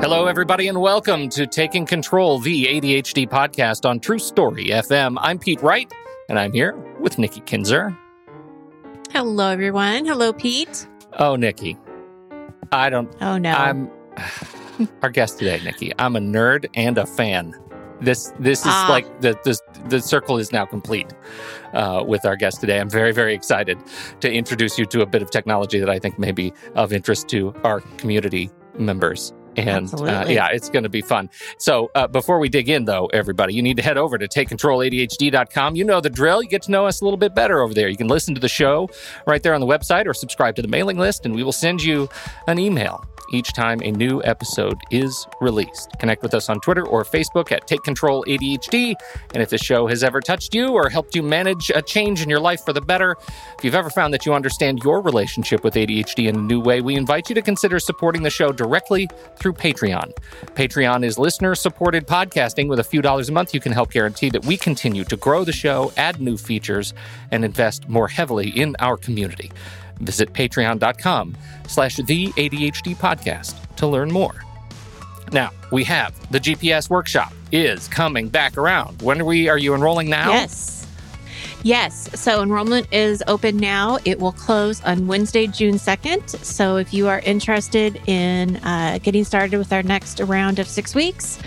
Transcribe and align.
Hello, 0.00 0.26
everybody, 0.26 0.68
and 0.68 0.80
welcome 0.80 1.28
to 1.30 1.46
Taking 1.46 1.84
Control, 1.84 2.38
the 2.38 2.64
ADHD 2.66 3.28
podcast 3.28 3.88
on 3.88 4.00
True 4.00 4.18
Story 4.18 4.66
FM. 4.66 5.16
I'm 5.20 5.38
Pete 5.38 5.60
Wright, 5.62 5.92
and 6.28 6.38
I'm 6.38 6.52
here 6.52 6.74
with 7.00 7.18
Nikki 7.18 7.40
Kinzer. 7.40 7.96
Hello, 9.12 9.48
everyone. 9.50 10.06
Hello, 10.06 10.32
Pete. 10.32 10.86
Oh, 11.18 11.36
Nikki. 11.36 11.76
I 12.72 12.88
don't. 12.88 13.14
Oh, 13.20 13.36
no. 13.36 13.52
I'm 13.52 13.90
our 15.02 15.10
guest 15.10 15.38
today, 15.38 15.60
Nikki. 15.62 15.92
I'm 15.98 16.16
a 16.16 16.20
nerd 16.20 16.66
and 16.74 16.96
a 16.96 17.06
fan. 17.06 17.54
This 18.00 18.32
this 18.38 18.60
is 18.60 18.66
Ah. 18.68 18.86
like 18.88 19.20
the, 19.20 19.38
the 19.44 19.58
the 19.90 20.00
circle 20.00 20.38
is 20.38 20.52
now 20.52 20.64
complete 20.64 21.12
uh, 21.74 22.02
with 22.06 22.24
our 22.24 22.36
guest 22.36 22.60
today. 22.60 22.80
I'm 22.80 22.88
very 22.88 23.12
very 23.12 23.34
excited 23.34 23.78
to 24.20 24.32
introduce 24.32 24.78
you 24.78 24.86
to 24.86 25.02
a 25.02 25.06
bit 25.06 25.20
of 25.20 25.30
technology 25.30 25.78
that 25.78 25.90
I 25.90 25.98
think 25.98 26.18
may 26.18 26.32
be 26.32 26.54
of 26.74 26.92
interest 26.94 27.28
to 27.28 27.52
our 27.62 27.80
community 27.98 28.50
members. 28.78 29.34
And 29.56 29.92
uh, 29.94 30.26
yeah, 30.28 30.48
it's 30.52 30.68
going 30.68 30.84
to 30.84 30.88
be 30.88 31.00
fun. 31.00 31.28
So 31.58 31.90
uh, 31.94 32.06
before 32.06 32.38
we 32.38 32.48
dig 32.48 32.68
in, 32.68 32.84
though, 32.84 33.06
everybody, 33.06 33.54
you 33.54 33.62
need 33.62 33.76
to 33.76 33.82
head 33.82 33.98
over 33.98 34.16
to 34.16 34.28
takecontroladhd.com. 34.28 35.76
You 35.76 35.84
know 35.84 36.00
the 36.00 36.10
drill. 36.10 36.42
You 36.42 36.48
get 36.48 36.62
to 36.62 36.70
know 36.70 36.86
us 36.86 37.00
a 37.00 37.04
little 37.04 37.18
bit 37.18 37.34
better 37.34 37.60
over 37.60 37.74
there. 37.74 37.88
You 37.88 37.96
can 37.96 38.08
listen 38.08 38.34
to 38.34 38.40
the 38.40 38.48
show 38.48 38.88
right 39.26 39.42
there 39.42 39.54
on 39.54 39.60
the 39.60 39.66
website 39.66 40.06
or 40.06 40.14
subscribe 40.14 40.56
to 40.56 40.62
the 40.62 40.68
mailing 40.68 40.98
list, 40.98 41.26
and 41.26 41.34
we 41.34 41.42
will 41.42 41.52
send 41.52 41.82
you 41.82 42.08
an 42.46 42.58
email 42.58 43.04
each 43.30 43.52
time 43.52 43.80
a 43.82 43.90
new 43.90 44.22
episode 44.24 44.78
is 44.90 45.26
released. 45.40 45.90
Connect 45.98 46.22
with 46.22 46.34
us 46.34 46.48
on 46.48 46.60
Twitter 46.60 46.86
or 46.86 47.04
Facebook 47.04 47.52
at 47.52 47.66
Take 47.66 47.82
Control 47.82 48.24
ADHD. 48.26 48.94
And 49.34 49.42
if 49.42 49.50
the 49.50 49.58
show 49.58 49.86
has 49.86 50.02
ever 50.02 50.20
touched 50.20 50.54
you 50.54 50.68
or 50.68 50.88
helped 50.88 51.14
you 51.14 51.22
manage 51.22 51.70
a 51.74 51.82
change 51.82 52.22
in 52.22 52.28
your 52.28 52.40
life 52.40 52.64
for 52.64 52.72
the 52.72 52.80
better, 52.80 53.16
if 53.58 53.64
you've 53.64 53.74
ever 53.74 53.90
found 53.90 54.12
that 54.14 54.26
you 54.26 54.34
understand 54.34 54.80
your 54.84 55.00
relationship 55.00 55.64
with 55.64 55.74
ADHD 55.74 56.28
in 56.28 56.36
a 56.36 56.42
new 56.42 56.60
way, 56.60 56.80
we 56.80 56.96
invite 56.96 57.28
you 57.28 57.34
to 57.34 57.42
consider 57.42 57.78
supporting 57.78 58.22
the 58.22 58.30
show 58.30 58.52
directly 58.52 59.08
through 59.36 59.52
Patreon. 59.52 60.12
Patreon 60.54 61.04
is 61.04 61.18
listener 61.18 61.54
supported 61.54 62.06
podcasting. 62.06 62.68
With 62.68 62.78
a 62.78 62.84
few 62.84 63.02
dollars 63.02 63.28
a 63.28 63.32
month, 63.32 63.54
you 63.54 63.60
can 63.60 63.72
help 63.72 63.90
guarantee 63.90 64.30
that 64.30 64.44
we 64.44 64.56
continue 64.56 65.04
to 65.04 65.16
grow 65.16 65.44
the 65.44 65.52
show, 65.52 65.92
add 65.96 66.20
new 66.20 66.36
features, 66.36 66.94
and 67.30 67.44
invest 67.44 67.88
more 67.88 68.08
heavily 68.08 68.48
in 68.50 68.76
our 68.80 68.96
community. 68.96 69.50
Visit 70.00 70.32
patreon.com 70.32 71.36
slash 71.66 71.96
the 71.96 72.28
ADHD 72.28 72.96
podcast 72.96 73.54
to 73.76 73.86
learn 73.86 74.10
more. 74.10 74.44
Now, 75.32 75.50
we 75.70 75.84
have 75.84 76.14
the 76.30 76.40
GPS 76.40 76.90
workshop 76.90 77.32
is 77.52 77.86
coming 77.88 78.28
back 78.28 78.58
around. 78.58 79.00
When 79.02 79.20
are 79.20 79.24
we 79.24 79.48
are 79.48 79.58
you 79.58 79.74
enrolling 79.74 80.10
now? 80.10 80.30
Yes. 80.30 80.86
Yes. 81.62 82.08
So 82.18 82.42
enrollment 82.42 82.92
is 82.92 83.22
open 83.26 83.58
now. 83.58 83.98
It 84.04 84.18
will 84.18 84.32
close 84.32 84.82
on 84.82 85.06
Wednesday, 85.06 85.46
June 85.46 85.74
2nd. 85.74 86.42
So 86.44 86.76
if 86.76 86.94
you 86.94 87.08
are 87.08 87.20
interested 87.20 88.00
in 88.06 88.56
uh, 88.56 88.98
getting 89.02 89.24
started 89.24 89.58
with 89.58 89.72
our 89.72 89.82
next 89.82 90.20
round 90.20 90.58
of 90.58 90.66
six 90.66 90.94
weeks, 90.94 91.38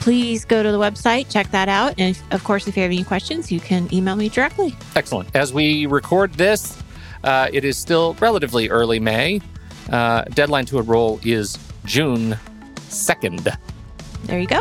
please 0.00 0.44
go 0.44 0.62
to 0.62 0.70
the 0.70 0.78
website, 0.78 1.30
check 1.30 1.50
that 1.50 1.68
out. 1.68 1.94
And 1.98 2.16
if, 2.16 2.32
of 2.32 2.44
course, 2.44 2.68
if 2.68 2.76
you 2.76 2.82
have 2.82 2.92
any 2.92 3.02
questions, 3.02 3.50
you 3.50 3.58
can 3.58 3.92
email 3.92 4.14
me 4.14 4.28
directly. 4.28 4.76
Excellent. 4.94 5.34
As 5.34 5.52
we 5.52 5.86
record 5.86 6.32
this, 6.34 6.80
uh, 7.26 7.48
it 7.52 7.64
is 7.64 7.76
still 7.76 8.14
relatively 8.20 8.70
early 8.70 9.00
May. 9.00 9.40
Uh, 9.90 10.22
deadline 10.24 10.64
to 10.66 10.78
enroll 10.78 11.20
is 11.24 11.58
June 11.84 12.38
2nd. 12.88 13.56
There 14.24 14.40
you 14.40 14.46
go. 14.46 14.60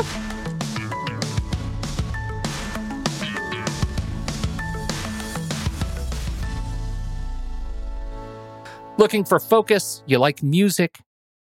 Looking 8.97 9.25
for 9.25 9.39
focus? 9.39 10.03
You 10.05 10.19
like 10.19 10.41
music? 10.41 10.99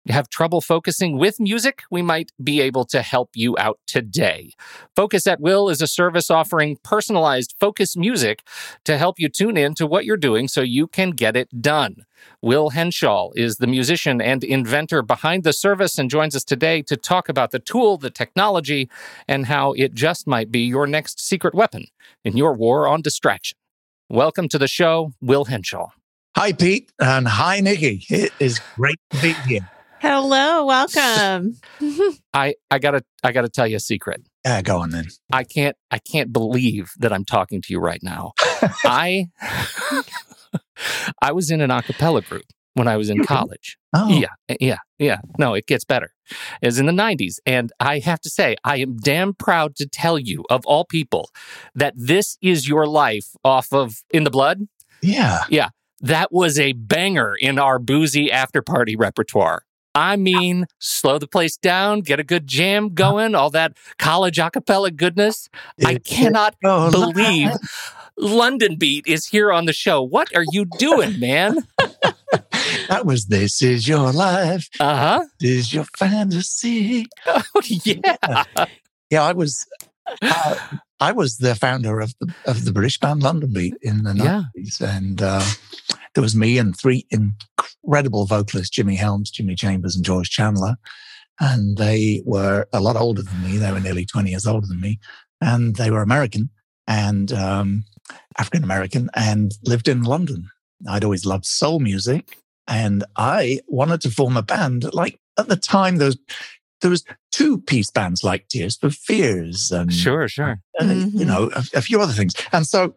Have 0.10 0.30
trouble 0.30 0.62
focusing 0.62 1.18
with 1.18 1.38
music? 1.38 1.84
We 1.92 2.02
might 2.02 2.32
be 2.42 2.62
able 2.62 2.86
to 2.86 3.02
help 3.02 3.32
you 3.36 3.58
out 3.58 3.80
today. 3.88 4.54
Focus 4.96 5.28
at 5.28 5.42
Will 5.42 5.68
is 5.68 5.82
a 5.82 5.88
service 5.88 6.32
offering 6.32 6.78
personalized 6.82 7.56
focus 7.60 7.98
music 7.98 8.44
to 8.86 8.98
help 8.98 9.20
you 9.20 9.28
tune 9.28 9.58
in 9.58 9.74
to 9.76 9.86
what 9.86 10.06
you're 10.06 10.16
doing 10.16 10.48
so 10.48 10.62
you 10.62 10.88
can 10.88 11.12
get 11.12 11.36
it 11.36 11.62
done. 11.62 12.06
Will 12.42 12.72
Henshall 12.72 13.32
is 13.36 13.58
the 13.58 13.68
musician 13.68 14.22
and 14.22 14.46
inventor 14.46 15.02
behind 15.02 15.44
the 15.44 15.52
service 15.52 15.98
and 15.98 16.10
joins 16.10 16.38
us 16.38 16.46
today 16.46 16.82
to 16.84 16.96
talk 16.96 17.28
about 17.28 17.52
the 17.52 17.60
tool, 17.60 17.98
the 17.98 18.10
technology, 18.10 18.90
and 19.28 19.48
how 19.48 19.74
it 19.74 19.94
just 19.94 20.26
might 20.26 20.52
be 20.52 20.62
your 20.62 20.88
next 20.88 21.20
secret 21.20 21.54
weapon 21.54 21.86
in 22.24 22.38
your 22.38 22.54
war 22.54 22.88
on 22.88 23.02
distraction. 23.02 23.58
Welcome 24.10 24.48
to 24.50 24.58
the 24.58 24.70
show, 24.70 25.12
Will 25.22 25.46
Henshall. 25.46 25.90
Hi, 26.38 26.54
Pete, 26.54 26.92
and 26.98 27.28
hi, 27.28 27.60
Nikki. 27.60 28.06
It 28.10 28.32
is 28.40 28.62
great 28.76 29.00
to 29.10 29.22
be 29.22 29.34
here. 29.34 29.70
Hello. 30.00 30.66
Welcome. 30.66 31.56
I, 32.34 32.56
I 32.70 32.80
gotta 32.80 33.04
I 33.24 33.32
gotta 33.32 33.50
tell 33.50 33.68
you 33.68 33.78
a 33.78 33.80
secret. 33.80 34.28
Yeah, 34.46 34.62
go 34.62 34.80
on 34.80 34.92
then. 34.92 35.08
I 35.34 35.44
can't 35.44 35.76
I 35.90 36.00
can't 36.00 36.32
believe 36.32 36.92
that 37.00 37.12
I'm 37.12 37.26
talking 37.26 37.62
to 37.62 37.74
you 37.74 37.80
right 37.80 38.02
now. 38.04 38.34
I 38.84 39.28
I 41.22 41.32
was 41.32 41.50
in 41.50 41.62
an 41.62 41.72
a 41.72 41.82
cappella 41.82 42.22
group 42.22 42.46
when 42.78 42.88
I 42.88 42.96
was 42.96 43.10
in 43.10 43.18
mm-hmm. 43.18 43.26
college. 43.26 43.78
Oh, 43.94 44.08
Yeah, 44.10 44.28
eh, 44.50 44.58
yeah, 44.60 44.78
yeah. 45.00 45.18
No, 45.40 45.56
it 45.56 45.66
gets 45.66 45.84
better. 45.84 46.14
It 46.62 46.68
was 46.68 46.78
in 46.78 46.86
the 46.86 46.92
90s. 46.92 47.36
And 47.46 47.72
I 47.80 48.00
have 48.00 48.22
to 48.22 48.30
say, 48.30 48.56
I 48.64 48.78
am 48.78 48.98
damn 48.98 49.34
proud 49.34 49.76
to 49.78 49.88
tell 49.88 50.20
you, 50.20 50.44
of 50.50 50.66
all 50.66 50.86
people, 50.86 51.32
that 51.74 51.94
this 51.96 52.38
is 52.42 52.68
your 52.68 52.86
life 52.86 53.30
off 53.44 53.74
of 53.74 54.04
In 54.12 54.24
the 54.24 54.30
Blood. 54.30 54.68
yeah. 55.02 55.46
Yeah. 55.50 55.70
That 56.00 56.32
was 56.32 56.60
a 56.60 56.74
banger 56.74 57.36
in 57.40 57.58
our 57.58 57.80
boozy 57.80 58.32
after 58.32 58.62
party 58.62 58.96
repertoire. 58.96 59.64
I 59.96 60.16
mean, 60.16 60.66
slow 60.80 61.18
the 61.18 61.28
place 61.28 61.58
down, 61.58 62.02
get 62.02 62.20
a 62.20 62.24
good 62.24 62.46
jam 62.48 62.94
going, 62.94 63.34
all 63.34 63.50
that 63.52 63.74
college 63.98 64.38
a 64.38 64.52
cappella 64.52 64.92
goodness. 64.92 65.50
I 65.84 65.98
cannot 65.98 66.56
believe 66.62 67.50
London 68.18 68.76
Beat 68.78 69.08
is 69.08 69.26
here 69.26 69.52
on 69.52 69.66
the 69.66 69.74
show. 69.74 70.02
What 70.02 70.36
are 70.36 70.46
you 70.52 70.66
doing, 70.78 71.20
man? 71.20 71.58
that 72.90 73.06
was 73.06 73.26
This 73.26 73.62
Is 73.62 73.88
Your 73.88 74.12
Life, 74.12 74.70
Uh 74.80 74.96
huh. 74.96 75.26
This 75.40 75.50
Is 75.52 75.74
Your 75.74 75.86
Fantasy. 75.98 77.08
Oh, 77.28 77.42
yeah. 77.64 78.56
Yeah, 79.10 79.24
I 79.24 79.34
was. 79.34 79.66
Uh, 80.22 80.56
I 81.00 81.12
was 81.12 81.38
the 81.38 81.56
founder 81.56 82.00
of 82.00 82.14
the 82.20 82.34
of 82.46 82.66
the 82.66 82.72
British 82.72 83.00
band 83.00 83.22
London 83.24 83.54
Beat 83.54 83.76
in 83.82 84.04
the 84.04 84.14
Yeah. 84.16 84.44
nineties, 84.56 84.82
and 84.82 85.22
uh, 85.22 85.44
there 86.14 86.22
was 86.24 86.36
me 86.36 86.58
and 86.58 86.78
three 86.78 87.06
incredible 87.12 88.26
vocalists: 88.26 88.70
Jimmy 88.76 88.96
Helms, 88.96 89.30
Jimmy 89.32 89.56
Chambers, 89.56 89.96
and 89.96 90.06
George 90.06 90.30
Chandler. 90.30 90.76
And 91.40 91.78
they 91.78 92.24
were 92.26 92.68
a 92.74 92.80
lot 92.80 92.96
older 92.96 93.22
than 93.22 93.44
me. 93.44 93.58
They 93.58 93.72
were 93.72 93.80
nearly 93.80 94.06
twenty 94.06 94.32
years 94.32 94.48
older 94.48 94.66
than 94.66 94.82
me, 94.82 95.00
and 95.40 95.76
they 95.76 95.92
were 95.92 96.02
American 96.02 96.50
and 96.88 97.32
um, 97.32 97.84
African 98.40 98.64
American, 98.64 99.10
and 99.16 99.54
lived 99.64 99.88
in 99.88 100.02
London. 100.04 100.50
I'd 100.90 101.04
always 101.04 101.26
loved 101.26 101.46
soul 101.46 101.80
music, 101.80 102.38
and 102.68 103.04
I 103.18 103.60
wanted 103.68 104.02
to 104.02 104.10
form 104.10 104.36
a 104.36 104.42
band. 104.42 104.92
Like 104.94 105.20
at 105.38 105.48
the 105.48 105.56
time, 105.58 105.98
there 105.98 106.08
was 106.08 106.18
there 106.82 106.92
was 106.92 107.04
two 107.32 107.60
piece 107.60 107.90
bands 107.92 108.24
like 108.24 108.48
Tears 108.50 108.78
for 108.78 108.90
Fears 108.90 109.72
and 109.72 109.94
Sure, 109.94 110.28
sure. 110.28 110.60
uh, 110.80 110.86
you 110.86 111.06
Mhm. 111.08 111.26
know 111.28 111.52
a, 111.56 111.64
a 111.76 111.82
few 111.82 112.02
other 112.02 112.14
things. 112.14 112.34
And 112.52 112.68
so 112.68 112.96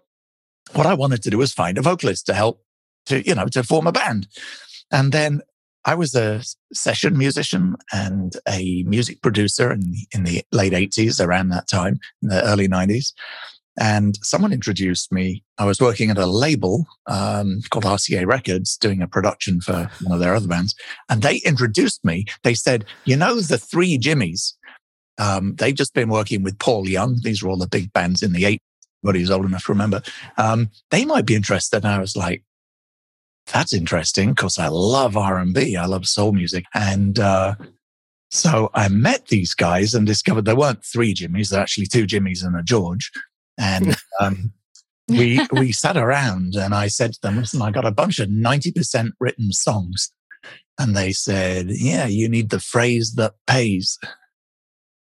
what 0.72 0.86
I 0.86 0.94
wanted 0.94 1.22
to 1.22 1.30
do 1.30 1.38
was 1.38 1.52
find 1.52 1.78
a 1.78 1.82
vocalist 1.82 2.26
to 2.26 2.34
help 2.34 2.62
to, 3.06 3.26
you 3.26 3.34
know, 3.34 3.46
to 3.46 3.62
form 3.62 3.86
a 3.86 3.92
band. 3.92 4.28
And 4.92 5.12
then 5.12 5.40
I 5.86 5.94
was 5.94 6.14
a 6.14 6.42
session 6.74 7.16
musician 7.16 7.76
and 7.92 8.36
a 8.46 8.82
music 8.84 9.22
producer 9.22 9.72
in 9.72 9.80
the, 9.80 10.06
in 10.12 10.24
the 10.24 10.42
late 10.52 10.72
80s, 10.74 11.24
around 11.24 11.48
that 11.48 11.68
time, 11.68 11.98
in 12.22 12.28
the 12.28 12.42
early 12.44 12.68
90s. 12.68 13.12
And 13.80 14.18
someone 14.22 14.52
introduced 14.52 15.10
me. 15.10 15.42
I 15.56 15.64
was 15.64 15.80
working 15.80 16.10
at 16.10 16.18
a 16.18 16.26
label 16.26 16.86
um, 17.06 17.62
called 17.70 17.84
RCA 17.84 18.26
Records, 18.26 18.76
doing 18.76 19.00
a 19.00 19.08
production 19.08 19.62
for 19.62 19.90
one 20.02 20.12
of 20.12 20.20
their 20.20 20.34
other 20.34 20.46
bands. 20.46 20.74
And 21.08 21.22
they 21.22 21.36
introduced 21.38 22.04
me. 22.04 22.26
They 22.42 22.52
said, 22.54 22.84
You 23.06 23.16
know, 23.16 23.40
the 23.40 23.56
three 23.56 23.96
Jimmies, 23.96 24.54
um, 25.18 25.54
they've 25.56 25.74
just 25.74 25.94
been 25.94 26.10
working 26.10 26.42
with 26.42 26.58
Paul 26.58 26.88
Young. 26.88 27.20
These 27.22 27.42
were 27.42 27.48
all 27.48 27.56
the 27.56 27.66
big 27.66 27.90
bands 27.94 28.22
in 28.22 28.32
the 28.32 28.42
80s. 28.42 28.58
Everybody's 29.02 29.30
old 29.30 29.46
enough 29.46 29.64
to 29.64 29.72
remember. 29.72 30.02
Um, 30.36 30.70
they 30.90 31.06
might 31.06 31.24
be 31.24 31.34
interested. 31.34 31.78
And 31.78 31.88
I 31.88 31.98
was 31.98 32.16
like, 32.16 32.42
that's 33.50 33.72
interesting 33.72 34.30
because 34.30 34.58
I 34.58 34.68
love 34.68 35.16
R&B. 35.16 35.76
I 35.76 35.86
love 35.86 36.06
soul 36.06 36.32
music. 36.32 36.64
And 36.74 37.18
uh, 37.18 37.54
so 38.30 38.70
I 38.74 38.88
met 38.88 39.28
these 39.28 39.54
guys 39.54 39.94
and 39.94 40.06
discovered 40.06 40.44
there 40.44 40.54
weren't 40.54 40.84
three 40.84 41.14
Jimmies. 41.14 41.48
There 41.48 41.60
are 41.60 41.62
actually 41.62 41.86
two 41.86 42.06
Jimmies 42.06 42.42
and 42.42 42.54
a 42.54 42.62
George. 42.62 43.10
And 43.60 43.96
um, 44.20 44.52
we, 45.08 45.40
we 45.52 45.72
sat 45.84 45.96
around 45.96 46.54
and 46.56 46.74
I 46.74 46.88
said 46.88 47.12
to 47.12 47.20
them, 47.22 47.36
listen, 47.36 47.62
I 47.62 47.70
got 47.70 47.86
a 47.86 47.92
bunch 47.92 48.18
of 48.18 48.28
90% 48.28 49.10
written 49.20 49.52
songs. 49.52 50.12
And 50.78 50.96
they 50.96 51.12
said, 51.12 51.66
yeah, 51.68 52.06
you 52.06 52.28
need 52.28 52.50
the 52.50 52.58
phrase 52.60 53.14
that 53.16 53.34
pays. 53.46 53.98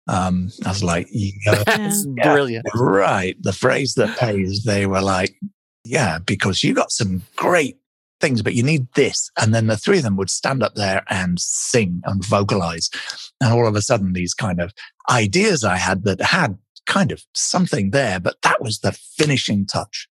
Um, 0.10 0.52
I 0.66 0.70
was 0.70 0.84
like, 0.84 1.08
yeah, 1.12 1.64
That's 1.66 2.06
brilliant. 2.06 2.66
right. 2.76 3.36
The 3.42 3.54
phrase 3.54 3.94
that 3.94 4.18
pays. 4.18 4.64
They 4.64 4.86
were 4.86 5.02
like, 5.02 5.36
yeah, 5.86 6.20
because 6.20 6.64
you 6.64 6.74
got 6.74 6.92
some 6.92 7.22
great 7.38 7.78
things, 8.20 8.42
but 8.42 8.56
you 8.56 8.64
need 8.64 8.88
this. 8.96 9.32
And 9.40 9.54
then 9.54 9.68
the 9.68 9.78
three 9.78 9.98
of 9.98 10.04
them 10.04 10.18
would 10.18 10.30
stand 10.30 10.64
up 10.64 10.76
there 10.76 11.04
and 11.10 11.40
sing 11.40 12.02
and 12.06 12.26
vocalize. 12.26 12.90
And 13.40 13.54
all 13.54 13.68
of 13.68 13.76
a 13.76 13.82
sudden, 13.82 14.14
these 14.14 14.34
kind 14.34 14.60
of 14.60 14.74
ideas 15.10 15.64
I 15.64 15.78
had 15.78 16.04
that 16.04 16.22
had 16.22 16.58
kind 16.86 17.12
of 17.12 17.24
something 17.34 17.92
there, 17.92 18.20
but 18.20 18.42
that 18.44 18.62
was 18.62 18.80
the 18.80 18.92
finishing 18.92 19.66
touch. 19.66 20.08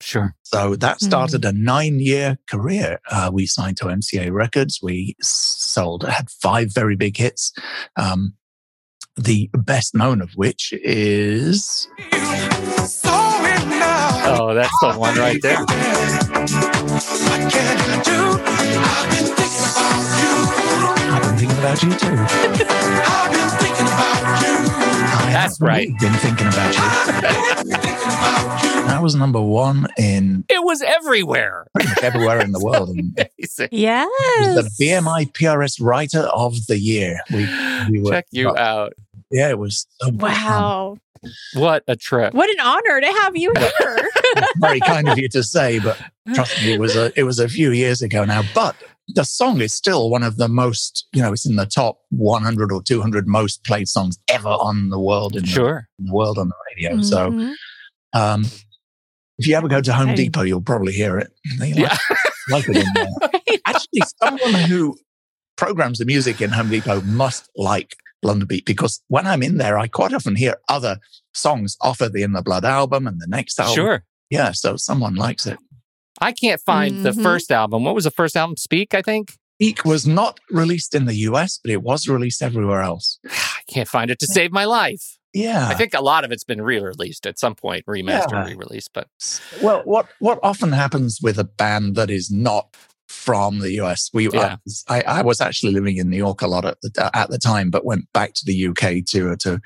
Sure. 0.00 0.34
So 0.42 0.76
that 0.76 1.00
started 1.00 1.44
a 1.44 1.52
nine 1.52 2.00
year 2.00 2.38
career. 2.48 3.00
Uh, 3.10 3.30
we 3.32 3.46
signed 3.46 3.76
to 3.78 3.86
MCA 3.86 4.32
Records. 4.32 4.80
We 4.82 5.16
sold, 5.20 6.04
had 6.04 6.30
five 6.30 6.72
very 6.72 6.96
big 6.96 7.16
hits. 7.16 7.52
Um, 7.96 8.34
the 9.16 9.50
best 9.52 9.94
known 9.94 10.22
of 10.22 10.30
which 10.32 10.72
is 10.72 11.88
Oh, 14.32 14.54
that's 14.54 14.78
the 14.80 14.92
one 14.92 15.16
right 15.16 15.42
there. 15.42 15.64
I've 21.12 21.22
been 21.22 21.36
thinking 21.36 21.58
about 21.58 21.82
you 21.82 21.90
too. 21.94 23.76
I 24.02 25.32
That's 25.32 25.58
have 25.58 25.66
right. 25.66 25.88
Been 26.00 26.12
thinking 26.14 26.46
about 26.46 26.74
you. 26.74 27.70
that 28.86 29.00
was 29.02 29.14
number 29.14 29.40
one 29.40 29.86
in 29.98 30.44
It 30.48 30.64
was 30.64 30.82
everywhere. 30.82 31.66
everywhere 32.02 32.40
in 32.40 32.52
the 32.52 32.60
world. 32.60 32.90
And 32.90 33.18
it 33.18 33.30
Amazing. 33.38 33.68
Yes. 33.72 34.08
the 34.78 34.84
BMI 34.84 35.32
PRS 35.32 35.80
Writer 35.80 36.20
of 36.20 36.66
the 36.66 36.78
Year. 36.78 37.20
We, 37.32 37.48
we 37.90 38.00
were, 38.00 38.10
Check 38.10 38.26
you 38.30 38.56
out. 38.56 38.94
Yeah, 39.30 39.50
it 39.50 39.58
was 39.58 39.86
so 40.00 40.10
much 40.10 40.20
fun. 40.20 40.30
Wow. 40.30 40.96
What 41.54 41.84
a 41.86 41.96
trip. 41.96 42.32
What 42.32 42.48
an 42.48 42.60
honor 42.60 43.00
to 43.00 43.06
have 43.06 43.36
you 43.36 43.52
here. 43.56 44.10
Very 44.56 44.80
kind 44.80 45.08
of 45.08 45.18
you 45.18 45.28
to 45.30 45.42
say, 45.42 45.78
but 45.78 46.00
trust 46.34 46.62
me, 46.62 46.72
it 46.72 46.80
was 46.80 46.96
a 46.96 47.12
it 47.14 47.24
was 47.24 47.38
a 47.38 47.46
few 47.48 47.72
years 47.72 48.00
ago 48.00 48.24
now. 48.24 48.42
But 48.54 48.74
the 49.14 49.24
song 49.24 49.60
is 49.60 49.72
still 49.72 50.10
one 50.10 50.22
of 50.22 50.36
the 50.36 50.48
most, 50.48 51.06
you 51.12 51.22
know, 51.22 51.32
it's 51.32 51.46
in 51.46 51.56
the 51.56 51.66
top 51.66 51.98
100 52.10 52.72
or 52.72 52.82
200 52.82 53.26
most 53.26 53.64
played 53.64 53.88
songs 53.88 54.18
ever 54.28 54.48
on 54.48 54.88
the 54.90 54.98
world 55.00 55.36
in, 55.36 55.44
Sure. 55.44 55.88
the, 55.98 56.02
in 56.02 56.06
the 56.08 56.14
world 56.14 56.38
on 56.38 56.48
the 56.48 56.54
radio. 56.76 57.00
So 57.02 57.30
Mhm. 57.30 57.54
Um, 58.12 58.44
if 59.38 59.46
you 59.46 59.54
ever 59.54 59.68
go 59.68 59.80
to 59.80 59.92
Home 59.92 60.08
Okay. 60.10 60.16
Depot, 60.24 60.42
you'll 60.42 60.60
probably 60.60 60.92
hear 60.92 61.18
it. 61.18 61.32
They 61.58 61.72
like, 61.72 61.78
Yeah. 61.78 61.96
like 62.50 62.68
it 62.68 62.76
in 62.76 62.86
there. 62.94 63.56
Actually, 63.66 64.02
someone 64.22 64.54
who 64.68 64.98
programs 65.56 65.98
the 65.98 66.04
music 66.04 66.40
in 66.40 66.50
Home 66.50 66.68
Depot 66.70 67.00
must 67.02 67.48
like 67.56 67.96
London 68.22 68.46
Beat 68.48 68.66
because 68.66 69.00
when 69.08 69.26
I'm 69.26 69.42
in 69.42 69.56
there, 69.58 69.78
I 69.78 69.86
quite 69.86 70.12
often 70.12 70.36
hear 70.36 70.56
other 70.68 70.98
songs 71.34 71.76
off 71.80 72.00
of 72.00 72.12
the 72.12 72.22
In 72.22 72.32
the 72.32 72.42
Blood 72.42 72.64
album 72.64 73.06
and 73.06 73.20
the 73.20 73.26
next 73.28 73.58
album. 73.60 73.74
Sure. 73.74 74.04
Yeah, 74.28 74.52
so 74.52 74.76
someone 74.76 75.14
likes 75.14 75.46
it. 75.46 75.58
I 76.20 76.32
can't 76.32 76.60
find 76.60 77.04
the 77.04 77.10
Mhm. 77.12 77.22
first 77.22 77.50
album. 77.50 77.84
What 77.84 77.94
was 77.94 78.04
the 78.04 78.10
first 78.10 78.36
album? 78.36 78.56
Speak, 78.56 78.94
I 78.94 79.02
think. 79.02 79.36
Eek 79.58 79.84
was 79.84 80.06
not 80.06 80.40
released 80.50 80.94
in 80.94 81.04
the 81.04 81.14
US, 81.28 81.58
but 81.62 81.70
it 81.70 81.82
was 81.82 82.08
released 82.08 82.42
everywhere 82.42 82.80
else. 82.82 83.18
I 83.30 83.62
can't 83.68 83.88
find 83.88 84.10
it 84.10 84.18
to 84.20 84.26
save 84.26 84.52
my 84.52 84.64
life. 84.64 85.18
Yeah. 85.32 85.68
I 85.68 85.74
think 85.74 85.94
a 85.94 86.00
lot 86.00 86.24
of 86.24 86.32
it's 86.32 86.44
been 86.44 86.60
re-released 86.62 87.24
at 87.26 87.38
some 87.38 87.54
point, 87.54 87.84
remastered, 87.86 88.32
Yeah. 88.32 88.46
re-released. 88.46 88.90
But 88.92 89.06
Well, 89.62 89.82
what 89.84 90.08
what 90.18 90.38
often 90.42 90.72
happens 90.72 91.20
with 91.22 91.38
a 91.38 91.44
band 91.44 91.94
that 91.96 92.10
is 92.10 92.30
not 92.30 92.74
from 93.08 93.60
the 93.60 93.72
US? 93.80 94.10
We 94.12 94.28
Yeah. 94.30 94.56
I, 94.88 95.02
I 95.02 95.22
was 95.22 95.40
actually 95.40 95.72
living 95.72 95.98
in 95.98 96.10
New 96.10 96.16
York 96.16 96.42
a 96.42 96.46
lot 96.48 96.64
at 96.64 96.80
the 96.82 97.10
at 97.14 97.30
the 97.30 97.38
time, 97.38 97.70
but 97.70 97.84
went 97.84 98.12
back 98.12 98.34
to 98.34 98.44
the 98.44 98.54
UK 98.68 99.02
to 99.12 99.36
to 99.36 99.60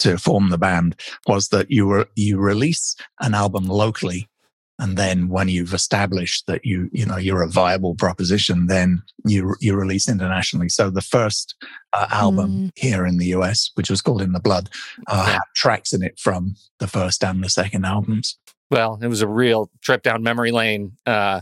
to 0.00 0.18
form 0.18 0.50
the 0.50 0.58
band. 0.58 0.96
Was 1.26 1.48
that 1.48 1.70
you 1.70 1.86
were 1.86 2.08
you 2.16 2.38
release 2.38 2.94
an 3.20 3.32
album 3.32 3.64
locally, 3.66 4.28
and 4.78 4.96
then 4.98 5.28
when 5.28 5.48
you've 5.48 5.72
established 5.74 6.46
that 6.46 6.64
you 6.64 6.88
you 6.92 7.06
know 7.06 7.16
you're 7.16 7.42
a 7.42 7.48
viable 7.48 7.94
proposition, 7.94 8.66
then 8.66 9.02
you 9.24 9.54
you 9.60 9.74
release 9.74 10.08
internationally. 10.08 10.68
So 10.68 10.90
the 10.90 11.00
first 11.02 11.54
uh, 11.92 12.06
album 12.10 12.50
Mm. 12.50 12.70
here 12.76 13.06
in 13.06 13.16
the 13.18 13.26
US, 13.36 13.70
which 13.74 13.88
was 13.90 14.02
called 14.02 14.22
In 14.22 14.32
the 14.32 14.40
Blood, 14.40 14.68
uh, 15.08 15.24
Yeah. 15.26 15.32
had 15.34 15.40
tracks 15.54 15.92
in 15.92 16.02
it 16.02 16.18
from 16.18 16.56
the 16.78 16.86
first 16.86 17.24
and 17.24 17.42
the 17.42 17.48
second 17.48 17.84
albums. 17.86 18.36
well, 18.68 18.98
it 19.00 19.06
was 19.06 19.22
a 19.22 19.28
real 19.28 19.70
trip 19.80 20.02
down 20.02 20.22
memory 20.24 20.50
lane. 20.50 20.92
Uh, 21.06 21.40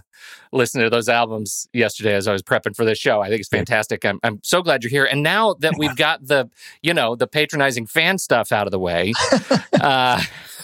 listening 0.52 0.84
to 0.84 0.90
those 0.90 1.08
albums 1.08 1.66
yesterday 1.72 2.14
as 2.14 2.28
I 2.28 2.32
was 2.32 2.42
prepping 2.42 2.76
for 2.76 2.84
this 2.84 2.98
show, 2.98 3.20
I 3.22 3.28
think 3.28 3.40
it's 3.40 3.48
fantastic. 3.48 4.04
I'm 4.04 4.20
I'm 4.22 4.40
so 4.44 4.62
glad 4.62 4.82
you're 4.84 4.90
here. 4.90 5.06
And 5.06 5.22
now 5.22 5.54
that 5.60 5.75
we've 5.78 5.96
got 5.96 6.26
the 6.26 6.48
you 6.82 6.94
know 6.94 7.16
the 7.16 7.26
patronizing 7.26 7.86
fan 7.86 8.19
stuff 8.19 8.52
out 8.52 8.66
of 8.66 8.70
the 8.72 8.78
way, 8.78 9.12
uh, 9.81 10.22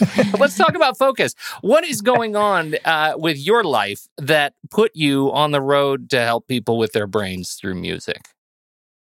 let's 0.39 0.57
talk 0.57 0.75
about 0.75 0.99
focus. 0.99 1.35
What 1.61 1.85
is 1.85 2.01
going 2.01 2.37
on 2.37 2.75
uh, 2.85 3.15
with 3.17 3.39
your 3.39 3.65
life 3.65 4.07
that 4.19 4.55
put 4.71 4.93
you 4.95 5.33
on 5.33 5.51
the 5.51 5.61
road 5.61 6.11
to 6.11 6.21
help 6.21 6.49
people 6.49 6.79
with 6.79 6.93
their 6.93 7.07
brains 7.07 7.55
through 7.55 7.75
music? 7.75 8.29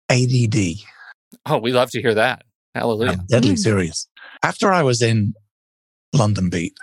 ADD. 0.10 0.56
Oh, 1.46 1.58
we 1.58 1.72
love 1.72 1.92
to 1.92 2.02
hear 2.02 2.14
that. 2.14 2.44
Hallelujah. 2.76 3.12
I'm 3.12 3.26
deadly 3.28 3.56
serious. 3.56 4.08
After 4.44 4.72
I 4.72 4.84
was 4.84 5.02
in 5.02 5.34
London 6.14 6.50
Beat, 6.50 6.74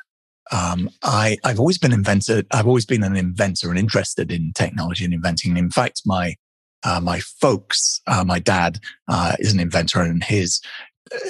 um, 0.52 0.90
I, 1.02 1.36
I've 1.44 1.60
always 1.60 1.78
been 1.78 1.92
invented. 1.92 2.46
I've 2.52 2.66
always 2.66 2.86
been 2.86 3.02
an 3.02 3.16
inventor 3.16 3.70
and 3.70 3.78
interested 3.78 4.32
in 4.32 4.52
technology 4.54 5.04
and 5.04 5.14
inventing. 5.14 5.56
In 5.56 5.70
fact, 5.70 6.02
my 6.04 6.34
uh, 6.82 7.00
my 7.00 7.20
folks, 7.20 8.00
uh, 8.06 8.24
my 8.24 8.38
dad 8.38 8.80
uh, 9.06 9.36
is 9.38 9.52
an 9.52 9.60
inventor, 9.60 10.00
and 10.00 10.24
his 10.24 10.60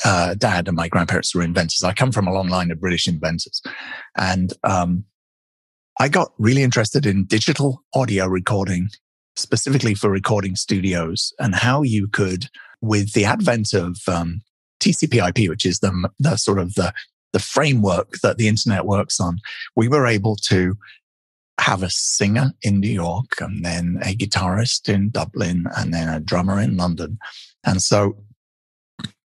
uh, 0.04 0.34
dad 0.34 0.68
and 0.68 0.76
my 0.76 0.88
grandparents 0.88 1.34
were 1.34 1.42
inventors. 1.42 1.82
I 1.82 1.92
come 1.92 2.12
from 2.12 2.26
a 2.26 2.32
long 2.32 2.48
line 2.48 2.70
of 2.70 2.80
British 2.80 3.08
inventors, 3.08 3.62
and 4.16 4.52
um, 4.64 5.04
I 5.98 6.08
got 6.08 6.32
really 6.38 6.62
interested 6.62 7.06
in 7.06 7.24
digital 7.24 7.82
audio 7.94 8.26
recording, 8.26 8.88
specifically 9.36 9.94
for 9.94 10.10
recording 10.10 10.56
studios, 10.56 11.32
and 11.38 11.54
how 11.54 11.82
you 11.82 12.08
could, 12.08 12.46
with 12.80 13.12
the 13.12 13.24
advent 13.24 13.72
of 13.72 13.98
um, 14.08 14.42
TCP/IP, 14.80 15.48
which 15.48 15.64
is 15.64 15.80
the 15.80 16.10
the 16.18 16.36
sort 16.36 16.58
of 16.58 16.74
the 16.74 16.92
the 17.32 17.38
framework 17.38 18.18
that 18.22 18.38
the 18.38 18.48
internet 18.48 18.86
works 18.86 19.20
on, 19.20 19.38
we 19.76 19.88
were 19.88 20.06
able 20.06 20.36
to 20.36 20.76
have 21.60 21.82
a 21.82 21.90
singer 21.90 22.52
in 22.62 22.80
New 22.80 22.90
York 22.90 23.40
and 23.40 23.64
then 23.64 23.98
a 24.02 24.16
guitarist 24.16 24.88
in 24.88 25.10
Dublin 25.10 25.66
and 25.76 25.92
then 25.92 26.08
a 26.08 26.18
drummer 26.18 26.58
in 26.58 26.76
London. 26.76 27.18
And 27.64 27.82
so 27.82 28.16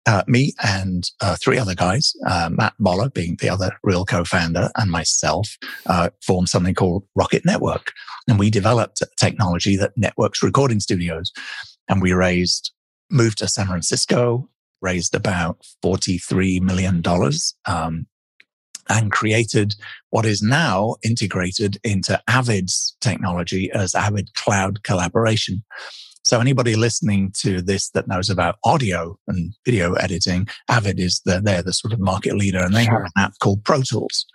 uh, 0.07 0.23
me 0.27 0.53
and 0.65 1.11
uh, 1.21 1.37
three 1.37 1.59
other 1.59 1.75
guys, 1.75 2.15
uh, 2.27 2.49
Matt 2.53 2.75
Moller 2.79 3.11
being 3.11 3.37
the 3.41 3.49
other 3.49 3.73
real 3.83 4.05
co-founder 4.05 4.71
and 4.77 4.91
myself, 4.91 5.57
uh, 5.87 6.11
formed 6.23 6.49
something 6.49 6.75
called 6.75 7.05
Rocket 7.15 7.45
Network. 7.45 7.93
And 8.29 8.39
we 8.39 8.51
developed 8.51 9.03
technology 9.17 9.77
that 9.77 9.97
networks 9.97 10.43
recording 10.43 10.81
studios. 10.81 11.33
And 11.89 12.01
we 12.01 12.13
raised, 12.13 12.73
moved 13.11 13.39
to 13.39 13.49
San 13.49 13.67
Francisco, 13.67 14.49
raised 14.81 15.15
about 15.15 15.65
$43 15.85 16.61
million, 16.61 17.03
um, 17.67 18.07
and 18.89 19.11
created 19.11 19.75
what 20.11 20.25
is 20.25 20.43
now 20.43 20.95
integrated 21.03 21.79
into 21.83 22.21
Avid's 22.29 22.97
technology 23.01 23.71
as 23.73 23.97
Avid 23.97 24.33
Cloud 24.35 24.85
Collaboration. 24.85 25.65
So 26.27 26.41
anybody 26.41 26.75
listening 26.75 27.31
to 27.39 27.63
this 27.63 27.91
that 27.91 28.09
knows 28.09 28.29
about 28.29 28.59
audio 28.65 29.17
and 29.29 29.55
video 29.65 29.93
editing, 29.93 30.49
Avid 30.69 30.99
is 30.99 31.21
the, 31.25 31.41
they're 31.41 31.63
the 31.63 31.73
sort 31.73 31.93
of 31.93 32.01
market 32.01 32.35
leader 32.35 32.59
and 32.59 32.75
they 32.75 32.85
have 32.85 33.03
an 33.03 33.13
app 33.17 33.39
called 33.39 33.63
Pro 33.63 33.81
Tools. 33.83 34.27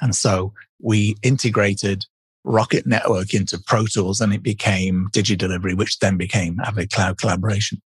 And 0.00 0.14
so 0.14 0.54
we 0.80 1.16
integrated 1.22 2.06
Rocket 2.44 2.86
Network 2.86 3.34
into 3.34 3.58
Pro 3.58 3.84
Tools 3.84 4.22
and 4.22 4.32
it 4.32 4.42
became 4.42 5.08
DigiDelivery, 5.12 5.76
which 5.76 5.98
then 5.98 6.16
became 6.16 6.60
Avid 6.60 6.90
Cloud 6.92 7.18
Collaboration. 7.18 7.82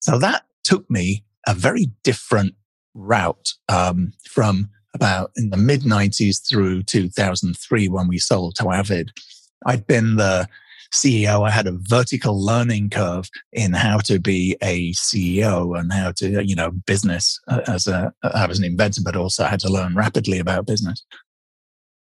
So 0.00 0.18
that 0.18 0.44
took 0.62 0.84
me 0.90 1.24
a 1.46 1.54
very 1.54 1.86
different 2.02 2.56
route 2.92 3.54
um, 3.70 4.12
from 4.28 4.68
about 4.92 5.30
in 5.34 5.48
the 5.48 5.56
mid 5.56 5.80
90s 5.80 6.46
through 6.46 6.82
2003 6.82 7.88
when 7.88 8.06
we 8.06 8.18
sold 8.18 8.54
to 8.56 8.68
Avid. 8.68 9.12
I'd 9.64 9.86
been 9.86 10.16
the 10.16 10.46
CEO. 10.94 11.46
I 11.46 11.50
had 11.50 11.66
a 11.66 11.78
vertical 11.78 12.44
learning 12.44 12.90
curve 12.90 13.28
in 13.52 13.72
how 13.72 13.98
to 13.98 14.18
be 14.18 14.56
a 14.62 14.92
CEO 14.92 15.78
and 15.78 15.92
how 15.92 16.12
to, 16.12 16.44
you 16.44 16.54
know, 16.54 16.70
business 16.86 17.38
uh, 17.48 17.60
as 17.66 17.86
a, 17.86 18.12
I 18.22 18.46
was 18.46 18.58
an 18.58 18.64
inventor, 18.64 19.02
but 19.04 19.16
also 19.16 19.44
I 19.44 19.48
had 19.48 19.60
to 19.60 19.72
learn 19.72 19.94
rapidly 19.94 20.38
about 20.38 20.66
business. 20.66 21.04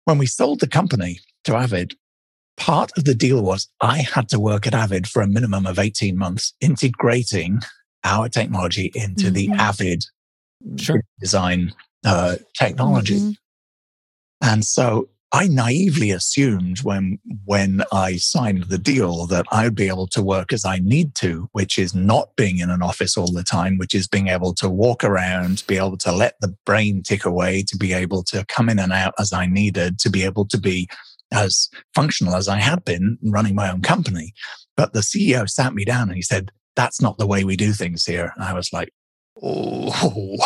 When 0.04 0.18
we 0.18 0.26
sold 0.26 0.60
the 0.60 0.66
company 0.66 1.20
to 1.44 1.54
Avid, 1.54 1.94
part 2.56 2.90
of 2.96 3.04
the 3.04 3.14
deal 3.14 3.42
was 3.42 3.68
I 3.80 3.98
had 3.98 4.28
to 4.30 4.40
work 4.40 4.66
at 4.66 4.74
Avid 4.74 5.06
for 5.06 5.22
a 5.22 5.28
minimum 5.28 5.66
of 5.66 5.78
18 5.78 6.16
months, 6.16 6.54
integrating 6.60 7.60
our 8.04 8.28
technology 8.28 8.90
into 8.94 9.26
mm-hmm. 9.26 9.34
the 9.34 9.50
Avid 9.52 10.04
sure. 10.76 11.02
design 11.20 11.72
uh, 12.04 12.36
technology. 12.58 13.18
Mm-hmm. 13.18 13.32
And 14.42 14.64
so 14.64 15.08
I 15.34 15.48
naively 15.48 16.10
assumed 16.10 16.80
when 16.82 17.18
when 17.46 17.82
I 17.90 18.16
signed 18.16 18.64
the 18.64 18.76
deal 18.76 19.26
that 19.28 19.46
I'd 19.50 19.74
be 19.74 19.88
able 19.88 20.06
to 20.08 20.22
work 20.22 20.52
as 20.52 20.66
I 20.66 20.78
need 20.78 21.14
to, 21.16 21.48
which 21.52 21.78
is 21.78 21.94
not 21.94 22.36
being 22.36 22.58
in 22.58 22.68
an 22.68 22.82
office 22.82 23.16
all 23.16 23.32
the 23.32 23.42
time, 23.42 23.78
which 23.78 23.94
is 23.94 24.06
being 24.06 24.28
able 24.28 24.52
to 24.54 24.68
walk 24.68 25.02
around, 25.02 25.64
be 25.66 25.78
able 25.78 25.96
to 25.98 26.12
let 26.12 26.34
the 26.40 26.54
brain 26.66 27.02
tick 27.02 27.24
away, 27.24 27.62
to 27.62 27.78
be 27.78 27.94
able 27.94 28.22
to 28.24 28.44
come 28.46 28.68
in 28.68 28.78
and 28.78 28.92
out 28.92 29.14
as 29.18 29.32
I 29.32 29.46
needed, 29.46 29.98
to 30.00 30.10
be 30.10 30.22
able 30.22 30.44
to 30.48 30.60
be 30.60 30.86
as 31.32 31.70
functional 31.94 32.36
as 32.36 32.46
I 32.46 32.58
had 32.58 32.84
been 32.84 33.16
running 33.22 33.54
my 33.54 33.72
own 33.72 33.80
company. 33.80 34.34
But 34.76 34.92
the 34.92 35.00
CEO 35.00 35.48
sat 35.48 35.72
me 35.72 35.86
down 35.86 36.08
and 36.08 36.16
he 36.16 36.22
said, 36.22 36.52
"That's 36.76 37.00
not 37.00 37.16
the 37.16 37.26
way 37.26 37.42
we 37.42 37.56
do 37.56 37.72
things 37.72 38.04
here." 38.04 38.32
And 38.36 38.44
I 38.44 38.52
was 38.52 38.70
like, 38.70 38.92
"Oh." 39.40 40.36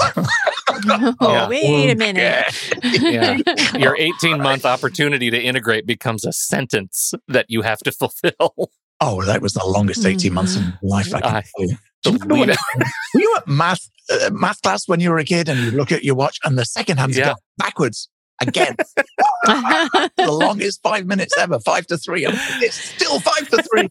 oh, 1.21 1.49
wait 1.49 1.91
a 1.91 1.95
minute. 1.95 2.45
yeah. 2.83 3.39
Your 3.79 3.97
18 3.97 4.43
month 4.43 4.65
opportunity 4.65 5.31
to 5.31 5.41
integrate 5.41 5.87
becomes 5.87 6.25
a 6.25 6.33
sentence 6.33 7.15
that 7.29 7.47
you 7.49 7.63
have 7.63 7.79
to 7.81 7.93
fulfill. 7.93 8.71
Oh, 9.01 9.23
that 9.25 9.43
was 9.43 9.53
the 9.53 9.65
longest 9.65 10.07
18 10.07 10.33
months 10.33 10.57
of 10.57 10.63
life 10.83 11.13
I 11.15 11.21
can 11.21 11.43
tell 12.03 12.15
you. 12.15 12.19
were 12.29 12.55
you 13.15 13.35
at 13.37 13.47
math, 13.47 13.91
uh, 14.11 14.31
math 14.33 14.63
class 14.63 14.89
when 14.89 15.01
you 15.01 15.11
were 15.11 15.19
a 15.19 15.25
kid 15.25 15.49
and 15.49 15.61
you 15.61 15.71
look 15.71 15.93
at 15.93 16.03
your 16.03 16.15
watch 16.15 16.39
and 16.45 16.59
the 16.59 16.65
second 16.65 16.99
hand's 16.99 17.19
yeah. 17.19 17.35
backwards 17.59 18.09
again? 18.41 18.75
the 19.45 20.31
longest 20.31 20.81
five 20.83 21.07
minutes 21.07 21.37
ever, 21.37 21.61
five 21.61 21.87
to 21.89 21.99
three. 21.99 22.27
It's 22.27 22.75
still 22.75 23.21
five 23.21 23.49
to 23.51 23.63
three. 23.63 23.89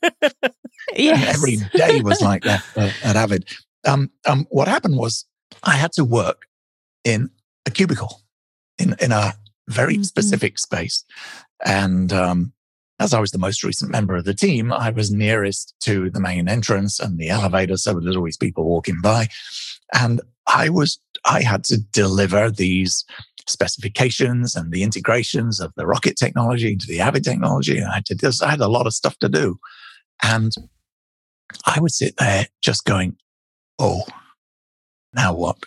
Yes. 0.95 1.35
Every 1.35 1.57
day 1.73 2.01
was 2.01 2.21
like 2.21 2.43
that 2.43 2.63
uh, 2.75 2.91
at 3.03 3.15
Avid. 3.15 3.45
Um, 3.86 4.12
um, 4.27 4.48
what 4.50 4.68
happened 4.68 4.98
was 4.98 5.25
I 5.63 5.75
had 5.75 5.92
to 5.94 6.04
work 6.04 6.48
in 7.04 7.30
a 7.65 7.72
cubicle 7.72 8.22
in, 8.77 8.96
in 9.00 9.12
a 9.12 9.34
very 9.68 9.96
mm-hmm. 9.96 10.04
specific 10.04 10.60
space. 10.60 11.04
And 11.65 12.12
um, 12.12 12.54
as 13.00 13.13
I 13.13 13.20
was 13.20 13.32
the 13.32 13.38
most 13.38 13.63
recent 13.63 13.92
member 13.92 14.15
of 14.15 14.25
the 14.25 14.34
team, 14.34 14.72
I 14.72 14.89
was 14.89 15.12
nearest 15.12 15.75
to 15.82 16.10
the 16.10 16.20
main 16.20 16.48
entrance 16.48 17.00
and 17.00 17.18
the 17.18 17.30
elevator. 17.30 17.77
So 17.77 18.00
there's 18.00 18.15
always 18.15 18.38
people 18.38 18.65
walking 18.65 19.00
by. 19.01 19.27
And 19.94 20.22
I 20.48 20.70
was, 20.70 21.00
I 21.25 21.42
had 21.42 21.63
to 21.65 21.77
deliver 21.77 22.51
these 22.51 23.04
specifications 23.48 24.56
and 24.56 24.72
the 24.72 24.84
integrations 24.84 25.60
of 25.60 25.72
the 25.75 25.86
rocket 25.86 26.18
technology 26.18 26.74
into 26.74 26.88
the 26.88 27.00
Avid 27.00 27.24
technology. 27.24 27.77
And 27.77 27.88
I 27.88 27.96
had, 27.96 28.06
to, 28.08 28.34
I 28.44 28.51
had 28.51 28.62
a 28.62 28.68
lot 28.68 28.88
of 28.88 28.94
stuff 28.94 29.18
to 29.20 29.30
do. 29.30 29.58
And 30.24 30.54
I 31.65 31.80
would 31.80 31.92
sit 31.92 32.15
there 32.18 32.48
just 32.63 32.86
going, 32.86 33.18
Oh, 33.79 34.03
now 35.13 35.34
what? 35.34 35.58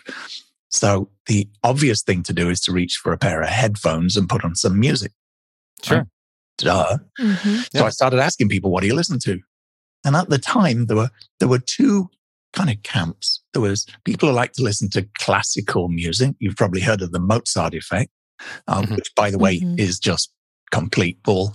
So 0.69 1.09
the 1.25 1.47
obvious 1.63 2.01
thing 2.03 2.23
to 2.23 2.33
do 2.33 2.49
is 2.49 2.59
to 2.61 2.71
reach 2.71 2.97
for 2.97 3.11
a 3.11 3.17
pair 3.17 3.41
of 3.41 3.49
headphones 3.49 4.15
and 4.15 4.29
put 4.29 4.43
on 4.43 4.55
some 4.55 4.79
music. 4.79 5.11
Sure. 5.83 6.07
Duh. 6.57 6.97
Mm-hmm. 7.19 7.55
So 7.55 7.67
yeah. 7.73 7.83
I 7.83 7.89
started 7.89 8.19
asking 8.19 8.49
people, 8.49 8.71
what 8.71 8.81
do 8.81 8.87
you 8.87 8.95
listen 8.95 9.19
to? 9.23 9.39
And 10.05 10.15
at 10.15 10.29
the 10.29 10.37
time, 10.37 10.85
there 10.85 10.97
were, 10.97 11.09
there 11.39 11.49
were 11.49 11.59
two 11.59 12.09
kind 12.53 12.69
of 12.69 12.81
camps. 12.83 13.41
There 13.53 13.61
was 13.61 13.85
people 14.05 14.29
who 14.29 14.35
like 14.35 14.53
to 14.53 14.63
listen 14.63 14.89
to 14.91 15.07
classical 15.17 15.87
music. 15.87 16.35
You've 16.39 16.55
probably 16.55 16.81
heard 16.81 17.01
of 17.01 17.11
the 17.11 17.19
Mozart 17.19 17.73
effect, 17.73 18.11
um, 18.67 18.85
mm-hmm. 18.85 18.95
which 18.95 19.13
by 19.15 19.31
the 19.31 19.39
way 19.39 19.59
mm-hmm. 19.59 19.79
is 19.79 19.99
just 19.99 20.31
complete 20.71 21.21
bull. 21.23 21.53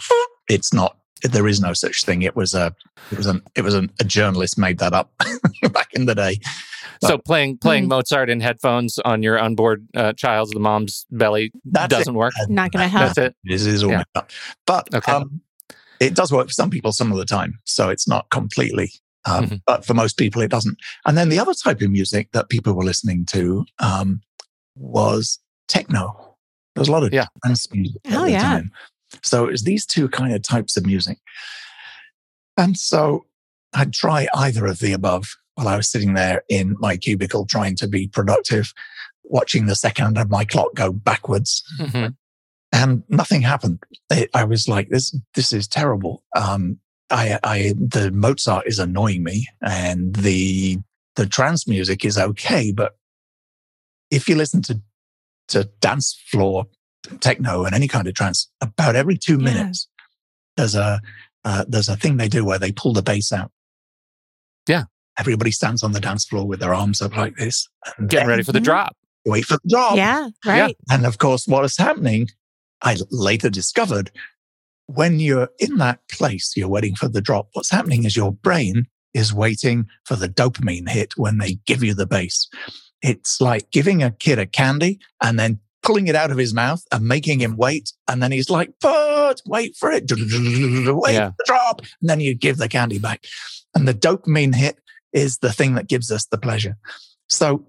It's 0.48 0.72
not 0.72 0.98
there 1.22 1.46
is 1.46 1.60
no 1.60 1.72
such 1.72 2.04
thing. 2.04 2.22
It 2.22 2.36
was 2.36 2.54
a, 2.54 2.74
it 3.10 3.18
was 3.18 3.26
an, 3.26 3.42
it 3.54 3.62
was 3.62 3.74
an, 3.74 3.90
a 4.00 4.04
journalist 4.04 4.58
made 4.58 4.78
that 4.78 4.92
up 4.92 5.12
back 5.72 5.88
in 5.94 6.06
the 6.06 6.14
day. 6.14 6.38
So 7.02 7.18
playing 7.18 7.58
playing 7.58 7.84
mm. 7.84 7.88
Mozart 7.88 8.30
in 8.30 8.40
headphones 8.40 8.98
on 9.00 9.22
your 9.22 9.38
unborn 9.38 9.88
uh, 9.94 10.12
child's 10.14 10.52
the 10.52 10.60
mom's 10.60 11.06
belly 11.10 11.52
That's 11.64 11.90
doesn't 11.90 12.14
it. 12.14 12.18
work. 12.18 12.32
Not 12.48 12.72
going 12.72 12.84
to 12.84 12.88
help. 12.88 13.14
That's 13.14 13.18
it. 13.18 13.36
It 13.44 13.66
is, 13.66 13.82
all 13.82 13.90
yeah. 13.90 14.04
But 14.66 14.94
okay. 14.94 15.12
um, 15.12 15.40
it 16.00 16.14
does 16.14 16.32
work 16.32 16.48
for 16.48 16.52
some 16.52 16.70
people 16.70 16.92
some 16.92 17.12
of 17.12 17.18
the 17.18 17.24
time. 17.24 17.58
So 17.64 17.88
it's 17.88 18.08
not 18.08 18.30
completely. 18.30 18.90
Um, 19.26 19.44
mm-hmm. 19.46 19.56
But 19.66 19.84
for 19.84 19.94
most 19.94 20.16
people, 20.18 20.42
it 20.42 20.50
doesn't. 20.50 20.78
And 21.06 21.16
then 21.16 21.30
the 21.30 21.38
other 21.38 21.54
type 21.54 21.80
of 21.80 21.90
music 21.90 22.30
that 22.32 22.48
people 22.48 22.74
were 22.74 22.84
listening 22.84 23.24
to 23.26 23.64
um, 23.78 24.20
was 24.76 25.38
techno. 25.68 26.36
There 26.74 26.80
was 26.80 26.88
a 26.88 26.92
lot 26.92 27.04
of 27.04 27.12
yeah. 27.12 27.26
dance 27.44 27.72
music 27.72 28.00
at 28.04 28.14
oh, 28.14 28.24
the 28.24 28.32
yeah. 28.32 28.42
time. 28.42 28.72
So 29.22 29.46
it 29.46 29.52
was 29.52 29.62
these 29.62 29.86
two 29.86 30.08
kind 30.08 30.34
of 30.34 30.42
types 30.42 30.76
of 30.76 30.86
music. 30.86 31.18
And 32.56 32.76
so 32.76 33.26
I'd 33.72 33.92
try 33.92 34.28
either 34.34 34.66
of 34.66 34.78
the 34.78 34.92
above 34.92 35.36
while 35.54 35.68
I 35.68 35.76
was 35.76 35.90
sitting 35.90 36.14
there 36.14 36.42
in 36.48 36.76
my 36.78 36.96
cubicle 36.96 37.46
trying 37.46 37.76
to 37.76 37.88
be 37.88 38.08
productive, 38.08 38.72
watching 39.24 39.66
the 39.66 39.76
second 39.76 40.18
of 40.18 40.30
my 40.30 40.44
clock 40.44 40.74
go 40.74 40.92
backwards. 40.92 41.62
Mm-hmm. 41.80 42.12
And 42.72 43.04
nothing 43.08 43.42
happened. 43.42 43.78
I 44.34 44.44
was 44.44 44.68
like, 44.68 44.88
this, 44.88 45.16
this 45.34 45.52
is 45.52 45.68
terrible. 45.68 46.24
Um, 46.36 46.80
I, 47.10 47.38
I, 47.44 47.74
the 47.78 48.10
Mozart 48.12 48.66
is 48.66 48.80
annoying 48.80 49.22
me 49.22 49.46
and 49.62 50.14
the, 50.16 50.78
the 51.14 51.26
trance 51.26 51.68
music 51.68 52.04
is 52.04 52.18
okay. 52.18 52.72
But 52.72 52.96
if 54.10 54.28
you 54.28 54.34
listen 54.34 54.60
to, 54.62 54.80
to 55.48 55.70
dance 55.80 56.20
floor 56.26 56.66
techno 57.20 57.64
and 57.64 57.74
any 57.74 57.88
kind 57.88 58.06
of 58.06 58.14
trance, 58.14 58.48
about 58.60 58.96
every 58.96 59.16
two 59.16 59.38
yeah. 59.38 59.44
minutes, 59.44 59.88
there's 60.56 60.74
a, 60.74 61.00
uh, 61.44 61.64
there's 61.68 61.88
a 61.88 61.96
thing 61.96 62.16
they 62.16 62.28
do 62.28 62.44
where 62.44 62.58
they 62.58 62.72
pull 62.72 62.92
the 62.92 63.02
bass 63.02 63.32
out. 63.32 63.50
Yeah 64.68 64.84
everybody 65.18 65.50
stands 65.50 65.82
on 65.82 65.92
the 65.92 66.00
dance 66.00 66.24
floor 66.24 66.46
with 66.46 66.60
their 66.60 66.74
arms 66.74 67.00
up 67.00 67.16
like 67.16 67.36
this. 67.36 67.68
And 67.96 68.08
Getting 68.08 68.28
ready 68.28 68.42
for 68.42 68.52
the 68.52 68.60
drop. 68.60 68.96
Wait 69.24 69.44
for 69.44 69.58
the 69.62 69.68
drop. 69.68 69.96
Yeah, 69.96 70.28
right. 70.44 70.76
Yeah. 70.88 70.94
And 70.94 71.06
of 71.06 71.18
course, 71.18 71.46
what 71.46 71.64
is 71.64 71.76
happening, 71.76 72.28
I 72.82 72.96
later 73.10 73.48
discovered 73.48 74.10
when 74.86 75.18
you're 75.18 75.48
in 75.58 75.78
that 75.78 76.00
place, 76.10 76.52
you're 76.56 76.68
waiting 76.68 76.94
for 76.94 77.08
the 77.08 77.22
drop. 77.22 77.48
What's 77.52 77.70
happening 77.70 78.04
is 78.04 78.16
your 78.16 78.32
brain 78.32 78.86
is 79.14 79.32
waiting 79.32 79.86
for 80.04 80.16
the 80.16 80.28
dopamine 80.28 80.88
hit 80.88 81.14
when 81.16 81.38
they 81.38 81.54
give 81.66 81.82
you 81.82 81.94
the 81.94 82.06
bass. 82.06 82.48
It's 83.00 83.40
like 83.40 83.70
giving 83.70 84.02
a 84.02 84.10
kid 84.10 84.38
a 84.38 84.46
candy 84.46 84.98
and 85.22 85.38
then 85.38 85.60
pulling 85.84 86.06
it 86.08 86.16
out 86.16 86.30
of 86.30 86.38
his 86.38 86.52
mouth 86.52 86.82
and 86.90 87.06
making 87.06 87.40
him 87.40 87.56
wait. 87.56 87.92
And 88.08 88.22
then 88.22 88.32
he's 88.32 88.50
like, 88.50 88.72
but 88.80 89.40
wait 89.46 89.76
for 89.76 89.92
it. 89.92 90.10
Wait 90.10 91.14
yeah. 91.14 91.32
drop. 91.46 91.80
And 92.00 92.10
then 92.10 92.20
you 92.20 92.34
give 92.34 92.56
the 92.56 92.68
candy 92.68 92.98
back. 92.98 93.24
And 93.74 93.86
the 93.86 93.94
dopamine 93.94 94.54
hit 94.54 94.78
is 95.12 95.38
the 95.38 95.52
thing 95.52 95.74
that 95.74 95.88
gives 95.88 96.10
us 96.10 96.26
the 96.26 96.38
pleasure. 96.38 96.76
So 97.28 97.66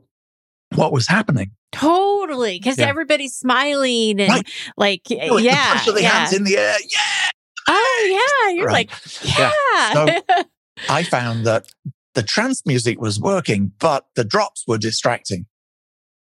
what 0.74 0.92
was 0.92 1.08
happening? 1.08 1.52
Totally. 1.72 2.58
Because 2.58 2.80
yeah. 2.80 2.88
everybody's 2.88 3.36
smiling 3.36 4.20
and 4.22 4.30
right. 4.30 4.50
like, 4.78 5.02
oh, 5.12 5.38
yeah. 5.38 5.84
The 5.86 6.02
yeah. 6.02 6.10
hands 6.10 6.34
in 6.34 6.44
the 6.46 6.58
air. 6.58 6.76
Yeah. 6.80 7.30
Oh, 7.68 8.08
yeah. 8.46 8.52
You're 8.54 8.66
right. 8.68 8.90
like, 8.90 9.38
yeah. 9.38 9.52
yeah. 9.72 9.94
So 9.94 10.44
I 10.90 11.04
found 11.04 11.46
that 11.46 11.72
the 12.14 12.24
trance 12.24 12.66
music 12.66 13.00
was 13.00 13.20
working, 13.20 13.72
but 13.80 14.06
the 14.16 14.24
drops 14.24 14.64
were 14.68 14.78
distracting. 14.78 15.46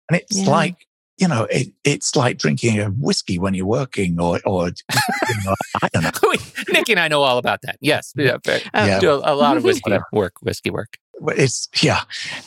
And 0.09 0.19
it's 0.19 0.39
yeah. 0.39 0.49
like 0.49 0.87
you 1.17 1.27
know, 1.27 1.47
it, 1.49 1.67
it's 1.83 2.15
like 2.15 2.37
drinking 2.37 2.79
a 2.79 2.87
whiskey 2.89 3.39
when 3.39 3.53
you're 3.53 3.65
working, 3.65 4.19
or, 4.19 4.39
or 4.45 4.67
you 5.29 5.35
know, 5.45 5.55
I 5.81 5.87
don't 5.93 6.03
know. 6.03 6.33
Nikki 6.69 6.93
and 6.93 6.99
I 6.99 7.07
know 7.07 7.21
all 7.21 7.37
about 7.37 7.61
that. 7.61 7.77
Yes, 7.81 8.13
yeah, 8.15 8.37
yeah. 8.73 8.99
do 8.99 9.11
a, 9.11 9.33
a, 9.33 9.35
lot 9.35 9.57
of 9.57 9.63
whiskey 9.63 9.97
work, 10.11 10.33
whiskey 10.41 10.69
work. 10.69 10.97
It's 11.37 11.69
yeah, 11.81 12.01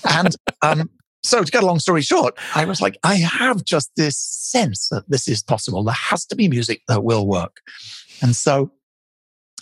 and 0.08 0.36
um, 0.62 0.90
so 1.22 1.42
to 1.42 1.50
cut 1.50 1.62
a 1.62 1.66
long 1.66 1.78
story 1.78 2.02
short, 2.02 2.38
I 2.54 2.66
was 2.66 2.80
like, 2.80 2.98
I 3.02 3.16
have 3.16 3.64
just 3.64 3.90
this 3.96 4.18
sense 4.18 4.88
that 4.90 5.08
this 5.08 5.28
is 5.28 5.42
possible. 5.42 5.82
There 5.82 5.94
has 5.94 6.26
to 6.26 6.36
be 6.36 6.48
music 6.48 6.82
that 6.88 7.02
will 7.02 7.26
work, 7.26 7.62
and 8.20 8.36
so 8.36 8.70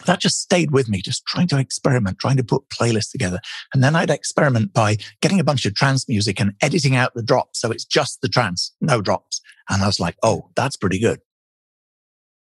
that 0.04 0.20
just 0.20 0.40
stayed 0.40 0.70
with 0.70 0.88
me, 0.88 1.00
just 1.00 1.24
trying 1.26 1.48
to 1.48 1.58
experiment, 1.58 2.18
trying 2.18 2.36
to 2.36 2.44
put 2.44 2.68
playlists 2.68 3.10
together. 3.10 3.40
And 3.72 3.82
then 3.82 3.96
I'd 3.96 4.10
experiment 4.10 4.72
by 4.74 4.98
getting 5.22 5.40
a 5.40 5.44
bunch 5.44 5.64
of 5.64 5.74
trance 5.74 6.06
music 6.08 6.38
and 6.38 6.52
editing 6.60 6.94
out 6.94 7.14
the 7.14 7.22
drops. 7.22 7.60
So 7.60 7.70
it's 7.70 7.84
just 7.84 8.20
the 8.20 8.28
trance, 8.28 8.72
no 8.80 9.00
drops. 9.00 9.40
And 9.70 9.82
I 9.82 9.86
was 9.86 9.98
like, 9.98 10.16
oh, 10.22 10.50
that's 10.54 10.76
pretty 10.76 10.98
good. 10.98 11.20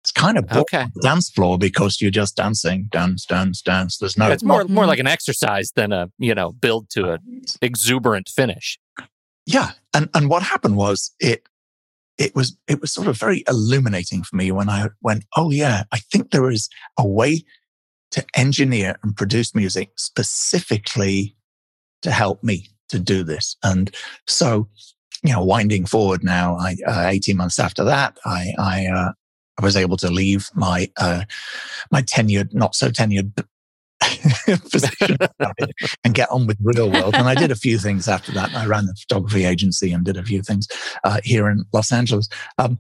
It's 0.03 0.11
kind 0.13 0.37
of 0.37 0.47
boring 0.47 0.61
Okay. 0.61 0.85
the 0.95 1.01
dance 1.01 1.29
floor 1.29 1.57
because 1.57 1.99
you're 1.99 2.11
just 2.11 2.37
dancing, 2.37 2.87
dance, 2.89 3.25
dance, 3.25 3.61
dance. 3.61 3.97
There's 3.97 4.17
no 4.17 4.31
It's 4.31 4.43
more 4.43 4.63
more 4.65 4.85
Mhm. 4.85 4.87
like 4.87 4.99
an 4.99 5.07
exercise 5.07 5.71
than 5.75 5.91
a 5.91 6.09
you 6.17 6.33
know 6.33 6.53
build 6.53 6.89
to 6.91 7.13
a 7.13 7.19
exuberant 7.61 8.29
finish. 8.29 8.79
yeah 9.45 9.71
and 9.93 10.07
and 10.13 10.29
what 10.29 10.43
happened 10.43 10.75
was 10.77 11.11
it 11.19 11.48
it 12.19 12.35
was 12.35 12.55
it 12.67 12.79
was 12.81 12.91
sort 12.91 13.07
of 13.07 13.17
very 13.17 13.43
illuminating 13.47 14.21
for 14.23 14.35
me 14.35 14.51
when 14.51 14.69
i 14.69 14.87
went 15.01 15.23
oh 15.35 15.49
yeah 15.49 15.83
i 15.91 15.97
think 15.97 16.29
there 16.29 16.51
is 16.51 16.69
a 16.97 17.07
way 17.07 17.43
to 18.11 18.23
engineer 18.35 18.97
and 19.03 19.15
produce 19.15 19.55
music 19.55 19.91
specifically 19.97 21.35
to 22.01 22.11
help 22.11 22.43
me 22.43 22.67
to 22.89 22.99
do 22.99 23.23
this. 23.23 23.55
And 23.63 23.93
so 24.27 24.67
you 25.23 25.33
know 25.33 25.43
winding 25.43 25.85
forward 25.85 26.23
now 26.23 26.55
i 26.55 26.77
uh, 26.87 27.07
18 27.07 27.35
months 27.35 27.59
after 27.59 27.83
that 27.83 28.17
i 28.25 28.53
i 28.57 28.87
uh, 28.87 29.11
I 29.59 29.65
was 29.65 29.75
able 29.75 29.97
to 29.97 30.09
leave 30.09 30.49
my 30.55 30.89
uh, 30.95 31.25
my 31.91 32.01
tenured, 32.01 32.53
not 32.53 32.75
so 32.75 32.89
tenured 32.89 33.45
position 34.71 35.17
and 36.03 36.13
get 36.13 36.29
on 36.31 36.47
with 36.47 36.57
real 36.61 36.91
world. 36.91 37.15
And 37.15 37.27
I 37.27 37.35
did 37.35 37.51
a 37.51 37.55
few 37.55 37.77
things 37.77 38.07
after 38.07 38.31
that. 38.33 38.53
I 38.55 38.65
ran 38.65 38.85
a 38.85 38.95
photography 38.95 39.45
agency 39.45 39.91
and 39.91 40.05
did 40.05 40.17
a 40.17 40.23
few 40.23 40.41
things 40.41 40.67
uh, 41.03 41.19
here 41.23 41.49
in 41.49 41.65
Los 41.73 41.91
Angeles. 41.91 42.29
Um, 42.57 42.79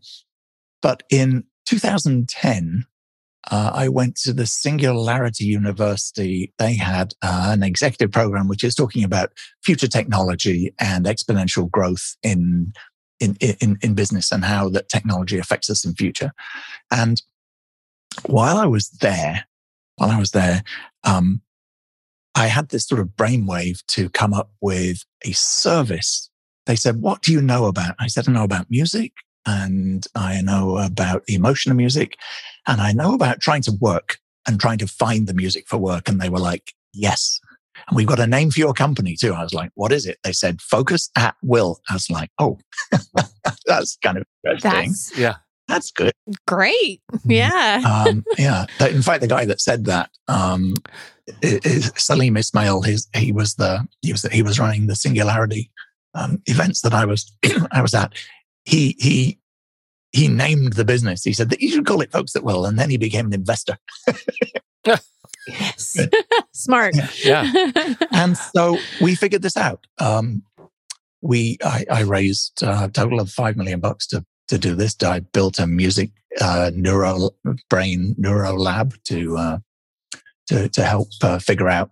but 0.81 1.03
in 1.11 1.43
2010, 1.65 2.85
uh, 3.51 3.71
I 3.73 3.87
went 3.89 4.15
to 4.17 4.33
the 4.33 4.45
Singularity 4.45 5.45
University. 5.45 6.53
They 6.57 6.75
had 6.75 7.13
uh, 7.21 7.49
an 7.51 7.63
executive 7.63 8.11
program 8.11 8.47
which 8.47 8.63
is 8.63 8.75
talking 8.75 9.03
about 9.03 9.31
future 9.63 9.87
technology 9.87 10.73
and 10.79 11.05
exponential 11.05 11.69
growth 11.69 12.15
in 12.21 12.73
in 13.19 13.35
in, 13.39 13.77
in 13.81 13.93
business 13.93 14.31
and 14.31 14.45
how 14.45 14.69
that 14.69 14.89
technology 14.89 15.37
affects 15.37 15.69
us 15.69 15.85
in 15.85 15.95
future. 15.95 16.31
And 16.91 17.21
while 18.25 18.57
I 18.57 18.65
was 18.65 18.89
there, 19.01 19.45
while 19.99 20.09
I 20.09 20.19
was 20.19 20.31
there, 20.31 20.63
um, 21.03 21.41
I 22.35 22.47
had 22.47 22.69
this 22.69 22.87
sort 22.87 23.01
of 23.01 23.09
brainwave 23.09 23.85
to 23.87 24.09
come 24.09 24.33
up 24.33 24.51
with 24.61 25.03
a 25.25 25.33
service. 25.33 26.29
They 26.65 26.75
said, 26.75 27.01
What 27.01 27.21
do 27.21 27.33
you 27.33 27.41
know 27.41 27.65
about? 27.65 27.95
I 27.99 28.07
said, 28.07 28.27
I 28.27 28.31
know 28.31 28.43
about 28.43 28.69
music 28.69 29.11
and 29.45 30.05
I 30.15 30.41
know 30.41 30.77
about 30.77 31.25
the 31.25 31.35
emotion 31.35 31.71
of 31.71 31.77
music 31.77 32.17
and 32.65 32.79
I 32.79 32.93
know 32.93 33.13
about 33.13 33.41
trying 33.41 33.61
to 33.63 33.71
work 33.71 34.19
and 34.47 34.59
trying 34.59 34.77
to 34.79 34.87
find 34.87 35.27
the 35.27 35.33
music 35.33 35.65
for 35.67 35.77
work. 35.77 36.07
And 36.07 36.19
they 36.21 36.29
were 36.29 36.39
like, 36.39 36.73
Yes. 36.93 37.39
And 37.87 37.95
we've 37.95 38.07
got 38.07 38.19
a 38.19 38.27
name 38.27 38.51
for 38.51 38.59
your 38.59 38.73
company 38.73 39.15
too. 39.19 39.33
I 39.33 39.43
was 39.43 39.53
like, 39.53 39.71
What 39.75 39.91
is 39.91 40.05
it? 40.05 40.19
They 40.23 40.31
said, 40.31 40.61
Focus 40.61 41.09
at 41.17 41.35
Will. 41.43 41.81
I 41.89 41.93
was 41.95 42.09
like, 42.09 42.29
Oh, 42.39 42.57
that's 43.65 43.97
kind 43.97 44.17
of 44.17 44.23
interesting. 44.45 44.71
That's 44.71 45.17
Yeah. 45.17 45.35
That's 45.69 45.91
good. 45.91 46.13
great. 46.47 47.01
Yeah. 47.25 48.03
um, 48.07 48.25
yeah. 48.37 48.65
In 48.81 49.01
fact, 49.01 49.21
the 49.21 49.27
guy 49.27 49.45
that 49.45 49.61
said 49.61 49.85
that 49.85 50.09
um, 50.27 50.73
is 51.41 51.91
Salim 51.95 52.35
Ismail. 52.35 52.81
His, 52.81 53.07
he 53.15 53.31
was 53.31 53.55
the 53.55 53.87
he 54.01 54.11
was 54.11 54.23
he 54.23 54.41
was 54.41 54.59
running 54.59 54.87
the 54.87 54.95
Singularity 54.95 55.71
um, 56.15 56.41
events 56.47 56.81
that 56.81 56.93
I 56.93 57.05
was 57.05 57.31
I 57.71 57.81
was 57.81 57.93
at. 57.93 58.13
He 58.65 58.95
he 58.99 59.39
he 60.11 60.27
named 60.27 60.73
the 60.73 60.85
business. 60.85 61.23
He 61.23 61.33
said 61.33 61.49
that 61.51 61.61
you 61.61 61.69
should 61.69 61.85
call 61.85 62.01
it 62.01 62.11
Focus 62.11 62.35
at 62.35 62.43
Will, 62.43 62.65
and 62.65 62.77
then 62.79 62.89
he 62.89 62.97
became 62.97 63.27
an 63.27 63.33
investor. 63.33 63.77
yes. 65.47 65.97
Smart. 66.51 66.95
Yeah. 67.23 67.51
and 68.11 68.35
so 68.35 68.77
we 69.01 69.15
figured 69.15 69.43
this 69.43 69.57
out. 69.57 69.85
Um, 69.99 70.43
we 71.21 71.57
I, 71.63 71.85
I 71.91 72.01
raised 72.01 72.63
uh, 72.63 72.85
a 72.85 72.89
total 72.89 73.19
of 73.19 73.29
five 73.29 73.55
million 73.55 73.79
bucks 73.79 74.07
to 74.07 74.25
to 74.49 74.57
do 74.57 74.75
this. 74.75 74.95
I 75.01 75.21
built 75.21 75.59
a 75.59 75.67
music 75.67 76.11
uh, 76.41 76.71
neuro 76.75 77.31
brain 77.69 78.15
neuro 78.17 78.53
lab 78.53 78.93
to 79.05 79.37
uh, 79.37 79.57
to 80.47 80.69
to 80.69 80.83
help 80.83 81.07
uh, 81.23 81.39
figure 81.39 81.69
out 81.69 81.91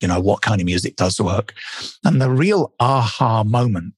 you 0.00 0.08
know 0.08 0.20
what 0.20 0.42
kind 0.42 0.60
of 0.60 0.64
music 0.64 0.96
does 0.96 1.20
work. 1.20 1.54
And 2.04 2.20
the 2.20 2.30
real 2.30 2.72
aha 2.80 3.44
moment 3.44 3.94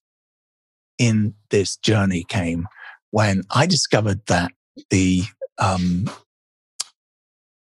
in 0.99 1.35
this 1.51 1.77
journey 1.77 2.25
came 2.25 2.67
when 3.11 3.43
I 3.51 3.67
discovered 3.67 4.27
that 4.27 4.53
the 4.91 5.23
um, 5.59 6.11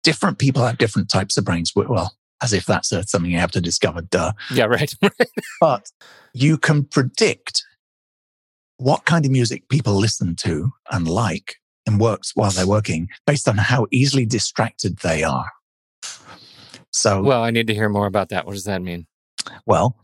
different 0.03 0.37
people 0.37 0.65
have 0.65 0.77
different 0.77 1.09
types 1.09 1.37
of 1.37 1.45
brains. 1.45 1.73
Well, 1.75 2.13
as 2.41 2.53
if 2.53 2.65
that's 2.65 2.91
uh, 2.93 3.03
something 3.03 3.31
you 3.31 3.39
have 3.39 3.51
to 3.51 3.61
discover. 3.61 4.01
Duh 4.01 4.33
Yeah. 4.51 4.65
Right. 4.65 4.93
but 5.61 5.91
you 6.33 6.57
can 6.57 6.85
predict 6.85 7.63
what 8.79 9.05
kind 9.05 9.25
of 9.25 9.31
music 9.31 9.67
people 9.69 9.93
listen 9.93 10.35
to 10.37 10.71
and 10.89 11.07
like 11.07 11.55
and 11.85 11.99
works 11.99 12.31
while 12.35 12.51
they're 12.51 12.67
working 12.67 13.09
based 13.27 13.47
on 13.47 13.57
how 13.57 13.87
easily 13.91 14.25
distracted 14.25 14.97
they 14.99 15.23
are. 15.23 15.51
So, 16.91 17.21
well, 17.21 17.43
I 17.43 17.51
need 17.51 17.67
to 17.67 17.73
hear 17.73 17.89
more 17.89 18.07
about 18.07 18.29
that. 18.29 18.45
What 18.45 18.53
does 18.53 18.63
that 18.63 18.81
mean? 18.81 19.05
Well, 19.65 19.97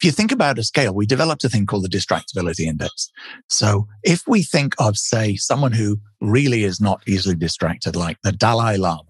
if 0.00 0.06
you 0.06 0.10
think 0.10 0.32
about 0.32 0.58
a 0.58 0.64
scale, 0.64 0.94
we 0.94 1.06
developed 1.06 1.44
a 1.44 1.48
thing 1.48 1.66
called 1.66 1.84
the 1.84 1.88
distractibility 1.88 2.66
index. 2.66 3.10
So 3.48 3.86
if 4.02 4.22
we 4.26 4.42
think 4.42 4.74
of, 4.78 4.96
say, 4.96 5.36
someone 5.36 5.72
who 5.72 5.98
really 6.20 6.64
is 6.64 6.80
not 6.80 7.02
easily 7.06 7.36
distracted, 7.36 7.94
like 7.94 8.16
the 8.24 8.32
Dalai 8.32 8.78
Lama, 8.78 9.04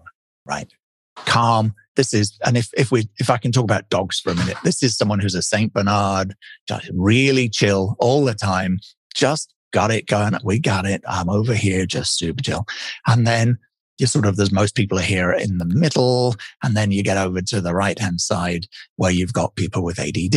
right? 0.45 0.71
Calm. 1.15 1.73
This 1.95 2.13
is, 2.13 2.37
and 2.45 2.57
if, 2.57 2.69
if 2.75 2.91
we, 2.91 3.07
if 3.19 3.29
I 3.29 3.37
can 3.37 3.51
talk 3.51 3.63
about 3.63 3.89
dogs 3.89 4.19
for 4.19 4.31
a 4.31 4.35
minute, 4.35 4.57
this 4.63 4.83
is 4.83 4.97
someone 4.97 5.19
who's 5.19 5.35
a 5.35 5.41
Saint 5.41 5.73
Bernard, 5.73 6.35
just 6.67 6.89
really 6.93 7.49
chill 7.49 7.95
all 7.99 8.25
the 8.25 8.33
time, 8.33 8.79
just 9.13 9.53
got 9.71 9.91
it 9.91 10.05
going. 10.07 10.33
We 10.43 10.59
got 10.59 10.85
it. 10.85 11.03
I'm 11.07 11.29
over 11.29 11.53
here, 11.53 11.85
just 11.85 12.17
super 12.17 12.43
chill. 12.43 12.65
And 13.07 13.25
then 13.25 13.57
you 13.97 14.07
sort 14.07 14.25
of, 14.25 14.35
there's 14.37 14.51
most 14.51 14.75
people 14.75 14.97
are 14.99 15.03
here 15.03 15.31
in 15.31 15.57
the 15.57 15.65
middle. 15.65 16.35
And 16.63 16.75
then 16.77 16.91
you 16.91 17.03
get 17.03 17.17
over 17.17 17.41
to 17.41 17.61
the 17.61 17.73
right 17.75 17.97
hand 17.97 18.21
side 18.21 18.67
where 18.97 19.11
you've 19.11 19.33
got 19.33 19.55
people 19.55 19.83
with 19.83 19.99
ADD. 19.99 20.35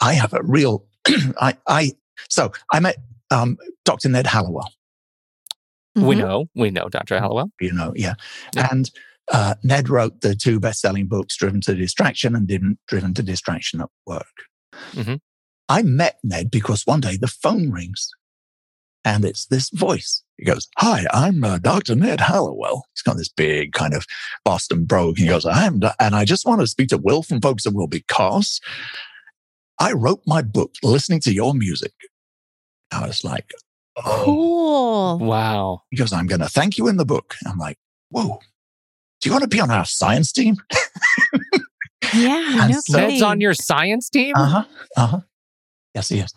I 0.00 0.14
have 0.14 0.32
a 0.32 0.42
real, 0.42 0.84
I, 1.40 1.56
I, 1.66 1.92
so 2.28 2.52
I 2.72 2.80
met 2.80 2.96
um, 3.30 3.56
Dr. 3.84 4.08
Ned 4.08 4.26
Hallowell, 4.26 4.70
We 5.96 6.14
Mhm. 6.14 6.18
know. 6.18 6.46
We 6.54 6.70
know 6.70 6.88
Dr. 6.88 7.18
Hallowell. 7.18 7.50
you 7.60 7.72
know, 7.72 7.92
yeah. 7.96 8.14
Yeah. 8.54 8.68
And 8.70 8.90
uh, 9.32 9.54
Ned 9.64 9.88
wrote 9.88 10.20
the 10.20 10.34
two 10.36 10.60
best 10.60 10.80
selling 10.80 11.06
books, 11.08 11.36
Driven 11.36 11.60
to 11.62 11.74
Distraction 11.74 12.34
and 12.36 12.46
Driven, 12.46 12.78
Driven 12.86 13.12
to 13.14 13.22
Distraction 13.22 13.80
at 13.80 13.88
Work. 14.06 14.26
Mhm. 14.92 15.18
I 15.68 15.82
met 15.82 16.18
Ned 16.22 16.50
because 16.50 16.86
one 16.86 17.00
day 17.00 17.16
the 17.16 17.26
phone 17.28 17.70
rings 17.70 18.08
and 19.04 19.24
it's 19.24 19.46
this 19.46 19.70
voice. 19.70 20.22
He 20.36 20.44
goes, 20.44 20.68
Hi, 20.78 21.04
I'm 21.12 21.42
uh, 21.42 21.58
Dr. 21.58 21.94
Ned 21.94 22.20
Hallowell. 22.20 22.84
He's 22.94 23.02
got 23.02 23.16
this 23.16 23.28
big 23.28 23.72
kind 23.72 23.94
of 23.94 24.04
Boston 24.44 24.84
brogue. 24.84 25.18
He 25.18 25.26
goes, 25.26 25.46
I'm, 25.46 25.80
and 25.98 26.14
I 26.14 26.24
just 26.24 26.46
want 26.46 26.60
to 26.60 26.66
speak 26.66 26.88
to 26.90 26.98
Will 26.98 27.22
from 27.22 27.40
Focus 27.40 27.66
at 27.66 27.72
Will 27.72 27.86
because 27.86 28.60
I 29.80 29.92
wrote 29.92 30.22
my 30.26 30.42
book 30.42 30.72
listening 30.82 31.20
to 31.20 31.32
your 31.32 31.54
music. 31.54 31.92
I 32.92 33.06
was 33.06 33.24
like, 33.24 33.50
Oh, 33.98 34.22
Cool. 34.24 35.18
Wow. 35.26 35.82
he 35.90 35.96
goes, 35.96 36.12
I'm 36.12 36.26
going 36.26 36.42
to 36.42 36.48
thank 36.48 36.76
you 36.76 36.86
in 36.86 36.96
the 36.98 37.06
book. 37.06 37.34
I'm 37.46 37.58
like, 37.58 37.78
Whoa, 38.10 38.38
do 39.20 39.28
you 39.28 39.32
want 39.32 39.42
to 39.42 39.48
be 39.48 39.60
on 39.60 39.70
our 39.70 39.84
science 39.86 40.32
team? 40.32 40.56
Yeah. 42.14 42.62
And 42.62 42.72
No 42.72 42.80
so- 42.80 42.98
Ned's 42.98 43.20
on 43.22 43.40
your 43.40 43.52
science 43.52 44.08
team? 44.08 44.34
Uh 44.36 44.46
huh. 44.46 44.64
Uh 44.96 45.06
huh. 45.06 45.20
Yes, 45.96 46.10
he 46.10 46.18
is. 46.18 46.32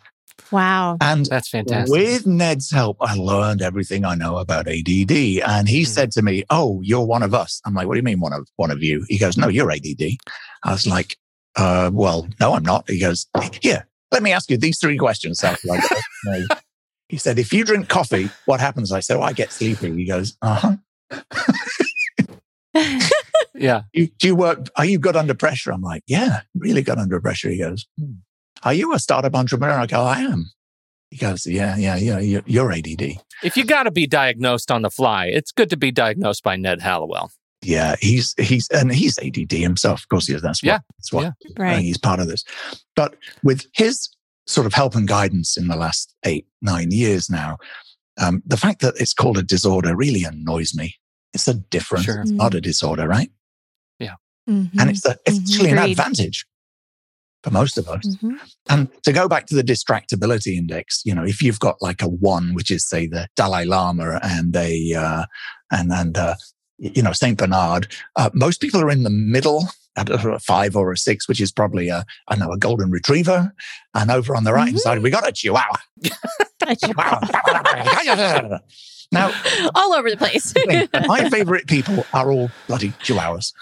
Wow. 0.51 0.97
And 1.01 1.25
That's 1.25 1.49
fantastic. 1.49 1.91
with 1.91 2.25
Ned's 2.25 2.71
help, 2.71 2.95
I 3.01 3.13
learned 3.15 3.61
everything 3.61 4.05
I 4.05 4.15
know 4.15 4.37
about 4.37 4.69
ADD. 4.69 5.41
And 5.41 5.67
he 5.67 5.81
Mhm. 5.81 5.87
said 5.87 6.11
to 6.13 6.21
me, 6.21 6.45
"Oh, 6.49 6.79
you're 6.81 7.05
one 7.05 7.23
of 7.23 7.33
us." 7.33 7.61
I'm 7.65 7.73
like, 7.73 7.85
"What 7.87 7.95
do 7.95 7.99
you 7.99 8.03
mean 8.03 8.21
one 8.21 8.31
of 8.31 8.47
one 8.55 8.71
of 8.71 8.81
you?" 8.81 9.05
He 9.09 9.17
goes, 9.17 9.35
"No, 9.35 9.49
you're 9.49 9.69
ADD." 9.69 10.17
I 10.63 10.71
was 10.71 10.87
like, 10.87 11.17
uh, 11.57 11.91
"Well, 11.93 12.29
no, 12.39 12.53
I'm 12.53 12.63
not." 12.63 12.89
He 12.89 12.99
goes, 12.99 13.27
"Here, 13.61 13.85
let 14.13 14.23
me 14.23 14.31
ask 14.31 14.49
you 14.49 14.55
these 14.57 14.79
three 14.79 14.97
questions." 14.97 15.39
So 15.39 15.53
like, 15.65 15.81
"Okay." 15.91 16.47
He 17.09 17.17
said, 17.17 17.37
"If 17.39 17.51
you 17.51 17.65
drink 17.65 17.89
coffee, 17.89 18.29
what 18.45 18.59
happens?" 18.61 18.91
I 18.93 19.01
said, 19.01 19.17
"Oh, 19.17 19.23
I 19.23 19.33
get 19.33 19.51
sleepy." 19.51 19.93
He 19.93 20.05
goes, 20.05 20.37
"Uh 20.41 20.77
huh." 21.11 22.29
yeah. 23.55 23.81
You, 23.93 24.07
do 24.19 24.27
you 24.27 24.35
work? 24.35 24.67
Are 24.77 24.85
you 24.85 24.99
good 24.99 25.15
under 25.17 25.33
pressure? 25.33 25.71
I'm 25.71 25.81
like, 25.81 26.03
"Yeah, 26.07 26.41
really 26.55 26.81
good 26.81 26.97
under 26.97 27.19
pressure." 27.19 27.49
He 27.49 27.57
goes, 27.57 27.85
"Hmm. 27.99 28.13
"Are 28.63 28.73
you 28.73 28.93
a 28.93 28.99
startup 28.99 29.35
entrepreneur?" 29.35 29.73
I 29.79 29.85
go, 29.85 30.01
"I 30.01 30.19
am." 30.21 30.51
He 31.11 31.17
goes, 31.17 31.45
"Yeah, 31.47 31.75
yeah, 31.77 31.95
yeah. 31.95 32.19
You're, 32.19 32.43
you're 32.45 32.71
ADD." 32.71 33.17
If 33.43 33.55
you 33.57 33.63
got 33.65 33.83
to 33.83 33.91
be 33.91 34.05
diagnosed 34.07 34.69
on 34.71 34.81
the 34.83 34.89
fly, 34.89 35.25
it's 35.27 35.51
good 35.51 35.69
to 35.71 35.77
be 35.77 35.91
diagnosed 35.91 36.43
by 36.43 36.55
Ned 36.55 36.81
Hallowell. 36.81 37.31
Yeah, 37.61 37.95
he's 37.99 38.33
he's 38.37 38.67
and 38.69 38.91
he's 38.93 39.17
ADD 39.19 39.51
himself. 39.51 40.01
Of 40.01 40.09
course, 40.09 40.27
he 40.27 40.33
is. 40.33 40.41
That's 40.41 40.61
what, 40.63 40.67
Yeah, 40.67 40.79
that's 40.97 41.11
what 41.11 41.21
yeah. 41.23 41.29
uh, 41.49 41.63
right. 41.63 41.79
he's 41.79 41.97
part 41.97 42.19
of 42.19 42.27
this. 42.27 42.43
But 42.95 43.15
with 43.43 43.65
his 43.73 44.09
sort 44.47 44.65
of 44.67 44.73
help 44.73 44.95
and 44.95 45.07
guidance 45.07 45.57
in 45.57 45.67
the 45.67 45.75
last 45.75 46.13
eight 46.25 46.47
nine 46.61 46.91
years 46.91 47.29
now, 47.29 47.57
um, 48.19 48.41
the 48.45 48.57
fact 48.57 48.81
that 48.81 48.95
it's 48.97 49.13
called 49.13 49.37
a 49.37 49.43
disorder 49.43 49.95
really 49.95 50.23
annoys 50.23 50.73
me. 50.73 50.95
It's 51.33 51.47
a 51.47 51.53
difference, 51.53 52.05
Sure. 52.05 52.21
it's 52.21 52.31
not 52.31 52.55
a 52.55 52.61
disorder, 52.61 53.07
right? 53.07 53.29
Mhm. 54.49 54.71
And 54.79 54.89
it's 54.89 55.05
a, 55.05 55.15
it's 55.27 55.37
Mhm. 55.37 55.41
actually 55.53 55.69
an 55.71 55.77
Agreed. 55.77 55.91
advantage. 55.91 56.45
For 57.43 57.51
most 57.51 57.77
of 57.77 57.87
us. 57.87 58.05
Mhm. 58.05 58.37
And 58.69 58.89
to 59.03 59.11
go 59.13 59.27
back 59.27 59.45
to 59.47 59.55
the 59.55 59.63
distractibility 59.63 60.55
index, 60.57 61.01
you 61.05 61.15
know, 61.15 61.23
if 61.23 61.41
you've 61.41 61.59
got 61.59 61.81
like 61.81 62.01
a 62.01 62.07
one, 62.07 62.53
which 62.53 62.69
is 62.71 62.87
say 62.87 63.07
the 63.07 63.27
Dalai 63.35 63.65
Lama 63.65 64.19
and 64.23 64.55
a 64.55 64.93
uh, 64.93 65.25
and 65.71 65.91
and 65.91 66.17
uh, 66.17 66.35
you 66.77 67.01
know 67.01 67.13
Saint 67.13 67.37
Bernard, 67.37 67.87
uh, 68.15 68.29
most 68.33 68.59
people 68.61 68.81
are 68.81 68.89
in 68.91 69.03
the 69.03 69.09
middle 69.09 69.67
at 69.95 70.09
a 70.09 70.39
five 70.39 70.75
or 70.75 70.91
a 70.91 70.97
six, 70.97 71.27
which 71.27 71.41
is 71.41 71.51
probably 71.51 71.89
a 71.89 72.05
I 72.27 72.35
know 72.35 72.51
a 72.51 72.57
golden 72.57 72.91
retriever, 72.91 73.53
and 73.93 74.11
over 74.11 74.35
on 74.35 74.43
the 74.43 74.53
right 74.53 74.65
hand 74.67 74.77
Mhm. 74.77 74.81
side 74.81 74.99
we 75.01 75.09
got 75.09 75.27
a 75.27 75.31
Chihuahua. 75.31 75.77
Chihuahua. 76.79 78.59
now, 79.11 79.31
All 79.75 79.93
over 79.93 80.09
the 80.09 80.17
place. 80.17 80.53
my 81.07 81.29
favorite 81.35 81.67
people 81.67 82.05
are 82.13 82.31
all 82.31 82.51
bloody 82.67 82.89
Chihuahuas. 83.03 83.53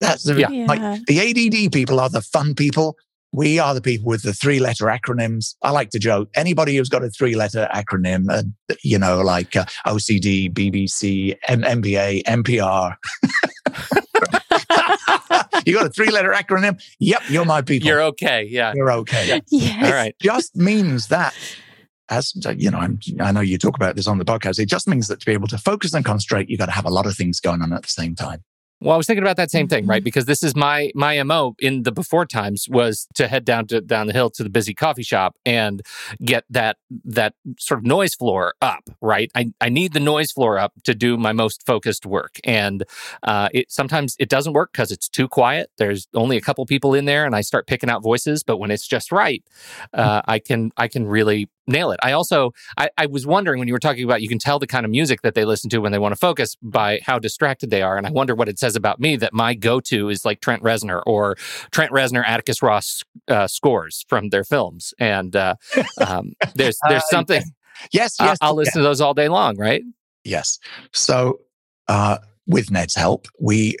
That's 0.00 0.24
the 0.24 0.34
Yeah. 0.38 0.66
like 0.66 1.04
the 1.06 1.20
ADD 1.20 1.72
people 1.72 2.00
are 2.00 2.08
the 2.08 2.22
fun 2.22 2.54
people. 2.54 2.96
We 3.32 3.58
are 3.58 3.74
the 3.74 3.82
people 3.82 4.06
with 4.06 4.22
the 4.22 4.32
three 4.32 4.60
letter 4.60 4.86
acronyms. 4.86 5.56
I 5.62 5.70
like 5.70 5.90
to 5.90 5.98
joke. 5.98 6.28
Anybody 6.34 6.76
who's 6.76 6.88
got 6.88 7.04
a 7.04 7.10
three 7.10 7.34
letter 7.34 7.68
acronym, 7.74 8.30
uh, 8.30 8.44
you 8.82 8.98
know, 8.98 9.20
like 9.20 9.56
uh, 9.56 9.64
OCD, 9.86 10.50
BBC, 10.52 11.36
M- 11.48 11.62
MBA, 11.62 12.22
NPR. 12.24 12.96
you 15.66 15.74
got 15.74 15.86
a 15.86 15.90
three 15.90 16.10
letter 16.10 16.32
acronym? 16.32 16.80
Yep, 17.00 17.22
you're 17.28 17.44
my 17.44 17.62
people. 17.62 17.86
You're 17.88 18.02
okay. 18.04 18.46
Yeah. 18.48 18.72
You're 18.74 18.92
okay. 18.92 19.40
yes. 19.50 19.84
All 19.84 19.92
right. 19.92 20.14
Just 20.20 20.56
means 20.56 21.08
that, 21.08 21.34
as 22.08 22.32
you 22.56 22.70
know, 22.70 22.78
I'm, 22.78 22.98
I 23.20 23.32
know 23.32 23.40
you 23.40 23.58
talk 23.58 23.76
about 23.76 23.96
this 23.96 24.06
on 24.06 24.18
the 24.18 24.24
podcast. 24.24 24.58
It 24.58 24.66
just 24.66 24.88
means 24.88 25.08
that 25.08 25.20
to 25.20 25.26
be 25.26 25.32
able 25.32 25.48
to 25.48 25.58
focus 25.58 25.92
and 25.92 26.04
concentrate, 26.04 26.48
you've 26.48 26.58
got 26.60 26.66
to 26.66 26.72
have 26.72 26.84
a 26.86 26.90
lot 26.90 27.06
of 27.06 27.14
things 27.16 27.40
going 27.40 27.62
on 27.62 27.72
at 27.72 27.82
the 27.82 27.88
same 27.88 28.14
time. 28.14 28.42
Well, 28.80 28.92
I 28.94 28.98
was 28.98 29.06
thinking 29.06 29.22
about 29.22 29.38
that 29.38 29.50
same 29.50 29.68
thing, 29.68 29.86
right? 29.86 30.02
Mhm. 30.02 30.04
Because 30.04 30.26
this 30.26 30.42
is 30.42 30.54
my 30.54 30.90
my 30.94 31.22
mo 31.22 31.54
in 31.60 31.84
the 31.84 31.92
before 31.92 32.26
times 32.26 32.66
was 32.68 33.08
to 33.14 33.26
head 33.26 33.44
down 33.44 33.66
to 33.68 33.80
down 33.80 34.06
the 34.06 34.12
hill 34.12 34.28
to 34.30 34.42
the 34.42 34.50
busy 34.50 34.74
coffee 34.74 35.02
shop 35.02 35.34
and 35.46 35.80
get 36.22 36.44
that 36.50 36.76
that 37.04 37.34
sort 37.58 37.80
of 37.80 37.86
noise 37.86 38.14
floor 38.14 38.54
up, 38.60 38.90
right? 39.00 39.30
I, 39.34 39.52
I 39.62 39.70
need 39.70 39.94
the 39.94 40.00
noise 40.00 40.30
floor 40.30 40.58
up 40.58 40.72
to 40.84 40.94
do 40.94 41.16
my 41.16 41.32
most 41.32 41.64
focused 41.64 42.04
work, 42.04 42.38
and 42.44 42.84
uh, 43.22 43.48
it 43.54 43.72
sometimes 43.72 44.14
it 44.18 44.28
doesn't 44.28 44.52
work 44.52 44.72
because 44.72 44.92
it's 44.92 45.08
too 45.08 45.26
quiet. 45.26 45.70
There's 45.78 46.06
only 46.14 46.36
a 46.36 46.42
couple 46.42 46.64
people 46.66 46.92
in 46.94 47.06
there, 47.06 47.24
and 47.24 47.34
I 47.34 47.40
start 47.40 47.66
picking 47.66 47.88
out 47.88 48.02
voices. 48.02 48.42
But 48.42 48.58
when 48.58 48.70
it's 48.70 48.86
just 48.86 49.10
right, 49.10 49.42
uh, 49.94 50.20
I 50.26 50.38
can 50.38 50.70
I 50.76 50.88
can 50.88 51.06
really 51.06 51.48
nail 51.66 51.90
it. 51.90 52.00
I 52.02 52.12
also 52.12 52.52
I, 52.78 52.90
I 52.96 53.06
was 53.06 53.26
wondering 53.26 53.58
when 53.58 53.68
you 53.68 53.74
were 53.74 53.80
talking 53.80 54.04
about 54.04 54.22
you 54.22 54.28
can 54.28 54.38
tell 54.38 54.58
the 54.58 54.66
kind 54.66 54.84
of 54.84 54.90
music 54.90 55.22
that 55.22 55.34
they 55.34 55.44
listen 55.44 55.70
to 55.70 55.78
when 55.78 55.92
they 55.92 55.98
want 55.98 56.12
to 56.12 56.16
focus 56.16 56.56
by 56.62 57.00
how 57.04 57.18
distracted 57.18 57.70
they 57.70 57.82
are. 57.82 57.96
And 57.96 58.06
I 58.06 58.10
wonder 58.10 58.34
what 58.34 58.48
it 58.48 58.58
says 58.58 58.76
about 58.76 59.00
me 59.00 59.16
that 59.16 59.32
my 59.32 59.54
go 59.54 59.80
to 59.80 60.08
is 60.08 60.24
like 60.24 60.40
Trent 60.40 60.62
Reznor 60.62 61.02
or 61.06 61.36
Trent 61.70 61.92
Reznor, 61.92 62.24
Atticus 62.26 62.62
Ross 62.62 63.02
uh, 63.28 63.46
scores 63.46 64.04
from 64.08 64.30
their 64.30 64.44
films. 64.44 64.94
And 64.98 65.34
uh, 65.34 65.56
um, 66.06 66.32
there's 66.54 66.78
there's 66.88 67.02
Uh, 67.02 67.10
something 67.10 67.42
Yes, 67.92 68.16
yes. 68.20 68.38
I'll 68.40 68.54
listen 68.54 68.80
to 68.80 68.82
those 68.82 69.00
all 69.00 69.14
day 69.14 69.28
long, 69.28 69.56
right? 69.58 69.82
Yes. 70.24 70.58
So, 70.92 71.40
uh, 71.88 72.18
with 72.46 72.70
Ned's 72.70 72.94
help, 72.94 73.28
we 73.38 73.76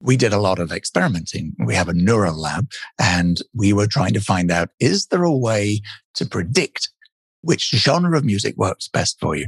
we 0.00 0.16
did 0.16 0.32
a 0.32 0.38
lot 0.38 0.58
of 0.58 0.72
experimenting. 0.72 1.54
We 1.58 1.74
have 1.74 1.88
a 1.88 1.94
neural 1.94 2.40
lab, 2.40 2.70
and 2.98 3.40
we 3.54 3.72
were 3.72 3.86
trying 3.86 4.14
to 4.14 4.20
find 4.20 4.50
out: 4.50 4.70
is 4.80 5.06
there 5.06 5.24
a 5.24 5.36
way 5.36 5.80
to 6.14 6.26
predict 6.26 6.90
which 7.44 7.70
genre 7.70 8.16
of 8.18 8.24
music 8.24 8.56
works 8.56 8.88
best 8.88 9.18
for 9.20 9.36
you? 9.36 9.46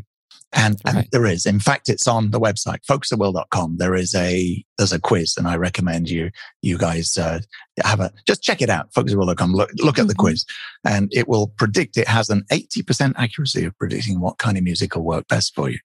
And, 0.53 0.81
and 0.87 0.97
Right. 0.99 1.09
there 1.11 1.27
is. 1.27 1.45
In 1.45 1.59
fact, 1.59 1.89
it's 1.89 2.07
on 2.07 2.31
the 2.31 2.39
website 2.41 2.79
focusatwill.com. 2.89 3.79
There 3.79 3.97
is 3.97 4.15
a 4.15 4.65
there's 4.79 4.93
a 4.93 5.01
quiz, 5.01 5.35
and 5.37 5.49
I 5.49 5.57
recommend 5.57 6.09
you 6.09 6.31
you 6.63 6.79
guys 6.79 7.17
uh, 7.19 7.41
have 7.85 7.99
a 8.01 8.13
just 8.29 8.43
check 8.43 8.63
it 8.63 8.71
out. 8.71 8.93
Focusatwill.com. 8.93 9.53
Look 9.53 9.71
look 9.79 9.99
at 9.99 10.07
the 10.07 10.15
Mhm. 10.15 10.19
quiz, 10.19 10.45
and 10.85 11.11
it 11.13 11.27
will 11.29 11.49
predict. 11.49 11.97
It 11.97 12.07
has 12.09 12.31
an 12.31 12.45
eighty 12.53 12.83
percent 12.83 13.17
accuracy 13.19 13.65
of 13.65 13.77
predicting 13.77 14.21
what 14.21 14.39
kind 14.39 14.57
of 14.57 14.63
music 14.63 14.95
will 14.95 15.03
work 15.05 15.27
best 15.29 15.53
for 15.55 15.69
you. 15.69 15.79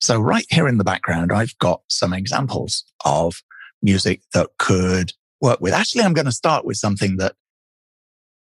So 0.00 0.18
right 0.20 0.46
here 0.50 0.66
in 0.66 0.78
the 0.78 0.84
background, 0.84 1.30
I've 1.32 1.56
got 1.58 1.82
some 1.88 2.12
examples 2.12 2.84
of 3.04 3.40
music 3.82 4.22
that 4.34 4.50
could 4.58 5.12
work 5.40 5.60
with. 5.60 5.72
Actually, 5.74 6.02
I'm 6.02 6.12
going 6.12 6.26
to 6.26 6.32
start 6.32 6.64
with 6.64 6.76
something 6.76 7.18
that 7.18 7.34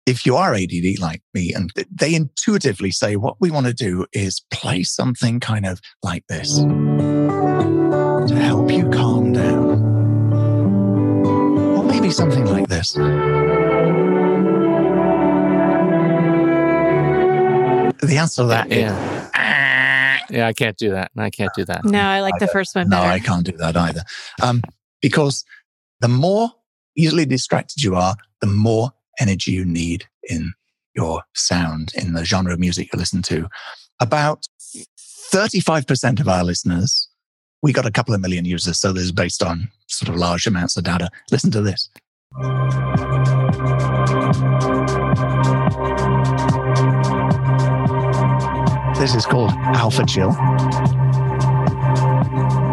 if 0.06 0.24
you 0.24 0.36
are 0.36 0.54
ADD 0.54 1.00
like 1.00 1.20
me 1.34 1.52
and 1.52 1.72
they 1.90 2.14
intuitively 2.14 2.92
say 2.92 3.16
what 3.16 3.36
we 3.40 3.50
want 3.50 3.66
to 3.66 3.74
do 3.74 4.06
is 4.12 4.40
play 4.52 4.84
something 4.84 5.40
kind 5.40 5.66
of 5.66 5.80
like 6.02 6.24
this 6.28 6.58
to 6.58 8.36
help 8.38 8.70
you 8.70 8.88
calm 8.90 9.32
down. 9.32 9.82
Or 11.76 11.82
maybe 11.82 12.12
something 12.12 12.46
like 12.46 12.68
this. 12.68 12.92
The 18.02 18.18
answer 18.18 18.42
to 18.42 18.48
that 18.48 18.70
Yeah. 18.70 19.24
Yeah, 20.28 20.48
I 20.48 20.52
can't 20.52 20.76
do 20.76 20.90
that. 20.90 21.12
I 21.16 21.30
can't 21.30 21.52
do 21.54 21.64
that. 21.66 21.84
No, 21.84 22.00
I 22.00 22.20
like 22.20 22.38
the 22.40 22.48
first 22.48 22.74
one 22.74 22.88
better. 22.88 23.02
No, 23.02 23.08
better. 23.08 23.12
I 23.12 23.18
can't 23.20 23.46
do 23.46 23.56
that 23.58 23.76
either. 23.76 24.02
Um, 24.42 24.60
because 25.00 25.44
the 26.00 26.08
more 26.08 26.50
easily 26.96 27.26
distracted 27.26 27.82
you 27.82 27.94
are, 27.94 28.16
the 28.40 28.48
more 28.48 28.90
energy 29.20 29.52
you 29.52 29.64
need 29.64 30.04
in 30.24 30.52
your 30.94 31.22
sound, 31.34 31.92
in 31.94 32.14
the 32.14 32.24
genre 32.24 32.52
of 32.52 32.58
music 32.58 32.88
you 32.92 32.98
listen 32.98 33.22
to. 33.22 33.48
About 34.00 34.46
35% 35.32 36.20
of 36.20 36.28
our 36.28 36.44
listeners, 36.44 37.08
we 37.62 37.72
got 37.72 37.86
a 37.86 37.90
couple 37.90 38.14
of 38.14 38.20
million 38.20 38.44
users, 38.44 38.78
so 38.78 38.92
this 38.92 39.04
is 39.04 39.12
based 39.12 39.42
on 39.42 39.68
sort 39.88 40.08
of 40.08 40.16
large 40.16 40.46
amounts 40.46 40.76
of 40.76 40.84
data. 40.84 41.10
Listen 41.30 41.50
to 41.50 41.62
this. 41.62 41.88
This 48.98 49.14
is 49.14 49.26
called 49.26 49.50
Alpha 49.50 50.04
Chill. 50.06 50.30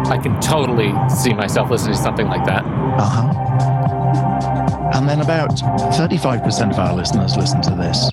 I 0.06 0.18
can 0.22 0.40
totally 0.40 0.92
see 1.08 1.32
myself 1.34 1.70
listening 1.70 1.94
to 1.94 2.02
something 2.02 2.26
like 2.26 2.44
that. 2.44 2.64
Uh 2.64 3.04
huh. 3.04 3.93
And 4.94 5.08
then 5.08 5.20
about 5.20 5.50
35% 5.50 6.70
of 6.72 6.78
our 6.78 6.94
listeners 6.94 7.36
listen 7.36 7.60
to 7.62 7.70
this. 7.70 8.10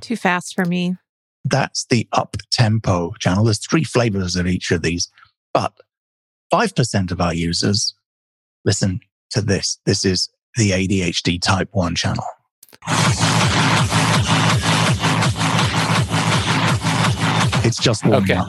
Too 0.00 0.16
fast 0.16 0.54
for 0.54 0.64
me. 0.64 0.96
That's 1.44 1.84
the 1.86 2.08
up 2.12 2.36
tempo 2.50 3.12
channel. 3.18 3.44
There's 3.44 3.58
three 3.64 3.84
flavors 3.84 4.36
of 4.36 4.46
each 4.46 4.70
of 4.70 4.82
these, 4.82 5.08
but 5.52 5.72
5% 6.52 7.10
of 7.10 7.20
our 7.20 7.34
users 7.34 7.94
listen 8.64 9.00
to 9.30 9.40
this. 9.42 9.78
This 9.84 10.04
is 10.04 10.30
the 10.56 10.70
ADHD 10.70 11.40
type 11.40 11.68
1 11.72 11.94
channel. 11.94 12.24
It's 17.64 17.78
just 17.78 18.04
warming 18.04 18.30
Okay. 18.30 18.40
up. 18.40 18.48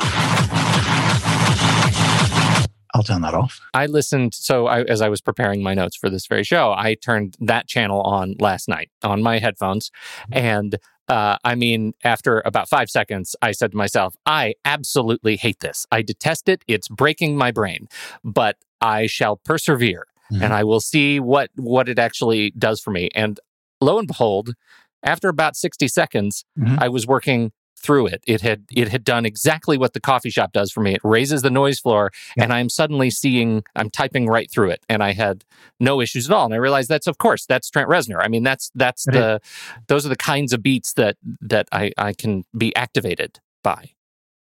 I'll 2.99 3.03
turn 3.03 3.21
that 3.21 3.33
off. 3.33 3.59
I 3.73 3.85
listened. 3.85 4.33
So 4.33 4.67
I, 4.67 4.81
as 4.83 5.01
I 5.01 5.09
was 5.09 5.21
preparing 5.21 5.63
my 5.63 5.73
notes 5.73 5.95
for 5.95 6.09
this 6.09 6.27
very 6.27 6.43
show, 6.43 6.71
I 6.73 6.95
turned 6.95 7.35
that 7.39 7.67
channel 7.67 8.01
on 8.01 8.35
last 8.39 8.67
night 8.67 8.89
on 9.03 9.23
my 9.23 9.39
headphones, 9.39 9.89
and 10.31 10.77
uh, 11.07 11.37
I 11.43 11.55
mean, 11.55 11.93
after 12.03 12.41
about 12.45 12.69
five 12.69 12.89
seconds, 12.89 13.35
I 13.41 13.51
said 13.53 13.71
to 13.71 13.77
myself, 13.77 14.15
"I 14.25 14.53
absolutely 14.63 15.37
hate 15.37 15.59
this. 15.59 15.85
I 15.91 16.01
detest 16.03 16.47
it. 16.47 16.63
It's 16.67 16.87
breaking 16.87 17.35
my 17.35 17.51
brain, 17.51 17.87
but 18.23 18.57
I 18.81 19.07
shall 19.07 19.37
persevere, 19.37 20.05
Mhm. 20.31 20.43
and 20.43 20.53
I 20.53 20.63
will 20.63 20.81
see 20.81 21.19
what 21.19 21.49
what 21.55 21.89
it 21.89 21.97
actually 21.97 22.51
does 22.51 22.79
for 22.79 22.91
me." 22.91 23.09
And 23.15 23.39
lo 23.81 23.97
and 23.97 24.07
behold, 24.07 24.53
after 25.01 25.29
about 25.29 25.55
sixty 25.55 25.87
seconds, 25.87 26.45
Mhm. 26.59 26.77
I 26.79 26.89
was 26.89 27.07
working 27.07 27.51
through 27.79 28.07
it. 28.07 28.23
It 28.27 28.41
had 28.41 28.65
it 28.71 28.89
had 28.89 29.03
done 29.03 29.25
exactly 29.25 29.77
what 29.77 29.93
the 29.93 29.99
coffee 29.99 30.29
shop 30.29 30.51
does 30.51 30.71
for 30.71 30.81
me. 30.81 30.93
It 30.95 31.01
raises 31.03 31.41
the 31.41 31.49
noise 31.49 31.79
floor 31.79 32.11
Yeah. 32.37 32.43
and 32.43 32.53
I'm 32.53 32.69
suddenly 32.69 33.09
seeing 33.09 33.63
I'm 33.75 33.89
typing 33.89 34.27
right 34.27 34.49
through 34.51 34.69
it 34.71 34.83
and 34.89 35.01
I 35.03 35.13
had 35.13 35.45
no 35.79 36.01
issues 36.01 36.29
at 36.29 36.33
all. 36.35 36.45
And 36.45 36.53
I 36.53 36.57
realized 36.57 36.89
that's 36.89 37.07
of 37.07 37.17
course 37.17 37.45
that's 37.45 37.69
Trent 37.69 37.89
Reznor. 37.89 38.19
I 38.23 38.27
mean 38.27 38.43
that's 38.43 38.69
that's 38.75 39.07
It 39.07 39.13
the 39.13 39.41
those 39.87 40.05
are 40.05 40.09
the 40.09 40.15
kinds 40.15 40.53
of 40.53 40.61
beats 40.61 40.93
that 40.93 41.17
that 41.41 41.67
I, 41.71 41.91
I 41.97 42.13
can 42.13 42.43
be 42.57 42.75
activated 42.75 43.39
by. 43.63 43.91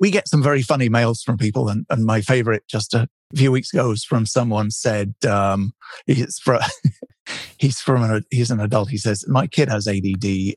we 0.00 0.10
get 0.10 0.28
some 0.28 0.42
very 0.42 0.62
funny 0.62 0.88
mails 0.88 1.22
from 1.22 1.36
people 1.38 1.68
and, 1.68 1.84
and 1.90 2.04
my 2.04 2.20
favorite 2.20 2.62
just 2.68 2.94
a 3.32 3.36
few 3.36 3.52
weeks 3.52 3.72
ago 3.72 3.88
was 3.88 4.04
from 4.04 4.26
someone 4.26 4.70
said 4.70 5.14
um 5.28 5.72
he's 6.06 6.38
from 6.38 6.60
he's 7.58 7.78
from 7.78 8.02
an 8.02 8.24
he's 8.30 8.50
an 8.50 8.58
adult 8.60 8.88
he 8.88 8.96
says 8.96 9.22
my 9.28 9.46
kid 9.46 9.68
has 9.68 9.86
add 9.86 10.02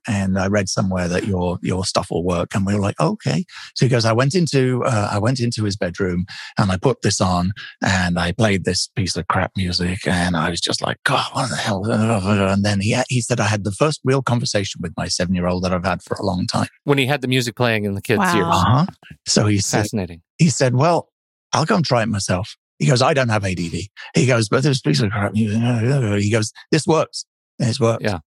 and 0.07 0.39
i 0.39 0.47
read 0.47 0.69
somewhere 0.69 1.07
that 1.09 1.25
your 1.27 1.57
your 1.61 1.83
stuff 1.83 2.09
will 2.09 2.23
work 2.23 2.55
and 2.55 2.65
we 2.65 2.73
were 2.73 2.79
like 2.79 2.97
okay 3.01 3.43
so 3.75 3.85
he 3.85 3.89
goes 3.89 4.05
i 4.05 4.13
went 4.13 4.33
into 4.35 4.81
uh, 4.85 5.09
i 5.11 5.19
went 5.19 5.41
into 5.41 5.65
his 5.65 5.75
bedroom 5.75 6.25
and 6.57 6.71
i 6.71 6.77
put 6.77 7.01
this 7.01 7.19
on 7.19 7.51
and 7.83 8.17
i 8.17 8.31
played 8.31 8.63
this 8.63 8.87
piece 8.95 9.17
of 9.17 9.27
crap 9.27 9.51
music 9.57 10.07
and 10.07 10.37
i 10.37 10.49
was 10.49 10.61
just 10.61 10.81
like 10.81 10.97
god 11.03 11.25
what 11.33 11.49
the 11.49 11.55
hell 11.57 11.83
and 11.91 12.63
then 12.63 12.79
he 12.79 12.97
he 13.09 13.19
said 13.19 13.41
i 13.41 13.47
had 13.47 13.65
the 13.65 13.71
first 13.73 13.99
real 14.05 14.21
conversation 14.21 14.79
with 14.81 14.93
my 14.95 15.09
seven 15.09 15.35
year 15.35 15.47
old 15.47 15.63
that 15.63 15.73
i've 15.73 15.83
had 15.85 16.01
for 16.01 16.15
a 16.15 16.23
long 16.25 16.47
time 16.47 16.67
When 16.85 16.97
he 16.97 17.05
had 17.05 17.19
the 17.21 17.27
music 17.27 17.55
playing 17.57 17.83
in 17.83 17.95
the 17.95 18.01
kids' 18.01 18.19
Wow. 18.19 18.35
ears. 18.37 18.47
uh-huh 18.47 18.85
so 19.27 19.45
he 19.47 19.59
said 19.59 19.81
Fascinating. 19.83 20.21
he 20.37 20.49
said, 20.49 20.73
Well, 20.75 21.09
I'll 21.53 21.65
go 21.65 21.75
and 21.75 21.85
try 21.85 22.01
it 22.01 22.07
myself. 22.07 22.55
He 22.81 22.87
goes, 22.87 23.01
I 23.03 23.13
don't 23.13 23.29
have 23.29 23.45
ADD. 23.45 23.75
He 24.15 24.25
goes, 24.25 24.49
but 24.49 24.63
this 24.63 24.81
piece 24.81 25.01
of 25.01 25.11
crap. 25.11 25.35
He 25.35 26.31
goes, 26.31 26.51
this 26.71 26.87
works. 26.87 27.25
This 27.59 27.79
works. 27.79 28.03
Yeah. 28.03 28.19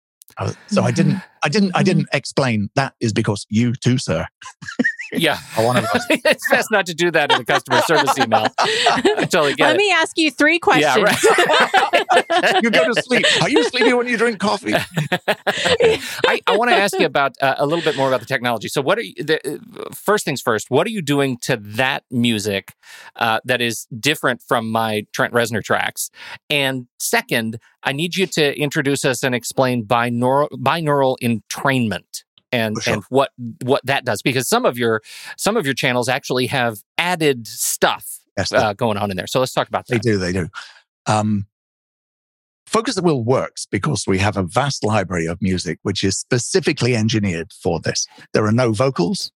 So 0.67 0.83
I 0.83 0.91
didn't, 0.91 1.21
I 1.43 1.49
didn't, 1.49 1.71
I 1.73 1.79
mm-hmm. 1.79 1.85
didn't 1.85 2.09
explain 2.13 2.69
that 2.75 2.93
is 2.99 3.13
because 3.13 3.47
you 3.49 3.73
too, 3.73 3.97
sir. 3.97 4.27
Yeah. 5.15 5.37
One 5.55 5.77
of 5.77 5.85
us. 5.85 6.05
it's 6.09 6.49
best 6.49 6.71
not 6.71 6.85
to 6.87 6.93
do 6.93 7.11
that 7.11 7.31
in 7.31 7.41
a 7.41 7.45
customer 7.45 7.81
service 7.81 8.17
email. 8.17 8.47
I 8.59 9.27
totally 9.29 9.55
get 9.55 9.65
Let 9.65 9.75
it. 9.75 9.77
me 9.77 9.91
ask 9.91 10.17
you 10.17 10.31
three 10.31 10.59
questions. 10.59 11.05
Yeah, 11.23 12.59
you 12.63 12.71
go 12.71 12.93
to 12.93 13.01
sleep. 13.01 13.25
Are 13.41 13.49
you 13.49 13.63
sleepy 13.65 13.93
when 13.93 14.07
you 14.07 14.17
drink 14.17 14.39
coffee? 14.39 14.73
I, 14.75 16.41
I 16.47 16.57
want 16.57 16.71
to 16.71 16.75
ask 16.75 16.97
you 16.97 17.05
about 17.05 17.35
uh, 17.41 17.55
a 17.57 17.65
little 17.65 17.83
bit 17.83 17.95
more 17.95 18.07
about 18.07 18.19
the 18.19 18.25
technology. 18.25 18.67
So, 18.67 18.81
what 18.81 18.97
are 18.97 19.01
you, 19.01 19.13
the, 19.15 19.39
uh, 19.55 19.93
first 19.93 20.25
things 20.25 20.41
first? 20.41 20.69
What 20.69 20.87
are 20.87 20.91
you 20.91 21.01
doing 21.01 21.37
to 21.43 21.57
that 21.57 22.03
music 22.11 22.73
uh, 23.15 23.39
that 23.45 23.61
is 23.61 23.87
different 23.99 24.41
from 24.41 24.69
my 24.69 25.05
Trent 25.13 25.33
Reznor 25.33 25.63
tracks? 25.63 26.09
And 26.49 26.87
second, 26.99 27.59
I 27.83 27.91
need 27.91 28.15
you 28.15 28.27
to 28.27 28.57
introduce 28.57 29.05
us 29.05 29.23
and 29.23 29.35
explain 29.35 29.85
binaural, 29.85 30.49
binaural 30.51 31.17
entrainment 31.21 32.23
and 32.53 32.81
Sure. 32.81 32.93
and 32.93 33.03
what 33.09 33.31
what 33.63 33.85
that 33.85 34.05
does 34.05 34.21
because 34.21 34.47
some 34.47 34.65
of 34.65 34.77
your 34.77 35.01
some 35.37 35.57
of 35.57 35.65
your 35.65 35.73
channels 35.73 36.07
actually 36.07 36.45
have 36.47 36.77
added 36.97 37.47
stuff 37.47 38.19
Yes, 38.37 38.51
uh, 38.51 38.73
going 38.73 38.97
on 38.97 39.11
in 39.11 39.17
there. 39.17 39.27
So 39.27 39.39
let's 39.39 39.53
talk 39.53 39.67
about 39.67 39.85
that. 39.87 39.93
They 39.93 39.99
do, 40.11 40.17
they 40.17 40.31
do. 40.31 40.47
Um, 41.05 41.45
Focus 42.65 42.97
at 42.97 43.03
Will 43.03 43.23
works 43.23 43.67
because 43.69 44.05
we 44.07 44.17
have 44.17 44.37
a 44.37 44.43
vast 44.43 44.83
library 44.83 45.27
of 45.27 45.39
music 45.41 45.77
which 45.83 46.03
is 46.03 46.17
specifically 46.17 46.95
engineered 46.95 47.51
for 47.53 47.79
this. 47.79 48.07
There 48.33 48.45
are 48.45 48.51
no 48.51 48.71
vocals, 48.71 49.31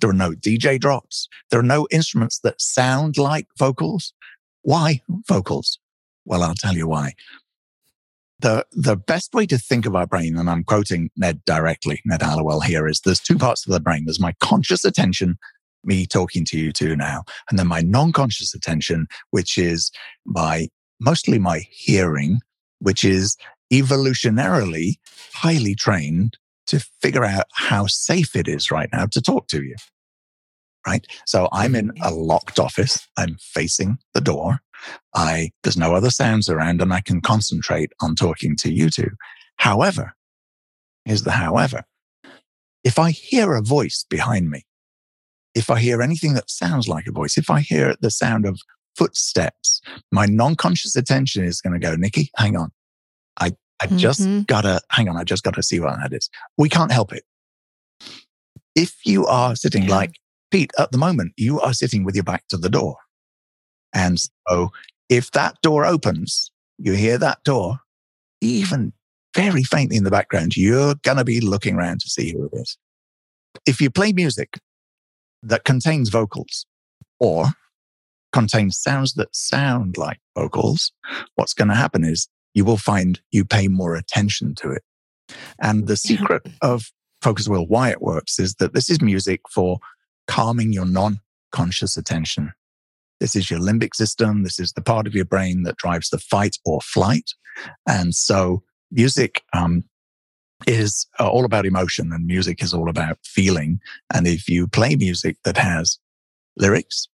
there 0.00 0.08
are 0.08 0.14
no 0.14 0.30
DJ 0.30 0.78
drops, 0.80 1.28
there 1.50 1.60
are 1.60 1.64
no 1.64 1.86
instruments 1.90 2.38
that 2.40 2.60
sound 2.60 3.18
like 3.18 3.46
vocals. 3.58 4.14
Why 4.62 5.02
vocals? 5.26 5.78
Well, 6.24 6.42
I'll 6.42 6.54
tell 6.54 6.74
you 6.74 6.86
why. 6.86 7.12
The, 8.40 8.64
the 8.70 8.96
best 8.96 9.34
way 9.34 9.46
to 9.46 9.58
think 9.58 9.84
of 9.84 9.96
our 9.96 10.06
brain, 10.06 10.36
and 10.36 10.48
I'm 10.48 10.62
quoting 10.62 11.10
Ned 11.16 11.44
directly, 11.44 12.00
Ned 12.04 12.22
Hallowell 12.22 12.60
here, 12.60 12.86
is 12.86 13.00
there's 13.00 13.20
two 13.20 13.36
parts 13.36 13.66
of 13.66 13.72
the 13.72 13.80
brain. 13.80 14.04
There's 14.04 14.20
my 14.20 14.34
conscious 14.40 14.84
attention, 14.84 15.38
me 15.82 16.06
talking 16.06 16.44
to 16.46 16.58
you 16.58 16.72
two 16.72 16.94
now, 16.94 17.24
and 17.50 17.58
then 17.58 17.66
my 17.66 17.80
non-conscious 17.80 18.54
attention, 18.54 19.08
which 19.30 19.58
is 19.58 19.90
my 20.24 20.68
mostly 21.00 21.38
my 21.38 21.62
hearing, 21.70 22.40
which 22.78 23.04
is 23.04 23.36
evolutionarily 23.72 24.94
highly 25.34 25.74
trained 25.74 26.36
to 26.66 26.80
figure 27.00 27.24
out 27.24 27.46
how 27.54 27.86
safe 27.86 28.36
it 28.36 28.46
is 28.46 28.70
right 28.70 28.88
now 28.92 29.06
to 29.06 29.20
talk 29.20 29.48
to 29.48 29.62
you. 29.62 29.74
Right. 30.86 31.06
So 31.26 31.48
I'm 31.52 31.74
in 31.74 31.88
mm-hmm. 31.88 32.02
a 32.02 32.10
locked 32.10 32.58
office. 32.58 33.06
I'm 33.16 33.36
facing 33.40 33.98
the 34.14 34.20
door. 34.20 34.60
I, 35.14 35.50
there's 35.62 35.76
no 35.76 35.94
other 35.94 36.10
sounds 36.10 36.48
around 36.48 36.80
and 36.82 36.92
I 36.92 37.00
can 37.00 37.20
concentrate 37.20 37.92
on 38.00 38.14
talking 38.14 38.56
to 38.56 38.72
you 38.72 38.90
two. 38.90 39.10
However, 39.56 40.14
here's 41.04 41.22
the 41.24 41.32
however. 41.32 41.84
If 42.84 42.98
I 42.98 43.10
hear 43.10 43.54
a 43.54 43.62
voice 43.62 44.04
behind 44.08 44.50
me, 44.50 44.64
if 45.54 45.70
I 45.70 45.80
hear 45.80 46.00
anything 46.02 46.34
that 46.34 46.50
sounds 46.50 46.88
like 46.88 47.06
a 47.06 47.12
voice, 47.12 47.36
if 47.36 47.50
I 47.50 47.60
hear 47.60 47.96
the 48.00 48.10
sound 48.10 48.46
of 48.46 48.60
footsteps, 48.96 49.80
my 50.12 50.26
non-conscious 50.26 50.94
attention 50.96 51.44
is 51.44 51.60
going 51.60 51.78
to 51.78 51.84
go, 51.84 51.96
Nikki, 51.96 52.30
hang 52.36 52.56
on. 52.56 52.70
I, 53.40 53.52
I 53.80 53.86
just 53.86 54.20
Mhm. 54.20 54.46
gotta, 54.46 54.80
hang 54.90 55.08
on. 55.08 55.16
I 55.16 55.24
just 55.24 55.42
gotta 55.44 55.62
see 55.62 55.80
what 55.80 55.96
that 55.98 56.12
is. 56.12 56.28
We 56.56 56.68
can't 56.68 56.92
help 56.92 57.12
it. 57.12 57.24
If 58.74 58.94
you 59.04 59.26
are 59.26 59.56
sitting 59.56 59.84
Yeah. 59.84 59.96
like 59.96 60.14
Pete 60.50 60.72
at 60.78 60.92
the 60.92 60.98
moment, 60.98 61.32
you 61.36 61.60
are 61.60 61.74
sitting 61.74 62.04
with 62.04 62.14
your 62.14 62.24
back 62.24 62.46
to 62.48 62.56
the 62.56 62.68
door. 62.70 62.96
And 63.94 64.18
so 64.48 64.70
if 65.08 65.30
that 65.32 65.56
door 65.62 65.84
opens, 65.84 66.50
you 66.78 66.92
hear 66.92 67.18
that 67.18 67.42
door, 67.44 67.80
even 68.40 68.92
very 69.34 69.62
faintly 69.62 69.96
in 69.96 70.04
the 70.04 70.10
background, 70.10 70.56
you're 70.56 70.94
going 70.96 71.16
to 71.16 71.24
be 71.24 71.40
looking 71.40 71.76
around 71.76 72.00
to 72.00 72.08
see 72.08 72.32
who 72.32 72.46
it 72.46 72.58
is. 72.58 72.78
If 73.66 73.80
you 73.80 73.90
play 73.90 74.12
music 74.12 74.58
that 75.42 75.64
contains 75.64 76.08
vocals 76.08 76.66
or 77.20 77.46
contains 78.32 78.78
sounds 78.78 79.14
that 79.14 79.34
sound 79.34 79.96
like 79.96 80.18
vocals, 80.36 80.92
what's 81.36 81.54
going 81.54 81.68
to 81.68 81.74
happen 81.74 82.04
is 82.04 82.28
you 82.54 82.64
will 82.64 82.76
find 82.76 83.20
you 83.30 83.44
pay 83.44 83.68
more 83.68 83.94
attention 83.94 84.54
to 84.56 84.70
it. 84.70 84.82
And 85.60 85.86
the 85.86 85.96
secret 85.96 86.42
of 86.62 86.90
Focus 87.22 87.48
Will, 87.48 87.66
why 87.66 87.90
it 87.90 88.00
works 88.00 88.38
is 88.38 88.54
that 88.54 88.74
this 88.74 88.88
is 88.88 89.00
music 89.00 89.42
for 89.50 89.78
calming 90.26 90.72
your 90.72 90.86
non 90.86 91.20
conscious 91.52 91.96
attention. 91.96 92.52
This 93.20 93.34
is 93.34 93.50
your 93.50 93.60
limbic 93.60 93.94
system. 93.94 94.42
This 94.42 94.58
is 94.58 94.72
the 94.72 94.82
part 94.82 95.06
of 95.06 95.14
your 95.14 95.24
brain 95.24 95.62
that 95.64 95.76
drives 95.76 96.10
the 96.10 96.18
fight 96.18 96.56
or 96.64 96.80
flight. 96.80 97.30
And 97.86 98.14
so 98.14 98.62
music 98.90 99.42
um, 99.52 99.84
is 100.66 101.06
uh, 101.18 101.28
all 101.28 101.44
about 101.44 101.66
emotion 101.66 102.12
and 102.12 102.26
music 102.26 102.62
is 102.62 102.72
all 102.72 102.88
about 102.88 103.18
feeling. 103.24 103.80
And 104.12 104.26
if 104.26 104.48
you 104.48 104.66
play 104.66 104.96
music 104.96 105.36
that 105.44 105.56
has 105.56 105.98
lyrics, 106.56 107.08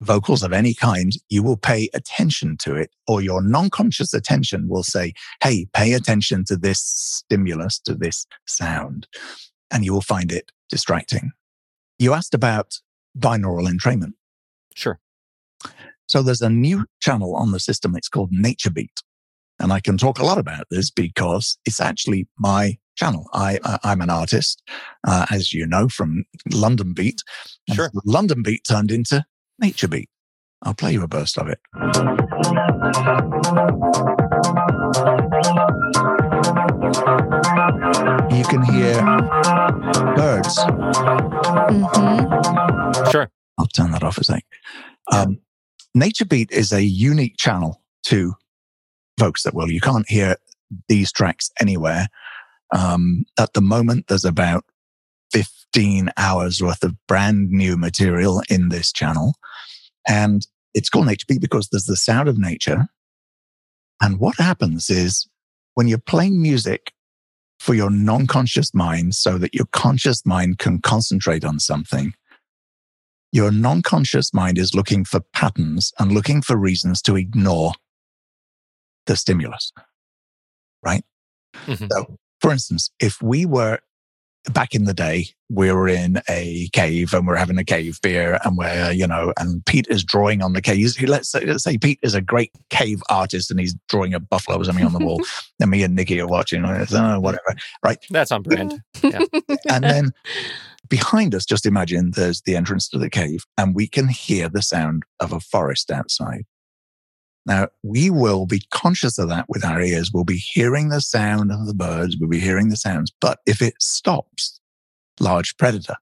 vocals 0.00 0.42
of 0.42 0.52
any 0.52 0.74
kind, 0.74 1.12
you 1.28 1.42
will 1.42 1.56
pay 1.56 1.88
attention 1.92 2.56
to 2.58 2.74
it 2.74 2.90
or 3.06 3.20
your 3.20 3.42
non-conscious 3.42 4.14
attention 4.14 4.68
will 4.68 4.84
say, 4.84 5.12
Hey, 5.42 5.66
pay 5.72 5.92
attention 5.92 6.44
to 6.44 6.56
this 6.56 6.80
stimulus, 6.80 7.78
to 7.80 7.94
this 7.94 8.26
sound. 8.46 9.06
And 9.70 9.84
you 9.84 9.92
will 9.92 10.00
find 10.00 10.32
it 10.32 10.52
distracting. 10.70 11.32
You 11.98 12.14
asked 12.14 12.34
about 12.34 12.80
binaural 13.18 13.68
entrainment. 13.68 14.12
Sure. 14.74 15.00
So 16.08 16.22
there's 16.22 16.40
a 16.40 16.50
new 16.50 16.86
channel 17.00 17.36
on 17.36 17.52
the 17.52 17.60
system. 17.60 17.94
It's 17.94 18.08
called 18.08 18.30
Nature 18.32 18.70
Beat. 18.70 19.02
And 19.60 19.72
I 19.72 19.80
can 19.80 19.98
talk 19.98 20.18
a 20.18 20.24
lot 20.24 20.38
about 20.38 20.64
this 20.70 20.90
because 20.90 21.58
it's 21.66 21.80
actually 21.80 22.26
my 22.38 22.78
channel. 22.96 23.28
I, 23.32 23.58
I, 23.64 23.78
I'm 23.84 24.00
an 24.00 24.10
artist, 24.10 24.62
uh, 25.06 25.26
as 25.30 25.52
you 25.52 25.66
know, 25.66 25.88
from 25.88 26.24
London 26.52 26.94
Beat. 26.94 27.22
Sure. 27.74 27.90
so 27.92 28.00
London 28.04 28.42
Beat 28.42 28.62
turned 28.68 28.90
into 28.90 29.24
Nature 29.58 29.88
Beat. 29.88 30.08
I'll 30.62 30.74
play 30.74 30.92
you 30.92 31.02
a 31.02 31.08
burst 31.08 31.38
of 31.38 31.48
it. 31.48 31.58
You 38.30 38.44
can 38.44 38.62
hear 38.62 39.00
birds. 40.14 40.58
Mhm. 41.68 43.10
Sure. 43.10 43.30
I'll 43.58 43.66
turn 43.66 43.90
that 43.92 44.02
off 44.02 44.18
a 44.18 44.24
sec. 44.24 44.44
Um, 45.12 45.38
Nature 45.98 46.26
Beat 46.26 46.52
is 46.52 46.72
a 46.72 46.84
unique 46.84 47.36
channel 47.36 47.82
to 48.04 48.34
Focus 49.18 49.46
at 49.46 49.54
Will. 49.54 49.70
You 49.70 49.80
can't 49.80 50.08
hear 50.08 50.36
these 50.88 51.10
tracks 51.10 51.50
anywhere. 51.60 52.06
Um, 52.72 53.24
at 53.36 53.54
the 53.54 53.60
moment, 53.60 54.06
there's 54.06 54.24
about 54.24 54.64
15 55.32 56.10
hours 56.16 56.62
worth 56.62 56.84
of 56.84 56.94
brand 57.08 57.50
new 57.50 57.76
material 57.76 58.42
in 58.48 58.68
this 58.68 58.92
channel. 58.92 59.34
And 60.06 60.46
it's 60.72 60.88
called 60.88 61.06
Nature 61.06 61.26
Beat 61.26 61.40
because 61.40 61.68
there's 61.68 61.86
the 61.86 61.96
sound 61.96 62.28
of 62.28 62.38
nature. 62.38 62.86
And 64.00 64.20
what 64.20 64.36
happens 64.36 64.90
is 64.90 65.26
when 65.74 65.88
you're 65.88 65.98
playing 65.98 66.40
music 66.40 66.92
for 67.58 67.74
your 67.74 67.90
non-conscious 67.90 68.72
mind 68.72 69.16
so 69.16 69.36
that 69.38 69.52
your 69.52 69.66
conscious 69.72 70.24
mind 70.24 70.60
can 70.60 70.80
concentrate 70.80 71.44
on 71.44 71.58
something, 71.58 72.14
your 73.32 73.50
non-conscious 73.50 74.32
mind 74.32 74.58
is 74.58 74.74
looking 74.74 75.04
for 75.04 75.20
patterns 75.34 75.92
and 75.98 76.12
looking 76.12 76.42
for 76.42 76.56
reasons 76.56 77.02
to 77.02 77.16
ignore 77.16 77.72
the 79.06 79.16
stimulus. 79.16 79.72
Right? 80.82 81.04
Mhm. 81.66 81.88
So, 81.92 82.18
for 82.40 82.52
instance, 82.52 82.90
if 83.00 83.20
we 83.20 83.44
were 83.46 83.80
back 84.52 84.74
in 84.74 84.84
the 84.84 84.94
day, 84.94 85.28
we 85.50 85.70
were 85.72 85.88
in 85.88 86.22
a 86.28 86.68
cave 86.72 87.12
and 87.12 87.26
we're 87.26 87.36
having 87.36 87.58
a 87.58 87.64
cave 87.64 87.98
beer 88.02 88.38
and 88.44 88.56
we're, 88.56 88.92
you 88.92 89.06
know, 89.06 89.32
and 89.38 89.64
Pete 89.66 89.86
is 89.90 90.04
drawing 90.04 90.42
on 90.42 90.52
the 90.52 90.62
cave. 90.62 90.94
Let's 91.02 91.30
say, 91.30 91.44
let's 91.44 91.64
say 91.64 91.76
Pete 91.76 91.98
is 92.02 92.14
a 92.14 92.22
great 92.22 92.52
cave 92.70 93.02
artist 93.10 93.50
and 93.50 93.60
he's 93.60 93.74
drawing 93.88 94.14
a 94.14 94.20
buffalo 94.20 94.58
or 94.58 94.64
something 94.64 94.86
on 94.86 94.92
the 94.92 95.04
wall. 95.04 95.20
and 95.60 95.70
me 95.70 95.82
and 95.82 95.94
Nikki 95.94 96.20
are 96.20 96.26
watching, 96.28 96.62
whatever. 96.62 97.54
Right. 97.82 97.98
That's 98.10 98.30
on 98.30 98.42
brand. 98.42 98.80
Yeah. 99.02 99.24
And 99.68 99.84
then 99.84 100.12
behind 100.88 101.34
us, 101.34 101.44
just 101.44 101.66
imagine 101.66 102.12
there's 102.14 102.42
the 102.42 102.56
entrance 102.56 102.88
to 102.88 102.98
the 102.98 103.10
cave 103.10 103.44
and 103.56 103.74
we 103.74 103.86
can 103.86 104.08
hear 104.08 104.48
the 104.48 104.62
sound 104.62 105.04
of 105.20 105.32
a 105.32 105.40
forest 105.40 105.90
outside. 105.90 106.44
Now 107.46 107.68
we 107.82 108.10
will 108.10 108.46
be 108.46 108.62
conscious 108.70 109.18
of 109.18 109.28
that 109.30 109.46
with 109.48 109.64
our 109.64 109.80
ears. 109.80 110.10
We'll 110.12 110.24
be 110.24 110.36
hearing 110.36 110.90
the 110.90 111.00
sound 111.00 111.50
of 111.50 111.66
the 111.66 111.74
birds. 111.74 112.16
We'll 112.18 112.28
be 112.28 112.40
hearing 112.40 112.68
the 112.68 112.76
sounds. 112.76 113.12
But 113.20 113.38
if 113.46 113.62
it 113.62 113.74
stops, 113.80 114.60
large 115.18 115.56
predator. 115.56 115.96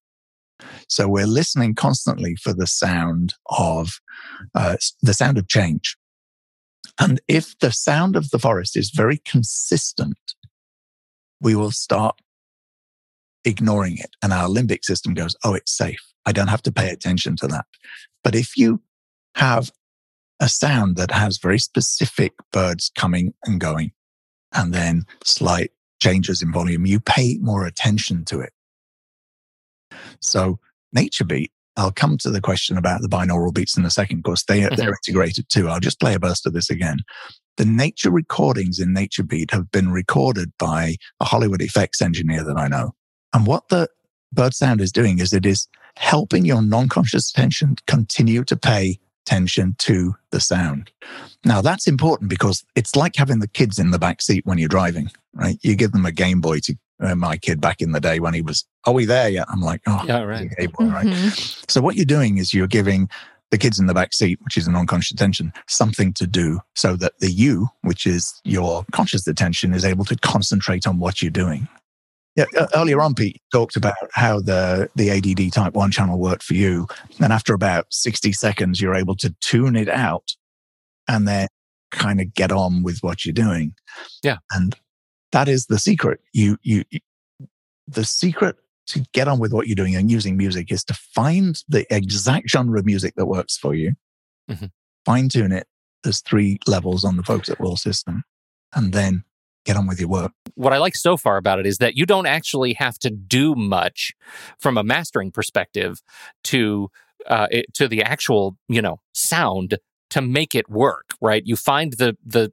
So 0.88 1.08
we're 1.08 1.26
listening 1.26 1.74
constantly 1.74 2.36
for 2.36 2.52
the 2.52 2.66
sound 2.66 3.34
of, 3.50 4.00
uh, 4.54 4.76
the 5.02 5.14
sound 5.14 5.38
of 5.38 5.48
change. 5.48 5.96
And 6.98 7.20
if 7.28 7.58
the 7.58 7.72
sound 7.72 8.16
of 8.16 8.30
the 8.30 8.38
forest 8.38 8.76
is 8.76 8.90
very 8.90 9.18
consistent, 9.18 10.16
we 11.40 11.54
will 11.54 11.72
start 11.72 12.20
ignoring 13.46 13.96
it. 13.98 14.10
And 14.22 14.32
our 14.32 14.48
limbic 14.48 14.84
system 14.84 15.14
goes, 15.14 15.34
Oh, 15.44 15.54
it's 15.54 15.74
safe. 15.74 16.02
I 16.26 16.32
don't 16.32 16.48
have 16.48 16.62
to 16.62 16.72
pay 16.72 16.90
attention 16.90 17.36
to 17.36 17.46
that. 17.48 17.64
But 18.22 18.34
if 18.34 18.56
you 18.56 18.82
have 19.36 19.70
a 20.40 20.48
sound 20.48 20.96
that 20.96 21.12
has 21.12 21.38
very 21.38 21.58
specific 21.58 22.32
birds 22.52 22.90
coming 22.94 23.32
and 23.44 23.60
going 23.60 23.92
and 24.52 24.74
then 24.74 25.04
slight 25.24 25.70
changes 26.02 26.42
in 26.42 26.52
volume, 26.52 26.84
you 26.84 27.00
pay 27.00 27.38
more 27.40 27.64
attention 27.64 28.24
to 28.26 28.40
it. 28.40 28.52
So 30.20 30.58
nature 30.92 31.24
beat, 31.24 31.52
I'll 31.76 31.92
come 31.92 32.18
to 32.18 32.30
the 32.30 32.40
question 32.40 32.76
about 32.76 33.02
the 33.02 33.08
binaural 33.08 33.54
beats 33.54 33.76
in 33.76 33.84
a 33.84 33.90
second 33.90 34.22
because 34.22 34.44
they, 34.44 34.60
mm-hmm. 34.60 34.74
they're 34.74 34.96
integrated 35.06 35.48
too. 35.48 35.68
I'll 35.68 35.80
just 35.80 36.00
play 36.00 36.14
a 36.14 36.18
burst 36.18 36.46
of 36.46 36.52
this 36.52 36.70
again. 36.70 36.98
The 37.56 37.64
nature 37.64 38.10
recordings 38.10 38.78
in 38.78 38.92
Nature 38.92 39.22
Beat 39.22 39.50
have 39.50 39.70
been 39.70 39.90
recorded 39.90 40.52
by 40.58 40.96
a 41.20 41.24
Hollywood 41.24 41.62
effects 41.62 42.02
engineer 42.02 42.44
that 42.44 42.58
I 42.58 42.68
know. 42.68 42.94
And 43.36 43.46
what 43.46 43.68
the 43.68 43.90
bird 44.32 44.54
sound 44.54 44.80
is 44.80 44.90
doing 44.90 45.18
is 45.18 45.34
it 45.34 45.44
is 45.44 45.68
helping 45.96 46.46
your 46.46 46.62
non-conscious 46.62 47.30
attention 47.30 47.76
continue 47.86 48.44
to 48.44 48.56
pay 48.56 48.98
attention 49.26 49.76
to 49.80 50.16
the 50.30 50.40
sound. 50.40 50.90
Now 51.44 51.60
that's 51.60 51.86
important 51.86 52.30
because 52.30 52.64
it's 52.76 52.96
like 52.96 53.14
having 53.14 53.40
the 53.40 53.46
kids 53.48 53.78
in 53.78 53.90
the 53.90 53.98
back 53.98 54.22
seat 54.22 54.46
when 54.46 54.56
you're 54.56 54.70
driving, 54.70 55.10
right? 55.34 55.58
You 55.60 55.76
give 55.76 55.92
them 55.92 56.06
a 56.06 56.12
Game 56.12 56.40
Boy 56.40 56.60
to 56.60 56.74
uh, 56.98 57.14
my 57.14 57.36
kid 57.36 57.60
back 57.60 57.82
in 57.82 57.92
the 57.92 58.00
day 58.00 58.20
when 58.20 58.32
he 58.32 58.40
was, 58.40 58.64
are 58.86 58.94
we 58.94 59.04
there 59.04 59.28
yet? 59.28 59.46
I'm 59.50 59.60
like, 59.60 59.82
oh, 59.86 60.02
yeah, 60.06 60.22
right. 60.22 60.50
Game 60.56 60.70
Boy, 60.70 60.86
right? 60.86 61.06
Mm-hmm. 61.06 61.64
So 61.68 61.82
what 61.82 61.96
you're 61.96 62.06
doing 62.06 62.38
is 62.38 62.54
you're 62.54 62.66
giving 62.66 63.06
the 63.50 63.58
kids 63.58 63.78
in 63.78 63.84
the 63.84 63.92
back 63.92 64.14
seat, 64.14 64.38
which 64.44 64.56
is 64.56 64.66
a 64.66 64.72
non-conscious 64.72 65.10
attention, 65.10 65.52
something 65.68 66.14
to 66.14 66.26
do 66.26 66.60
so 66.74 66.96
that 66.96 67.18
the 67.18 67.30
you, 67.30 67.68
which 67.82 68.06
is 68.06 68.40
your 68.44 68.86
conscious 68.92 69.26
attention, 69.26 69.74
is 69.74 69.84
able 69.84 70.06
to 70.06 70.16
concentrate 70.16 70.86
on 70.86 70.98
what 70.98 71.20
you're 71.20 71.30
doing. 71.30 71.68
Yeah, 72.36 72.44
earlier 72.74 73.00
on, 73.00 73.14
Pete 73.14 73.40
talked 73.50 73.76
about 73.76 73.94
how 74.12 74.40
the, 74.40 74.90
the 74.94 75.10
ADD 75.10 75.52
type 75.52 75.72
1 75.72 75.90
channel 75.90 76.18
worked 76.18 76.42
for 76.42 76.54
you. 76.54 76.86
And 77.18 77.32
after 77.32 77.54
about 77.54 77.86
60 77.90 78.32
seconds, 78.32 78.80
you're 78.80 78.94
able 78.94 79.16
to 79.16 79.34
tune 79.40 79.74
it 79.74 79.88
out 79.88 80.32
and 81.08 81.26
then 81.26 81.48
kind 81.90 82.20
of 82.20 82.34
get 82.34 82.52
on 82.52 82.82
with 82.82 82.98
what 83.00 83.24
you're 83.24 83.32
doing. 83.32 83.74
Yeah. 84.22 84.36
And 84.52 84.76
that 85.32 85.48
is 85.48 85.66
the 85.66 85.78
secret. 85.78 86.20
You, 86.34 86.58
you, 86.62 86.84
the 87.88 88.04
secret 88.04 88.56
to 88.88 89.04
get 89.12 89.28
on 89.28 89.38
with 89.38 89.52
what 89.52 89.66
you're 89.66 89.74
doing 89.74 89.96
and 89.96 90.10
using 90.10 90.36
music 90.36 90.70
is 90.70 90.84
to 90.84 90.94
find 90.94 91.62
the 91.68 91.86
exact 91.94 92.50
genre 92.50 92.78
of 92.78 92.86
music 92.86 93.14
that 93.16 93.26
works 93.26 93.56
for 93.56 93.74
you, 93.74 93.94
mm-hmm. 94.50 94.66
fine 95.04 95.28
tune 95.28 95.52
it. 95.52 95.66
There's 96.04 96.20
three 96.20 96.58
levels 96.66 97.04
on 97.04 97.16
the 97.16 97.22
Focus 97.22 97.48
at 97.48 97.60
Will 97.60 97.76
system, 97.76 98.22
and 98.74 98.92
then 98.92 99.24
get 99.66 99.76
on 99.76 99.86
with 99.86 100.00
your 100.00 100.08
work. 100.08 100.32
What 100.54 100.72
I 100.72 100.78
like 100.78 100.94
so 100.94 101.16
far 101.16 101.36
about 101.36 101.58
it 101.58 101.66
is 101.66 101.78
that 101.78 101.96
you 101.96 102.06
don't 102.06 102.26
actually 102.26 102.72
have 102.74 102.98
to 103.00 103.10
do 103.10 103.54
much 103.54 104.12
from 104.58 104.78
a 104.78 104.84
mastering 104.84 105.30
perspective 105.30 106.00
to 106.44 106.88
uh, 107.26 107.48
it, 107.50 107.66
to 107.74 107.88
the 107.88 108.02
actual 108.02 108.56
you 108.68 108.80
know 108.80 109.00
sound 109.12 109.78
to 110.10 110.22
make 110.22 110.54
it 110.54 110.70
work. 110.70 111.10
Right? 111.20 111.42
You 111.44 111.56
find 111.56 111.92
the 111.94 112.16
the 112.24 112.52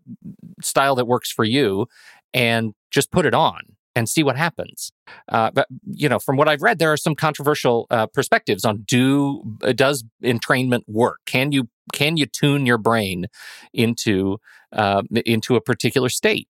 style 0.61 0.95
that 0.95 1.05
works 1.05 1.31
for 1.31 1.45
you, 1.45 1.87
and 2.33 2.73
just 2.91 3.11
put 3.11 3.25
it 3.25 3.33
on 3.33 3.61
and 3.95 4.09
see 4.09 4.23
what 4.23 4.35
happens. 4.35 4.91
Uh, 5.29 5.51
but 5.51 5.67
you 5.85 6.09
know, 6.09 6.19
from 6.19 6.35
what 6.35 6.47
I've 6.47 6.61
read, 6.61 6.79
there 6.79 6.91
are 6.91 6.97
some 6.97 7.15
controversial 7.15 7.85
uh, 7.89 8.07
perspectives 8.07 8.65
on 8.65 8.83
do 8.87 9.43
uh, 9.63 9.71
does 9.71 10.03
entrainment 10.23 10.81
work? 10.87 11.19
Can 11.25 11.51
you 11.51 11.69
can 11.91 12.17
you 12.17 12.25
tune 12.25 12.65
your 12.65 12.77
brain 12.77 13.27
into 13.73 14.37
uh, 14.71 15.03
into 15.25 15.55
a 15.55 15.61
particular 15.61 16.09
state? 16.09 16.47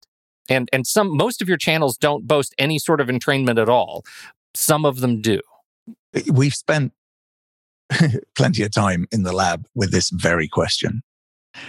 And 0.49 0.69
and 0.73 0.86
some 0.86 1.15
most 1.15 1.41
of 1.41 1.47
your 1.47 1.58
channels 1.58 1.97
don't 1.97 2.27
boast 2.27 2.53
any 2.58 2.79
sort 2.79 2.99
of 2.99 3.08
entrainment 3.08 3.62
at 3.62 3.69
all. 3.69 4.03
Some 4.53 4.86
of 4.86 4.99
them 4.99 5.21
do. 5.21 5.39
Eh, 6.13 6.23
we've 6.32 6.53
spent 6.53 6.93
plenty 8.36 8.63
of 8.63 8.71
time 8.71 9.08
in 9.12 9.23
the 9.23 9.34
lab 9.34 9.65
with 9.75 9.91
this 9.91 10.10
very 10.10 10.47
question. 10.47 11.01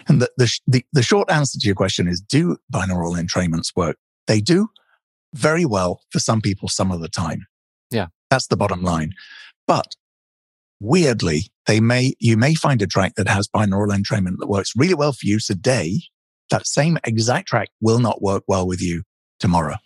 And 0.08 0.22
the, 0.22 0.30
the, 0.36 0.58
the, 0.66 0.84
the 0.92 1.02
short 1.02 1.30
answer 1.30 1.58
to 1.58 1.66
your 1.66 1.74
question 1.74 2.08
is 2.08 2.20
do 2.20 2.56
binaural 2.72 3.18
entrainments 3.18 3.76
work? 3.76 3.96
They 4.26 4.40
do 4.40 4.68
very 5.34 5.64
well 5.64 6.00
for 6.10 6.20
some 6.20 6.40
people 6.40 6.68
some 6.68 6.90
of 6.90 7.00
the 7.00 7.08
time. 7.08 7.46
Yeah. 7.90 8.06
That's 8.30 8.46
the 8.46 8.56
bottom 8.56 8.82
line. 8.82 9.12
But 9.66 9.94
weirdly, 10.80 11.50
they 11.66 11.80
may, 11.80 12.14
you 12.18 12.36
may 12.36 12.54
find 12.54 12.80
a 12.82 12.86
track 12.86 13.14
that 13.16 13.28
has 13.28 13.48
binaural 13.48 13.94
entrainment 13.94 14.36
that 14.38 14.48
works 14.48 14.72
really 14.76 14.94
well 14.94 15.12
for 15.12 15.26
you 15.26 15.38
today. 15.38 16.00
That 16.50 16.66
same 16.66 16.98
exact 17.04 17.48
track 17.48 17.68
will 17.80 17.98
not 17.98 18.22
work 18.22 18.44
well 18.46 18.66
with 18.66 18.80
you 18.82 19.02
tomorrow. 19.40 19.76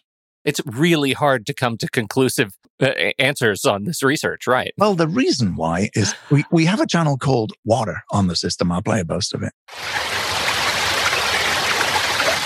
It's 0.44 0.60
really 0.64 1.12
hard 1.12 1.46
to 1.46 1.54
come 1.54 1.76
to 1.78 1.88
conclusive 1.88 2.52
uh, 2.80 2.86
answers 3.18 3.64
on 3.64 3.84
this 3.84 4.02
research, 4.02 4.46
right? 4.46 4.72
Well, 4.78 4.94
the 4.94 5.08
reason 5.08 5.56
why 5.56 5.90
is 5.94 6.14
we, 6.30 6.44
we 6.50 6.64
have 6.66 6.80
a 6.80 6.86
channel 6.86 7.16
called 7.18 7.52
Water 7.64 8.02
on 8.10 8.28
the 8.28 8.36
system. 8.36 8.70
I'll 8.72 8.82
play 8.82 9.00
a 9.00 9.04
burst 9.04 9.34
of 9.34 9.42
it. 9.42 9.52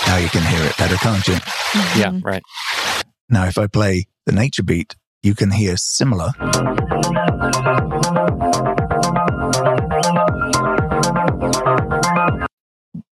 Now 0.07 0.17
you 0.17 0.29
can 0.29 0.43
hear 0.43 0.63
it 0.65 0.77
better, 0.77 0.95
can't 0.97 1.27
you? 1.27 1.35
Mm-hmm. 1.35 1.99
Yeah, 1.99 2.19
right. 2.23 2.43
Now, 3.29 3.45
if 3.45 3.57
I 3.57 3.67
play 3.67 4.05
the 4.25 4.31
nature 4.31 4.63
beat, 4.63 4.95
you 5.21 5.33
can 5.33 5.49
hear 5.49 5.77
similar. 5.77 6.31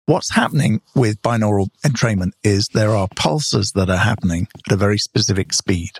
What's 0.06 0.34
happening 0.34 0.82
with 0.94 1.22
binaural 1.22 1.68
entrainment 1.84 2.32
is 2.42 2.68
there 2.68 2.90
are 2.90 3.08
pulses 3.16 3.72
that 3.72 3.88
are 3.88 3.96
happening 3.96 4.48
at 4.66 4.72
a 4.72 4.76
very 4.76 4.98
specific 4.98 5.52
speed. 5.52 5.92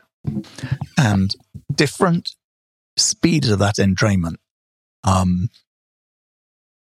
And 0.98 1.34
different 1.74 2.32
speeds 2.96 3.48
of 3.48 3.58
that 3.60 3.76
entrainment 3.76 4.36
um, 5.04 5.48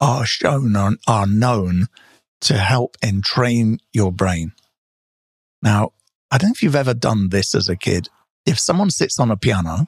are 0.02 0.26
shown 0.26 0.76
on, 0.76 0.98
are 1.08 1.28
known 1.28 1.88
to 2.42 2.58
help 2.58 2.98
entrain 3.04 3.78
your 3.94 4.12
brain. 4.12 4.54
Now, 5.62 5.92
I 6.32 6.38
don't 6.38 6.50
know 6.50 6.54
if 6.54 6.64
you've 6.64 6.76
ever 6.76 6.96
done 6.96 7.30
this 7.30 7.54
as 7.54 7.70
a 7.70 7.76
kid. 7.76 8.10
If 8.46 8.60
someone 8.60 8.90
sits 8.90 9.20
on 9.20 9.30
a 9.30 9.38
piano 9.38 9.88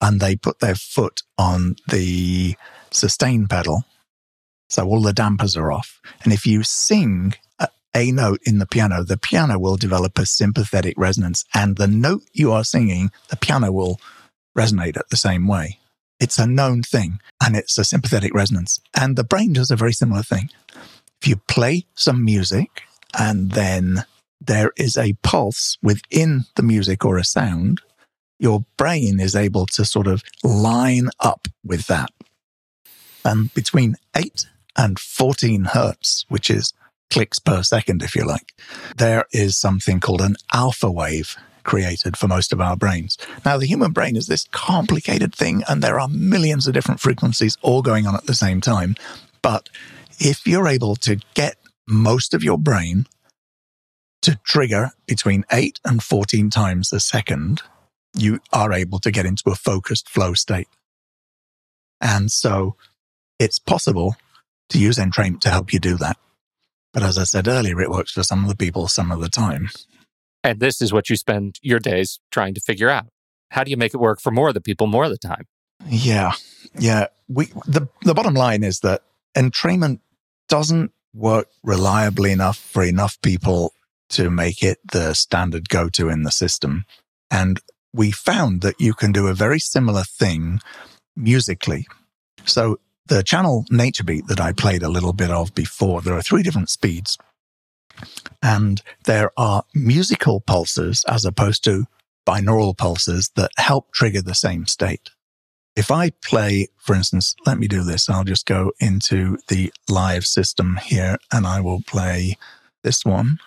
and 0.00 0.20
they 0.20 0.34
put 0.34 0.58
their 0.58 0.74
foot 0.74 1.22
on 1.38 1.76
the 1.88 2.56
sustain 2.90 3.46
pedal, 3.46 3.84
so 4.68 4.86
all 4.86 5.00
the 5.00 5.12
dampers 5.12 5.56
are 5.56 5.72
off. 5.72 6.00
And 6.24 6.32
if 6.32 6.46
you 6.46 6.62
sing 6.62 7.34
a, 7.58 7.68
a 7.94 8.12
note 8.12 8.40
in 8.44 8.58
the 8.58 8.66
piano, 8.66 9.02
the 9.02 9.16
piano 9.16 9.58
will 9.58 9.76
develop 9.76 10.18
a 10.18 10.26
sympathetic 10.26 10.94
resonance. 10.96 11.44
And 11.54 11.76
the 11.76 11.88
note 11.88 12.22
you 12.32 12.52
are 12.52 12.64
singing, 12.64 13.10
the 13.28 13.36
piano 13.36 13.72
will 13.72 14.00
resonate 14.56 14.96
at 14.96 15.08
the 15.10 15.16
same 15.16 15.46
way. 15.46 15.78
It's 16.20 16.38
a 16.38 16.46
known 16.46 16.82
thing 16.82 17.20
and 17.42 17.56
it's 17.56 17.78
a 17.78 17.84
sympathetic 17.84 18.34
resonance. 18.34 18.80
And 18.94 19.16
the 19.16 19.24
brain 19.24 19.52
does 19.52 19.70
a 19.70 19.76
very 19.76 19.92
similar 19.92 20.22
thing. 20.22 20.50
If 21.20 21.28
you 21.28 21.36
play 21.36 21.86
some 21.94 22.24
music 22.24 22.82
and 23.18 23.52
then 23.52 24.04
there 24.40 24.72
is 24.76 24.96
a 24.96 25.14
pulse 25.22 25.78
within 25.82 26.44
the 26.56 26.62
music 26.62 27.04
or 27.04 27.18
a 27.18 27.24
sound, 27.24 27.80
your 28.38 28.64
brain 28.76 29.20
is 29.20 29.34
able 29.34 29.66
to 29.66 29.84
sort 29.84 30.06
of 30.06 30.22
line 30.44 31.08
up 31.20 31.48
with 31.64 31.86
that. 31.86 32.10
And 33.24 33.52
between 33.54 33.96
8 34.16 34.46
and 34.76 34.98
14 34.98 35.66
hertz, 35.66 36.24
which 36.28 36.50
is 36.50 36.72
clicks 37.10 37.38
per 37.38 37.62
second, 37.62 38.02
if 38.02 38.14
you 38.14 38.26
like, 38.26 38.52
there 38.96 39.24
is 39.32 39.56
something 39.56 40.00
called 40.00 40.20
an 40.20 40.36
alpha 40.52 40.90
wave 40.90 41.36
created 41.64 42.16
for 42.16 42.28
most 42.28 42.52
of 42.52 42.60
our 42.60 42.76
brains. 42.76 43.18
Now, 43.44 43.58
the 43.58 43.66
human 43.66 43.92
brain 43.92 44.16
is 44.16 44.26
this 44.26 44.48
complicated 44.52 45.34
thing, 45.34 45.62
and 45.68 45.82
there 45.82 46.00
are 46.00 46.08
millions 46.08 46.66
of 46.66 46.74
different 46.74 47.00
frequencies 47.00 47.58
all 47.60 47.82
going 47.82 48.06
on 48.06 48.14
at 48.14 48.26
the 48.26 48.34
same 48.34 48.60
time. 48.60 48.96
But 49.42 49.68
if 50.18 50.46
you're 50.46 50.66
able 50.66 50.96
to 50.96 51.20
get 51.34 51.56
most 51.86 52.34
of 52.34 52.42
your 52.42 52.58
brain 52.58 53.06
to 54.22 54.38
trigger 54.44 54.90
between 55.06 55.44
8 55.52 55.80
and 55.84 56.02
14 56.02 56.50
times 56.50 56.92
a 56.92 57.00
second, 57.00 57.62
you 58.14 58.40
are 58.52 58.72
able 58.72 58.98
to 59.00 59.10
get 59.10 59.26
into 59.26 59.50
a 59.50 59.54
focused 59.54 60.08
flow 60.08 60.34
state. 60.34 60.68
And 62.00 62.32
so 62.32 62.76
it's 63.38 63.58
possible 63.58 64.16
to 64.70 64.78
use 64.78 64.98
entrainment 64.98 65.40
to 65.40 65.50
help 65.50 65.72
you 65.72 65.78
do 65.78 65.96
that. 65.96 66.16
But 66.92 67.02
as 67.02 67.18
I 67.18 67.24
said 67.24 67.48
earlier, 67.48 67.80
it 67.80 67.90
works 67.90 68.12
for 68.12 68.22
some 68.22 68.42
of 68.42 68.48
the 68.48 68.56
people 68.56 68.88
some 68.88 69.10
of 69.10 69.20
the 69.20 69.28
time. 69.28 69.70
And 70.42 70.60
this 70.60 70.80
is 70.80 70.92
what 70.92 71.10
you 71.10 71.16
spend 71.16 71.56
your 71.62 71.78
days 71.78 72.20
trying 72.30 72.54
to 72.54 72.60
figure 72.60 72.88
out. 72.88 73.06
How 73.50 73.64
do 73.64 73.70
you 73.70 73.76
make 73.76 73.94
it 73.94 73.98
work 73.98 74.20
for 74.20 74.30
more 74.30 74.48
of 74.48 74.54
the 74.54 74.60
people 74.60 74.86
more 74.86 75.04
of 75.04 75.10
the 75.10 75.18
time? 75.18 75.46
Yeah. 75.86 76.32
Yeah. 76.78 77.06
We 77.28 77.46
the 77.66 77.88
the 78.02 78.14
bottom 78.14 78.34
line 78.34 78.62
is 78.62 78.80
that 78.80 79.02
entrainment 79.36 80.00
doesn't 80.48 80.92
work 81.14 81.48
reliably 81.62 82.32
enough 82.32 82.56
for 82.56 82.82
enough 82.82 83.20
people 83.22 83.72
to 84.10 84.30
make 84.30 84.62
it 84.62 84.78
the 84.90 85.14
standard 85.14 85.68
go 85.68 85.88
to 85.90 86.08
in 86.08 86.22
the 86.22 86.30
system. 86.30 86.84
And 87.30 87.60
we 87.92 88.10
found 88.10 88.62
that 88.62 88.80
you 88.80 88.94
can 88.94 89.12
do 89.12 89.26
a 89.26 89.34
very 89.34 89.58
similar 89.58 90.04
thing 90.04 90.60
musically. 91.16 91.86
So 92.44 92.80
the 93.08 93.22
channel 93.22 93.64
Nature 93.70 94.04
Beat 94.04 94.26
that 94.28 94.40
I 94.40 94.52
played 94.52 94.82
a 94.82 94.88
little 94.88 95.12
bit 95.12 95.30
of 95.30 95.54
before, 95.54 96.00
there 96.00 96.14
are 96.14 96.22
three 96.22 96.42
different 96.42 96.70
speeds. 96.70 97.18
And 98.42 98.80
there 99.04 99.32
are 99.36 99.64
musical 99.74 100.40
pulses 100.40 101.04
as 101.08 101.24
opposed 101.24 101.64
to 101.64 101.86
binaural 102.26 102.76
pulses 102.76 103.30
that 103.34 103.50
help 103.56 103.90
trigger 103.92 104.22
the 104.22 104.34
same 104.34 104.66
state. 104.66 105.10
if 105.78 105.92
I 105.92 106.10
play, 106.10 106.66
for 106.76 106.96
instance, 106.96 107.36
let 107.46 107.56
me 107.56 107.68
do 107.68 107.84
this. 107.84 108.10
I'll 108.10 108.24
just 108.24 108.46
go 108.46 108.72
into 108.80 109.38
the 109.46 109.72
live 109.88 110.26
system 110.26 110.76
here 110.82 111.18
and 111.32 111.46
I 111.46 111.60
will 111.60 111.82
play 111.82 112.36
this 112.82 113.04
one. 113.04 113.38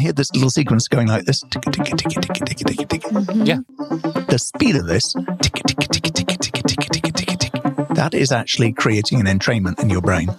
Hear 0.00 0.12
this 0.12 0.32
little 0.32 0.50
sequence 0.50 0.88
going 0.88 1.08
like 1.08 1.24
this. 1.24 1.42
Mhm. 1.44 3.46
Yeah. 3.46 3.58
The 4.28 4.38
speed 4.38 4.76
of 4.76 4.86
this, 4.86 5.14
that 7.94 8.10
is 8.14 8.32
actually 8.32 8.72
creating 8.72 9.20
an 9.20 9.26
entrainment 9.26 9.80
in 9.80 9.90
your 9.90 10.00
brain. 10.00 10.30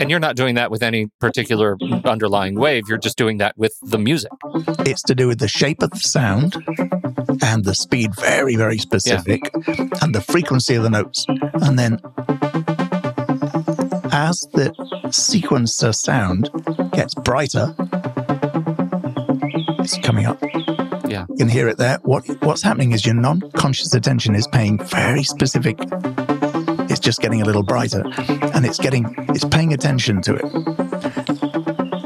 And 0.00 0.10
you're 0.10 0.20
not 0.20 0.36
doing 0.36 0.56
that 0.56 0.70
with 0.70 0.82
any 0.82 1.06
particular 1.20 1.76
underlying 2.04 2.56
wave. 2.56 2.84
You're 2.88 2.98
just 2.98 3.16
doing 3.16 3.38
that 3.38 3.56
with 3.56 3.74
the 3.82 3.98
music. 3.98 4.32
It's 4.80 5.02
to 5.02 5.14
do 5.14 5.28
with 5.28 5.38
the 5.38 5.48
shape 5.48 5.82
of 5.82 5.90
the 5.90 6.00
sound 6.00 6.56
and 7.42 7.64
the 7.64 7.74
speed, 7.74 8.14
very, 8.16 8.56
very 8.56 8.78
specific, 8.78 9.50
and 10.02 10.14
the 10.14 10.20
frequency 10.20 10.74
of 10.74 10.82
the 10.82 10.90
notes. 10.90 11.24
And 11.28 11.78
then 11.78 11.98
as 14.12 14.46
the 14.52 14.72
sequencer 15.08 15.94
sound 15.94 16.50
gets 16.92 17.14
brighter, 17.14 17.74
it's 19.84 19.98
coming 19.98 20.26
up. 20.26 20.40
Yeah. 21.06 21.26
You 21.28 21.36
can 21.36 21.48
hear 21.48 21.68
it 21.68 21.76
there. 21.78 21.98
What 22.02 22.24
what's 22.42 22.62
happening 22.62 22.92
is 22.92 23.04
your 23.04 23.14
non-conscious 23.14 23.94
attention 23.94 24.34
is 24.34 24.46
paying 24.46 24.78
very 24.78 25.22
specific. 25.22 25.76
It's 26.90 27.00
just 27.00 27.20
getting 27.20 27.42
a 27.42 27.44
little 27.44 27.62
brighter, 27.62 28.02
and 28.54 28.64
it's 28.64 28.78
getting 28.78 29.14
it's 29.30 29.44
paying 29.44 29.72
attention 29.72 30.22
to 30.22 30.34
it. 30.34 30.44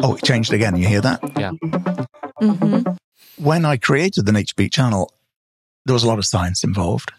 Oh, 0.02 0.16
it 0.16 0.24
changed 0.24 0.52
again. 0.52 0.76
You 0.76 0.86
hear 0.88 1.00
that? 1.00 1.20
Mhm. 2.40 2.96
when 3.36 3.64
I 3.64 3.76
created 3.76 4.26
the 4.26 4.32
Nature 4.32 4.54
Beat 4.56 4.72
channel, 4.72 5.12
there 5.86 5.94
was 5.94 6.02
a 6.02 6.08
lot 6.08 6.18
of 6.18 6.24
science 6.24 6.64
involved. 6.64 7.12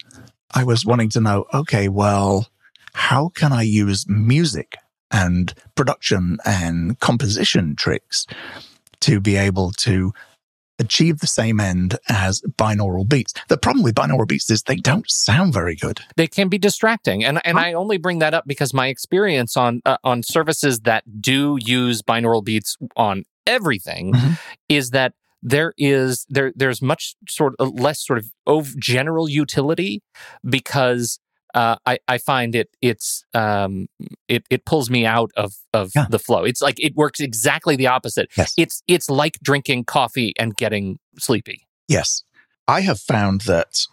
I 0.53 0.63
was 0.63 0.85
wanting 0.85 1.09
to 1.09 1.21
know, 1.21 1.45
okay, 1.53 1.87
well, 1.89 2.47
how 2.93 3.29
can 3.29 3.53
I 3.53 3.61
use 3.61 4.05
music 4.07 4.75
and 5.11 5.53
production 5.75 6.37
and 6.45 6.99
composition 6.99 7.75
tricks 7.75 8.25
to 9.01 9.19
be 9.19 9.35
able 9.37 9.71
to 9.71 10.13
achieve 10.79 11.19
the 11.19 11.27
same 11.27 11.59
end 11.59 11.97
as 12.09 12.41
binaural 12.57 13.07
beats? 13.07 13.33
The 13.47 13.57
problem 13.57 13.83
with 13.83 13.95
binaural 13.95 14.27
beats 14.27 14.49
is 14.49 14.63
they 14.63 14.75
don't 14.75 15.09
sound 15.09 15.53
very 15.53 15.75
good. 15.75 15.99
They 16.15 16.27
can 16.27 16.49
be 16.49 16.57
distracting, 16.57 17.23
and 17.23 17.39
and 17.45 17.59
I 17.59 17.73
only 17.73 17.97
bring 17.97 18.19
that 18.19 18.33
up 18.33 18.45
because 18.47 18.73
my 18.73 18.87
experience 18.87 19.55
on 19.57 19.81
uh, 19.85 19.97
on 20.03 20.23
services 20.23 20.81
that 20.81 21.03
do 21.21 21.57
use 21.61 22.01
binaural 22.01 22.43
beats 22.43 22.77
on 22.95 23.23
everything 23.45 24.13
Mhm. 24.13 24.39
is 24.67 24.91
that 24.91 25.13
there 25.41 25.73
is 25.77 26.25
there 26.29 26.51
there's 26.55 26.81
much 26.81 27.15
sort 27.27 27.53
of 27.59 27.79
less 27.79 28.05
sort 28.05 28.19
of 28.45 28.77
general 28.77 29.29
utility 29.29 30.01
because 30.47 31.19
uh, 31.53 31.75
I, 31.85 31.97
I 32.07 32.17
find 32.17 32.55
it 32.55 32.69
it's 32.81 33.23
um, 33.33 33.87
it 34.27 34.43
it 34.49 34.65
pulls 34.65 34.89
me 34.89 35.05
out 35.05 35.31
of 35.35 35.53
of 35.73 35.91
Yeah. 35.95 36.05
the 36.09 36.19
flow. 36.19 36.43
It's 36.43 36.61
like 36.61 36.79
it 36.79 36.95
works 36.95 37.19
exactly 37.19 37.75
the 37.75 37.87
opposite. 37.87 38.29
Yes. 38.37 38.53
It's 38.57 38.83
it's 38.87 39.09
like 39.09 39.39
drinking 39.41 39.85
coffee 39.85 40.33
and 40.39 40.55
getting 40.55 40.99
sleepy. 41.17 41.67
Yes. 41.87 42.23
I 42.67 42.81
have 42.81 42.99
found 42.99 43.41
that 43.41 43.85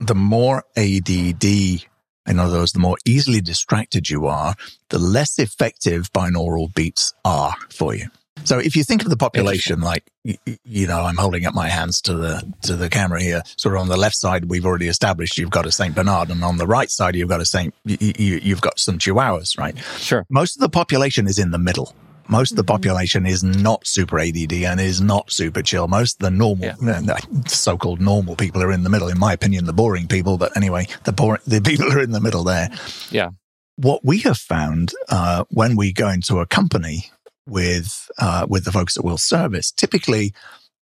the 0.00 0.14
more 0.14 0.64
ADD, 0.76 1.44
in 1.44 2.38
other 2.38 2.58
words, 2.58 2.72
the 2.72 2.78
more 2.80 2.96
easily 3.06 3.40
distracted 3.40 4.10
you 4.10 4.26
are, 4.26 4.54
the 4.90 4.98
less 4.98 5.38
effective 5.38 6.12
binaural 6.12 6.72
beats 6.74 7.12
are 7.24 7.54
for 7.70 7.94
you. 7.94 8.08
So 8.44 8.58
if 8.58 8.76
you 8.76 8.84
think 8.84 9.02
of 9.02 9.10
the 9.10 9.16
population, 9.16 9.80
like 9.80 10.04
y- 10.24 10.38
y- 10.46 10.58
you 10.64 10.86
know, 10.86 11.00
I'm 11.02 11.16
holding 11.16 11.46
up 11.46 11.54
my 11.54 11.68
hands 11.68 12.00
to 12.02 12.14
the 12.14 12.52
to 12.62 12.76
the 12.76 12.88
camera 12.88 13.22
here. 13.22 13.42
Sort 13.56 13.74
of 13.74 13.80
on 13.82 13.88
the 13.88 13.96
left 13.96 14.16
side, 14.16 14.46
we've 14.46 14.64
already 14.66 14.88
established 14.88 15.38
you've 15.38 15.50
got 15.50 15.66
a 15.66 15.72
Saint 15.72 15.94
Bernard, 15.94 16.30
and 16.30 16.42
on 16.44 16.56
the 16.58 16.66
right 16.66 16.90
side, 16.90 17.14
you've 17.16 17.28
got 17.28 17.40
a 17.40 17.44
Saint. 17.46 17.74
You, 17.84 17.96
you, 18.00 18.40
you've 18.42 18.60
got 18.60 18.78
some 18.78 18.98
Chihuahuas, 18.98 19.58
right? 19.58 19.76
Sure. 19.98 20.24
Most 20.30 20.56
of 20.56 20.60
the 20.60 20.68
population 20.68 21.26
is 21.26 21.38
in 21.38 21.50
the 21.50 21.58
middle. 21.58 21.94
Most 22.30 22.50
of 22.50 22.56
the 22.58 22.62
Mhm. 22.64 22.66
population 22.74 23.24
is 23.26 23.42
not 23.42 23.86
super 23.86 24.18
ADD 24.18 24.52
and 24.66 24.78
is 24.80 25.00
not 25.00 25.32
super 25.32 25.62
chill. 25.62 25.88
Most 25.88 26.16
of 26.16 26.26
the 26.26 26.30
normal, 26.30 26.68
uh, 26.86 27.16
so-called 27.46 28.00
normal 28.02 28.36
people 28.36 28.62
are 28.62 28.70
in 28.70 28.82
the 28.82 28.90
middle. 28.90 29.08
In 29.08 29.18
my 29.18 29.32
opinion, 29.32 29.64
the 29.64 29.72
boring 29.72 30.06
people. 30.08 30.36
But 30.36 30.54
anyway, 30.56 30.88
the 31.04 31.12
boring, 31.12 31.40
the 31.46 31.60
people 31.70 31.90
are 31.90 32.00
in 32.02 32.10
the 32.10 32.20
middle 32.20 32.44
there. 32.44 32.68
Yeah. 33.10 33.30
What 33.76 34.04
we 34.04 34.18
have 34.20 34.36
found 34.36 34.92
uh, 35.08 35.44
when 35.50 35.74
we 35.76 35.92
go 35.92 36.08
into 36.10 36.40
a 36.40 36.46
company 36.46 37.10
with 37.48 38.10
uh, 38.18 38.46
with 38.48 38.64
the 38.64 38.72
folks 38.72 38.94
that 38.94 39.04
we'll 39.04 39.18
service, 39.18 39.70
typically 39.70 40.32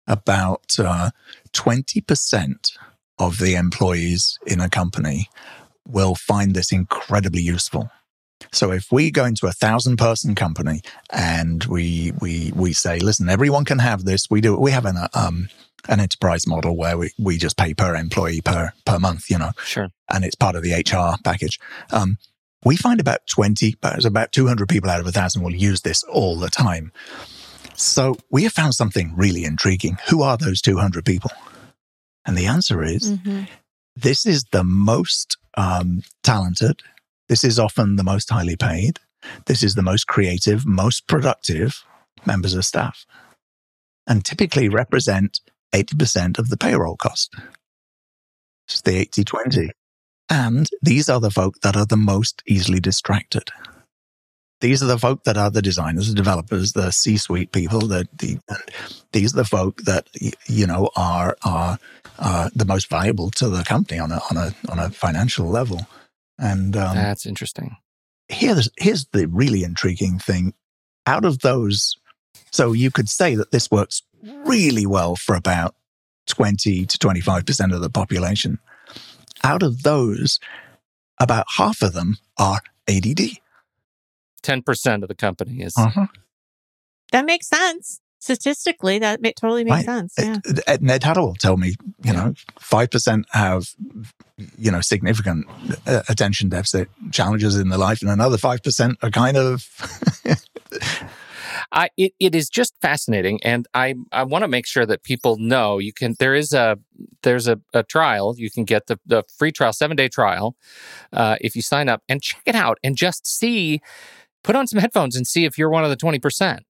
about 0.07 0.75
uh, 0.79 1.09
twenty 1.53 2.01
percent 2.01 2.71
of 3.19 3.37
the 3.37 3.55
employees 3.55 4.37
in 4.47 4.59
a 4.59 4.69
company 4.69 5.29
will 5.87 6.15
find 6.15 6.53
this 6.55 6.71
incredibly 6.71 7.41
useful. 7.41 7.89
So 8.51 8.71
if 8.71 8.91
we 8.91 9.11
go 9.11 9.25
into 9.25 9.45
a 9.47 9.51
thousand 9.51 9.97
person 9.97 10.35
company 10.35 10.81
and 11.11 11.63
we 11.65 12.13
we 12.19 12.51
we 12.55 12.73
say, 12.73 12.99
listen, 12.99 13.29
everyone 13.29 13.65
can 13.65 13.79
have 13.79 14.03
this. 14.05 14.29
We 14.29 14.41
do. 14.41 14.57
We 14.57 14.71
have 14.71 14.85
an 14.85 14.97
um 15.13 15.49
an 15.89 15.99
enterprise 15.99 16.45
model 16.45 16.77
where 16.77 16.95
we, 16.97 17.11
we 17.17 17.37
just 17.37 17.57
pay 17.57 17.73
per 17.73 17.95
employee 17.95 18.41
per 18.41 18.71
per 18.85 18.99
month, 18.99 19.29
you 19.31 19.37
know, 19.37 19.51
Sure. 19.65 19.89
and 20.13 20.23
it's 20.23 20.35
part 20.35 20.55
of 20.55 20.63
the 20.63 20.73
HR 20.73 21.17
package. 21.23 21.59
Um, 21.91 22.17
we 22.63 22.75
find 22.75 22.99
about 22.99 23.25
twenty, 23.27 23.75
but 23.81 24.05
about 24.05 24.31
two 24.31 24.47
hundred 24.47 24.69
people 24.69 24.89
out 24.89 24.99
of 24.99 25.07
a 25.07 25.11
thousand 25.11 25.41
will 25.43 25.55
use 25.55 25.81
this 25.81 26.03
all 26.03 26.37
the 26.37 26.49
time. 26.49 26.91
So 27.75 28.17
we 28.29 28.43
have 28.43 28.53
found 28.53 28.75
something 28.75 29.13
really 29.15 29.43
intriguing. 29.43 29.97
Who 30.09 30.21
are 30.21 30.37
those 30.37 30.61
two 30.61 30.77
hundred 30.77 31.05
people? 31.05 31.31
And 32.25 32.37
the 32.37 32.45
answer 32.45 32.83
is 32.83 33.11
Mhm. 33.13 33.47
this 33.95 34.25
is 34.25 34.43
the 34.51 34.63
most 34.63 35.37
um, 35.57 36.03
talented. 36.23 36.81
This 37.27 37.43
is 37.43 37.57
often 37.59 37.95
the 37.95 38.03
most 38.03 38.29
highly 38.29 38.55
paid. 38.55 38.99
This 39.47 39.63
is 39.63 39.75
the 39.75 39.81
most 39.81 40.07
creative, 40.07 40.65
most 40.65 41.07
productive 41.07 41.83
members 42.25 42.53
of 42.53 42.63
staff, 42.65 43.05
and 44.07 44.23
typically 44.23 44.69
represent 44.69 45.41
80% 45.73 46.37
of 46.39 46.49
the 46.49 46.57
payroll 46.57 46.95
cost. 46.97 47.33
It's 48.67 48.81
the 48.81 48.97
80 48.97 49.23
20. 49.23 49.71
And 50.31 50.69
these 50.81 51.09
are 51.09 51.19
the 51.19 51.29
folk 51.29 51.59
that 51.61 51.75
are 51.75 51.85
the 51.85 51.97
most 51.97 52.41
easily 52.47 52.79
distracted. 52.79 53.49
These 54.61 54.81
are 54.81 54.85
the 54.85 54.97
folk 54.97 55.25
that 55.25 55.37
are 55.37 55.51
the 55.51 55.61
designers, 55.61 56.07
the 56.07 56.15
developers, 56.15 56.71
the 56.71 56.91
C-suite 56.91 57.51
people. 57.51 57.81
The, 57.81 58.07
the 58.17 58.39
and 58.47 58.63
these 59.11 59.33
are 59.33 59.37
the 59.37 59.45
folk 59.45 59.81
that 59.81 60.07
you 60.47 60.65
know 60.65 60.89
are 60.95 61.35
are 61.43 61.79
uh, 62.17 62.49
the 62.55 62.63
most 62.63 62.89
valuable 62.89 63.29
to 63.31 63.49
the 63.49 63.65
company 63.65 63.99
on 63.99 64.11
a 64.11 64.21
on 64.29 64.37
a 64.37 64.53
on 64.69 64.79
a 64.79 64.89
financial 64.89 65.47
level. 65.47 65.85
And 66.39 66.77
um, 66.77 66.95
That's 66.95 67.25
interesting. 67.25 67.75
here's 68.29 68.69
here's 68.77 69.05
the 69.11 69.27
really 69.27 69.63
intriguing 69.63 70.17
thing. 70.17 70.53
Out 71.05 71.25
of 71.25 71.39
those, 71.39 71.97
so 72.51 72.71
you 72.71 72.89
could 72.89 73.09
say 73.09 73.35
that 73.35 73.51
this 73.51 73.69
works 73.69 74.03
really 74.45 74.85
well 74.85 75.15
for 75.15 75.35
about 75.35 75.75
twenty 76.27 76.85
to 76.85 76.97
twenty 76.97 77.21
five 77.21 77.45
percent 77.45 77.73
of 77.73 77.81
the 77.81 77.89
population. 77.89 78.59
Out 79.43 79.63
of 79.63 79.83
those, 79.83 80.39
about 81.19 81.45
half 81.57 81.81
of 81.81 81.93
them 81.93 82.17
are 82.37 82.61
ADD. 82.87 83.19
Ten 84.41 84.61
percent 84.61 85.03
of 85.03 85.07
the 85.09 85.15
company 85.15 85.61
is 85.61 85.73
Uh-huh. 85.77 86.07
That 87.11 87.25
makes 87.25 87.47
sense. 87.47 87.99
Statistically, 88.19 88.99
that 88.99 89.19
ma- 89.21 89.31
totally 89.35 89.63
makes 89.63 89.85
Right. 89.87 90.09
sense. 90.09 90.13
Yeah. 90.17 90.77
Ned 90.79 91.03
Hallowell 91.03 91.29
will 91.29 91.35
tell 91.35 91.57
me, 91.57 91.75
you 92.03 92.13
know, 92.13 92.33
five 92.59 92.91
percent 92.91 93.25
have, 93.31 93.69
you 94.57 94.71
know, 94.71 94.79
significant 94.81 95.47
uh, 95.87 96.03
attention 96.07 96.47
deficit 96.49 96.87
challenges 97.11 97.55
in 97.57 97.69
their 97.69 97.79
life, 97.79 98.01
and 98.01 98.11
another 98.11 98.37
five 98.37 98.61
percent 98.63 98.97
are 99.01 99.09
kind 99.09 99.37
of. 99.37 99.67
I 101.71 101.89
it, 101.97 102.13
it 102.19 102.35
is 102.35 102.49
just 102.49 102.73
fascinating, 102.81 103.41
and 103.43 103.67
I 103.73 103.95
I 104.11 104.23
want 104.23 104.43
to 104.43 104.47
make 104.47 104.65
sure 104.65 104.85
that 104.85 105.03
people 105.03 105.37
know 105.37 105.77
you 105.79 105.93
can. 105.93 106.15
There 106.19 106.35
is 106.35 106.53
a 106.53 106.77
there's 107.23 107.47
a, 107.47 107.59
a 107.73 107.83
trial 107.83 108.35
you 108.37 108.51
can 108.51 108.65
get 108.65 108.87
the 108.87 108.99
the 109.05 109.23
free 109.37 109.51
trial 109.51 109.73
seven 109.73 109.95
day 109.97 110.09
trial 110.09 110.55
uh, 111.13 111.37
if 111.41 111.55
you 111.55 111.61
sign 111.61 111.89
up 111.89 112.01
and 112.09 112.21
check 112.21 112.41
it 112.45 112.55
out 112.55 112.77
and 112.83 112.95
just 112.95 113.27
see. 113.27 113.81
Put 114.43 114.55
on 114.55 114.65
some 114.65 114.79
headphones 114.79 115.15
and 115.15 115.27
see 115.27 115.45
if 115.45 115.55
you're 115.55 115.69
one 115.69 115.83
of 115.83 115.91
the 115.91 115.95
twenty 115.95 116.17
percent. 116.17 116.63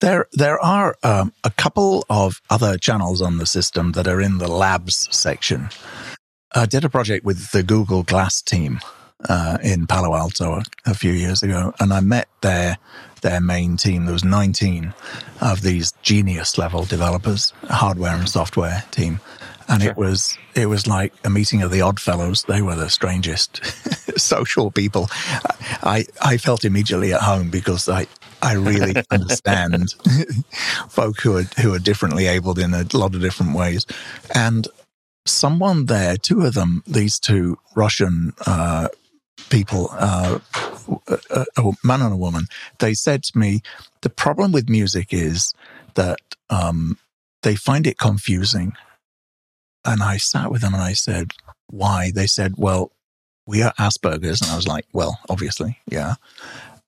There, 0.00 0.26
there 0.32 0.60
are 0.60 0.94
um, 1.02 1.32
a 1.42 1.50
couple 1.50 2.04
of 2.10 2.40
other 2.50 2.76
channels 2.76 3.22
on 3.22 3.38
the 3.38 3.46
system 3.46 3.92
that 3.92 4.06
are 4.06 4.20
in 4.20 4.38
the 4.38 4.46
labs 4.46 5.08
section. 5.10 5.70
I 6.54 6.66
did 6.66 6.84
a 6.84 6.90
project 6.90 7.24
with 7.24 7.50
the 7.50 7.62
Google 7.62 8.02
Glass 8.02 8.42
team 8.42 8.78
uh, 9.28 9.58
in 9.62 9.86
Palo 9.86 10.14
Alto 10.14 10.54
a, 10.54 10.62
a 10.90 10.94
few 10.94 11.12
years 11.12 11.42
ago, 11.42 11.72
and 11.80 11.92
I 11.92 12.00
met 12.00 12.28
their 12.42 12.78
their 13.22 13.40
main 13.40 13.76
team. 13.76 14.04
There 14.04 14.12
was 14.12 14.24
19 14.24 14.92
of 15.40 15.62
these 15.62 15.92
genius 16.02 16.58
level 16.58 16.84
developers, 16.84 17.52
hardware 17.68 18.14
and 18.14 18.28
software 18.28 18.84
team, 18.90 19.20
and 19.68 19.82
Sure. 19.82 19.90
it 19.90 19.96
was 19.96 20.38
it 20.54 20.66
was 20.66 20.86
like 20.86 21.12
a 21.24 21.30
meeting 21.30 21.62
of 21.62 21.70
the 21.70 21.80
odd 21.80 21.98
fellows. 21.98 22.44
They 22.44 22.62
were 22.62 22.76
the 22.76 22.90
strangest 22.90 23.60
social 24.18 24.70
people. 24.70 25.08
I 25.82 26.06
I 26.22 26.36
felt 26.36 26.64
immediately 26.64 27.12
at 27.12 27.22
home 27.22 27.50
because 27.50 27.88
I 27.88 28.06
I 28.42 28.52
really 28.54 28.94
understand 29.10 29.94
folk 30.88 31.20
who 31.20 31.36
are 31.38 31.44
who 31.62 31.74
are 31.74 31.78
differently 31.80 32.26
abled 32.26 32.58
in 32.58 32.74
a 32.74 32.84
lot 32.92 33.14
of 33.14 33.20
different 33.22 33.56
ways. 33.56 33.86
And 34.34 34.68
someone 35.24 35.86
there, 35.86 36.16
two 36.16 36.42
of 36.42 36.54
them, 36.54 36.82
these 36.86 37.18
two 37.18 37.58
Russian 37.74 38.32
uh, 38.46 38.88
people, 39.50 39.88
uh, 39.92 40.38
a, 41.08 41.46
a, 41.56 41.72
man 41.84 42.02
and 42.02 42.12
a 42.12 42.16
woman, 42.16 42.46
they 42.78 42.94
said 42.94 43.22
to 43.24 43.38
me, 43.38 43.62
the 44.02 44.10
problem 44.10 44.52
with 44.52 44.68
music 44.68 45.12
is 45.12 45.52
that 45.94 46.20
um, 46.50 46.98
they 47.42 47.56
find 47.56 47.86
it 47.86 47.98
confusing. 47.98 48.72
And 49.84 50.02
I 50.02 50.16
sat 50.16 50.50
with 50.50 50.62
them 50.62 50.74
and 50.74 50.82
I 50.82 50.94
said, 50.94 51.32
why? 51.68 52.10
They 52.14 52.26
said, 52.26 52.54
well, 52.56 52.92
we 53.46 53.62
are 53.62 53.72
Asperger's. 53.74 54.40
And 54.40 54.50
I 54.50 54.56
was 54.56 54.66
like, 54.66 54.86
well, 54.92 55.18
obviously, 55.28 55.78
yeah. 55.86 56.14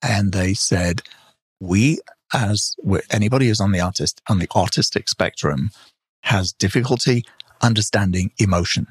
And 0.01 0.31
they 0.31 0.53
said, 0.53 1.01
we 1.59 1.99
as 2.33 2.75
anybody 3.09 3.47
who's 3.47 3.59
on 3.59 3.71
the 3.71 3.79
artist 3.79 4.21
on 4.29 4.39
the 4.39 4.47
autistic 4.49 5.09
spectrum 5.09 5.71
has 6.23 6.51
difficulty 6.53 7.25
understanding 7.61 8.31
emotion 8.37 8.87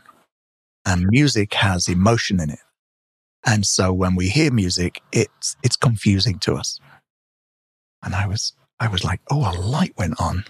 and 0.85 1.07
music 1.09 1.55
has 1.55 1.89
emotion 1.89 2.41
in 2.41 2.51
it 2.51 2.59
and 3.47 3.67
so 3.67 3.93
when 3.93 4.15
we 4.15 4.29
hear 4.29 4.53
music 4.53 5.03
it's 5.13 5.57
it's 5.63 5.77
confusing 5.77 6.39
to 6.39 6.55
us 6.55 6.81
and 8.03 8.15
i 8.15 8.27
was 8.27 8.53
i 8.81 8.89
was 8.89 9.05
like 9.05 9.21
oh 9.31 9.51
a 9.51 9.55
light 9.59 9.95
went 9.97 10.21
on 10.21 10.45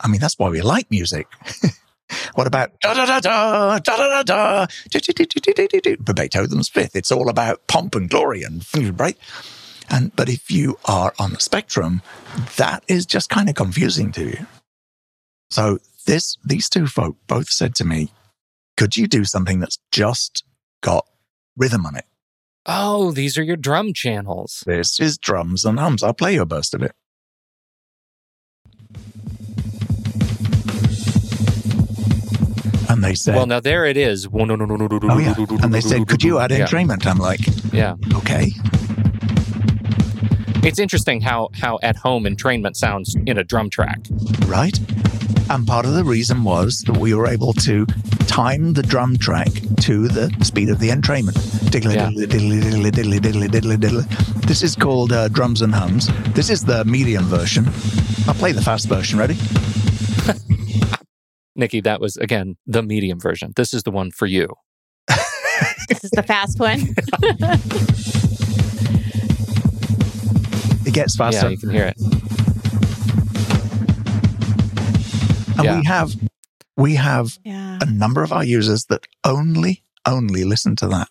i 0.00 0.08
mean 0.08 0.20
that's 0.20 0.38
why 0.38 0.48
we 0.48 0.60
like 0.60 0.90
music 0.90 1.26
what 2.34 2.46
about 2.46 2.78
da 2.80 2.94
da 2.94 3.06
da 3.06 3.20
da 3.20 3.78
da 3.78 3.96
da 3.96 4.22
da 4.22 4.22
da 4.22 4.66
Beethoven's 6.14 6.68
Fifth? 6.68 6.96
It's 6.96 7.12
all 7.12 7.28
about 7.28 7.66
pomp 7.66 7.94
and 7.94 8.08
glory 8.08 8.42
and 8.42 8.64
right. 8.98 9.16
And 9.90 10.14
but 10.16 10.28
if 10.28 10.50
you 10.50 10.78
are 10.86 11.14
on 11.18 11.32
the 11.32 11.40
spectrum, 11.40 12.02
that 12.56 12.84
is 12.88 13.06
just 13.06 13.30
kind 13.30 13.48
of 13.48 13.54
confusing 13.54 14.12
to 14.12 14.24
you. 14.24 14.46
So 15.50 15.78
this 16.06 16.36
these 16.44 16.68
two 16.68 16.86
folk 16.86 17.16
both 17.26 17.48
said 17.48 17.74
to 17.76 17.84
me, 17.84 18.10
"Could 18.76 18.96
you 18.96 19.06
do 19.06 19.24
something 19.24 19.60
that's 19.60 19.78
just 19.90 20.44
got 20.82 21.06
rhythm 21.56 21.86
on 21.86 21.96
it?" 21.96 22.06
Oh, 22.66 23.10
these 23.12 23.36
are 23.36 23.42
your 23.42 23.56
drum 23.56 23.92
channels. 23.92 24.62
This 24.66 24.98
is 24.98 25.18
drums 25.18 25.64
and 25.64 25.78
hums. 25.78 26.02
I'll 26.02 26.14
play 26.14 26.34
you 26.34 26.42
a 26.42 26.46
burst 26.46 26.74
of 26.74 26.82
it. 26.82 26.92
And 32.88 33.02
they 33.02 33.14
said, 33.14 33.34
"Well, 33.34 33.46
now 33.46 33.60
there 33.60 33.86
it 33.86 33.96
is." 33.96 34.28
Oh 34.28 35.18
yeah. 35.18 35.34
And 35.62 35.74
they 35.74 35.80
said, 35.80 36.06
"Could 36.06 36.22
you 36.22 36.38
add 36.38 36.50
entrainment?" 36.50 37.06
I'm 37.06 37.18
like, 37.18 37.40
"Yeah, 37.72 37.96
okay." 38.14 38.52
It's 40.62 40.78
interesting 40.78 41.20
how 41.20 41.48
how 41.54 41.78
at 41.82 41.96
home 41.96 42.24
entrainment 42.24 42.76
sounds 42.76 43.16
in 43.26 43.36
a 43.36 43.44
drum 43.44 43.68
track. 43.68 44.00
Right. 44.46 44.78
And 45.50 45.66
part 45.66 45.86
of 45.86 45.94
the 45.94 46.04
reason 46.04 46.44
was 46.44 46.80
that 46.86 46.96
we 46.96 47.14
were 47.14 47.26
able 47.26 47.52
to 47.54 47.86
time 48.26 48.72
the 48.72 48.82
drum 48.82 49.16
track 49.16 49.48
to 49.82 50.08
the 50.08 50.34
speed 50.42 50.70
of 50.70 50.78
the 50.78 50.88
entrainment. 50.88 51.34
Diddly, 51.70 51.94
yeah. 51.94 52.08
diddly, 52.08 52.60
diddly, 52.60 52.90
diddly, 52.90 53.18
diddly, 53.18 53.48
diddly, 53.48 53.76
diddly. 53.76 54.46
This 54.46 54.62
is 54.62 54.74
called 54.74 55.12
uh, 55.12 55.28
Drums 55.28 55.62
and 55.62 55.74
Hums. 55.74 56.08
This 56.34 56.50
is 56.50 56.64
the 56.64 56.84
medium 56.84 57.24
version. 57.24 57.66
I'll 58.26 58.34
play 58.34 58.52
the 58.52 58.62
fast 58.62 58.88
version. 58.88 59.18
Ready? 59.18 59.34
Nikki, 61.56 61.80
that 61.82 62.00
was, 62.00 62.16
again, 62.16 62.56
the 62.66 62.82
medium 62.82 63.20
version. 63.20 63.52
This 63.54 63.74
is 63.74 63.82
the 63.82 63.90
one 63.90 64.10
for 64.10 64.26
you. 64.26 64.48
this 65.88 66.04
is 66.04 66.10
the 66.10 66.22
fast 66.22 66.58
one. 66.58 66.80
It 70.86 70.92
gets 70.92 71.16
faster. 71.16 71.46
Yeah, 71.46 71.50
you 71.50 71.56
can 71.56 71.70
hear 71.70 71.86
it. 71.86 71.96
And 75.56 75.64
yeah. 75.64 75.78
we 75.78 75.86
have 75.86 76.14
we 76.76 76.94
have 76.96 77.38
yeah. 77.44 77.78
a 77.80 77.86
number 77.86 78.22
of 78.22 78.32
our 78.32 78.44
users 78.44 78.86
that 78.86 79.06
only 79.24 79.82
only 80.06 80.44
listen 80.44 80.76
to 80.76 80.88
that. 80.88 81.08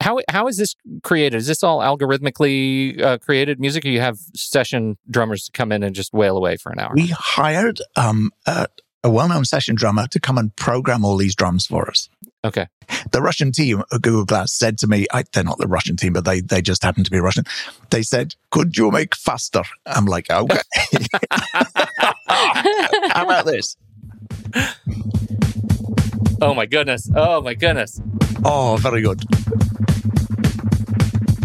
How 0.00 0.20
how 0.28 0.48
is 0.48 0.56
this 0.58 0.74
created? 1.02 1.36
Is 1.36 1.46
this 1.46 1.62
all 1.62 1.80
algorithmically 1.80 3.00
uh, 3.00 3.18
created 3.18 3.60
music, 3.60 3.84
or 3.84 3.88
you 3.88 4.00
have 4.00 4.18
session 4.34 4.98
drummers 5.10 5.44
to 5.46 5.52
come 5.52 5.72
in 5.72 5.82
and 5.82 5.94
just 5.94 6.12
wail 6.12 6.36
away 6.36 6.56
for 6.56 6.72
an 6.72 6.78
hour? 6.80 6.92
We 6.94 7.06
hired 7.08 7.80
um, 7.96 8.32
a, 8.46 8.66
a 9.02 9.10
well-known 9.10 9.44
session 9.44 9.76
drummer 9.76 10.06
to 10.08 10.20
come 10.20 10.36
and 10.36 10.54
program 10.56 11.04
all 11.04 11.16
these 11.16 11.34
drums 11.34 11.66
for 11.66 11.88
us. 11.88 12.08
Okay. 12.44 12.66
The 13.12 13.22
Russian 13.22 13.52
team 13.52 13.82
at 13.90 14.02
Google 14.02 14.26
Glass 14.26 14.52
said 14.52 14.76
to 14.78 14.86
me, 14.86 15.06
I, 15.12 15.24
they're 15.32 15.42
not 15.42 15.56
the 15.56 15.66
Russian 15.66 15.96
team, 15.96 16.12
but 16.12 16.26
they, 16.26 16.40
they 16.40 16.60
just 16.60 16.82
happen 16.82 17.02
to 17.02 17.10
be 17.10 17.18
Russian. 17.18 17.44
They 17.88 18.02
said, 18.02 18.34
could 18.50 18.76
you 18.76 18.90
make 18.90 19.16
faster? 19.16 19.62
I'm 19.86 20.04
like, 20.04 20.30
okay. 20.30 20.58
How 22.26 23.24
about 23.24 23.46
this? 23.46 23.78
Oh 26.40 26.52
my 26.52 26.66
goodness. 26.66 27.10
Oh 27.14 27.40
my 27.40 27.54
goodness. 27.54 28.00
Oh, 28.44 28.76
very 28.80 29.00
good. 29.00 29.22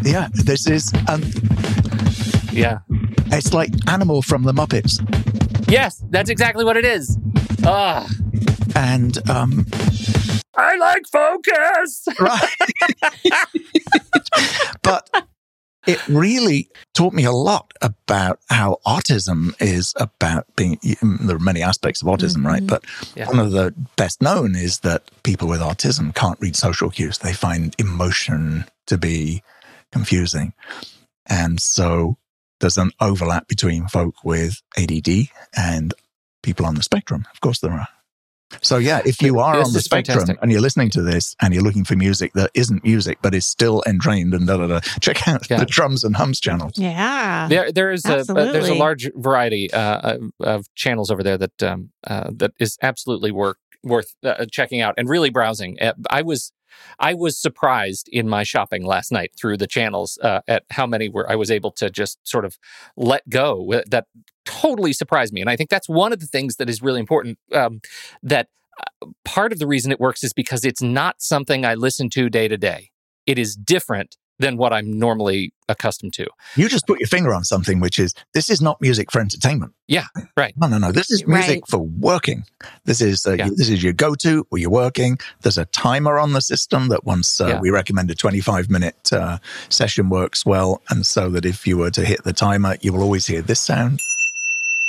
Yeah, 0.04 0.28
this 0.34 0.68
is, 0.68 0.92
um, 1.08 1.24
yeah. 2.52 2.80
It's 3.32 3.54
like 3.54 3.70
Animal 3.88 4.22
from 4.22 4.44
the 4.44 4.52
Muppets. 4.52 5.00
Yes, 5.70 6.04
that's 6.10 6.30
exactly 6.30 6.66
what 6.66 6.76
it 6.78 6.86
is. 6.86 7.18
Ah. 7.64 8.10
And 8.76 9.18
um, 9.30 9.66
I 10.56 10.76
like 10.78 11.04
focus. 11.12 12.06
Right. 12.20 12.50
but 14.84 15.10
it 15.90 16.08
really 16.08 16.70
taught 16.94 17.14
me 17.14 17.24
a 17.24 17.32
lot 17.32 17.72
about 17.82 18.40
how 18.50 18.78
autism 18.86 19.54
is 19.62 19.94
about 19.98 20.46
being 20.56 20.80
there 21.02 21.36
are 21.36 21.40
many 21.40 21.62
aspects 21.62 22.02
of 22.02 22.08
autism 22.08 22.38
mm-hmm. 22.38 22.48
right 22.48 22.68
but 22.68 22.84
yeah. 23.16 23.28
one 23.28 23.40
of 23.40 23.52
the 23.52 23.74
best 23.96 24.22
known 24.22 24.56
is 24.56 24.80
that 24.80 25.10
people 25.24 25.48
with 25.48 25.62
autism 25.62 26.14
can't 26.14 26.40
read 26.40 26.56
social 26.56 26.90
cues. 26.90 27.18
They 27.20 27.34
find 27.34 27.76
emotion 27.78 28.66
to 28.88 28.98
be 28.98 29.44
confusing. 29.92 30.54
And 31.26 31.60
so 31.60 32.18
there's 32.60 32.78
an 32.78 32.92
overlap 33.00 33.48
between 33.48 33.88
folk 33.88 34.16
with 34.24 34.62
ADD 34.78 35.30
and 35.56 35.94
people 36.44 36.66
on 36.66 36.76
the 36.76 36.84
spectrum. 36.84 37.26
Of 37.34 37.42
course 37.42 37.60
there 37.60 37.72
are 37.72 37.88
so 38.62 38.78
yeah, 38.78 39.02
if 39.06 39.22
you 39.22 39.40
are 39.40 39.58
this 39.58 39.68
on 39.68 39.74
the 39.74 39.82
spectrum 39.82 40.18
fantastic. 40.18 40.42
and 40.42 40.52
you're 40.52 40.62
listening 40.62 40.90
to 40.92 41.02
this 41.02 41.36
and 41.42 41.54
you're 41.54 41.64
looking 41.64 41.84
for 41.84 41.96
music 41.96 42.34
that 42.34 42.52
isn't 42.54 42.84
music 42.84 43.20
but 43.22 43.34
is 43.34 43.46
still 43.46 43.84
entrained 43.88 44.34
and 44.34 44.48
da 44.48 44.58
da 44.58 44.68
da, 44.68 44.80
check 45.00 45.28
out 45.28 45.50
yeah. 45.50 45.58
the 45.58 45.66
drums 45.66 46.04
and 46.04 46.16
hums 46.16 46.40
channels. 46.40 46.74
Yeah, 46.76 47.48
there 47.48 47.72
there 47.72 47.92
is 47.92 48.06
a, 48.06 48.20
a, 48.20 48.34
there's 48.34 48.70
a 48.70 48.76
large 48.76 49.10
variety 49.16 49.72
uh, 49.72 50.18
of 50.40 50.74
channels 50.76 51.12
over 51.12 51.24
there 51.24 51.38
that 51.38 51.64
um, 51.64 51.92
uh, 52.06 52.32
that 52.36 52.52
is 52.60 52.78
absolutely 52.82 53.32
worth 53.32 53.58
worth 53.84 54.16
uh, 54.24 54.46
checking 54.52 54.82
out 54.82 54.96
and 54.98 55.08
really 55.08 55.30
browsing. 55.30 55.78
Uh, 55.82 55.94
I 56.10 56.22
was 56.22 56.52
I 56.98 57.14
was 57.14 57.38
surprised 57.38 58.10
in 58.12 58.28
my 58.28 58.44
shopping 58.44 58.86
last 58.86 59.12
night 59.12 59.32
through 59.40 59.58
the 59.58 59.68
channels 59.68 60.18
uh, 60.22 60.42
at 60.48 60.64
how 60.72 60.86
many 60.86 61.10
were 61.10 61.30
I 61.30 61.36
was 61.36 61.52
able 61.52 61.72
to 61.74 61.90
just 61.90 62.20
sort 62.24 62.46
of 62.46 62.58
let 62.96 63.28
go 63.30 63.82
that 63.88 64.08
totally 64.50 64.94
surprised 64.94 65.32
me. 65.32 65.42
And 65.42 65.50
I 65.50 65.56
think 65.56 65.70
that's 65.70 65.88
one 65.88 66.12
of 66.12 66.20
the 66.20 66.26
things 66.26 66.56
that 66.56 66.70
is 66.70 66.82
really 66.82 67.00
important. 67.00 67.38
Um, 67.54 67.82
that 68.24 68.48
uh, 68.80 69.08
part 69.24 69.52
of 69.52 69.60
the 69.60 69.68
reason 69.68 69.92
it 69.92 70.00
works 70.00 70.24
is 70.24 70.34
because 70.34 70.66
it's 70.66 70.82
not 70.82 71.22
something 71.22 71.66
I 71.66 71.76
listen 71.76 72.10
to 72.12 72.30
day 72.30 72.48
to 72.48 72.58
day. 72.58 72.90
It 73.28 73.38
is 73.38 73.56
different 73.56 74.18
than 74.40 74.56
what 74.56 74.72
I'm 74.72 74.98
normally 74.98 75.54
accustomed 75.68 76.14
to. 76.14 76.26
You 76.56 76.70
just 76.70 76.88
put 76.88 77.00
your 77.00 77.08
finger 77.08 77.34
on 77.34 77.44
something, 77.44 77.80
which 77.82 78.00
is 78.00 78.14
this 78.34 78.50
is 78.50 78.62
not 78.62 78.80
music 78.82 79.12
for 79.12 79.20
entertainment. 79.20 79.74
Yeah, 79.88 80.06
right. 80.38 80.54
No, 80.58 80.68
no, 80.68 80.78
no. 80.78 80.92
This 80.92 81.12
is 81.12 81.28
music 81.28 81.58
right. 81.58 81.68
for 81.68 81.80
working. 81.80 82.46
This 82.86 83.02
is 83.02 83.28
uh, 83.28 83.34
yeah. 83.34 83.50
this 83.54 83.70
is 83.70 83.84
your 83.84 83.94
go-to 83.94 84.48
or 84.50 84.58
you're 84.58 84.70
working. 84.70 85.20
There's 85.42 85.58
a 85.58 85.66
timer 85.66 86.18
on 86.18 86.32
the 86.32 86.42
system 86.42 86.88
that 86.88 87.04
once 87.04 87.42
uh, 87.42 87.48
yeah. 87.48 87.60
we 87.60 87.70
recommend 87.70 88.10
a 88.10 88.16
25 88.16 88.70
minute 88.70 89.12
uh, 89.12 89.40
session 89.68 90.10
works 90.10 90.46
well, 90.46 90.82
and 90.90 91.06
so 91.06 91.30
that 91.32 91.46
if 91.46 91.68
you 91.68 91.78
were 91.78 91.92
to 91.92 92.06
hit 92.06 92.24
the 92.24 92.34
timer, 92.34 92.78
you 92.82 92.94
will 92.94 93.04
always 93.04 93.28
hear 93.28 93.42
this 93.42 93.60
sound. 93.60 94.00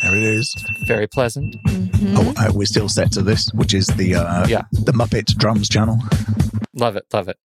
There 0.03 0.17
it 0.17 0.23
is. 0.23 0.55
Very 0.87 1.07
pleasant. 1.07 1.57
Mm-hmm. 1.65 2.17
Oh, 2.17 2.33
uh, 2.37 2.53
we're 2.55 2.67
still 2.67 2.89
set 2.89 3.13
to 3.13 3.23
this, 3.23 3.51
which 3.55 3.75
is 3.75 3.87
the 3.87 4.15
uh, 4.15 4.47
yeah 4.47 4.63
the 4.73 4.93
Muppet 4.93 5.37
drums 5.37 5.69
channel. 5.69 5.99
Love 6.75 6.97
it, 6.97 7.05
love 7.13 7.29
it. 7.29 7.37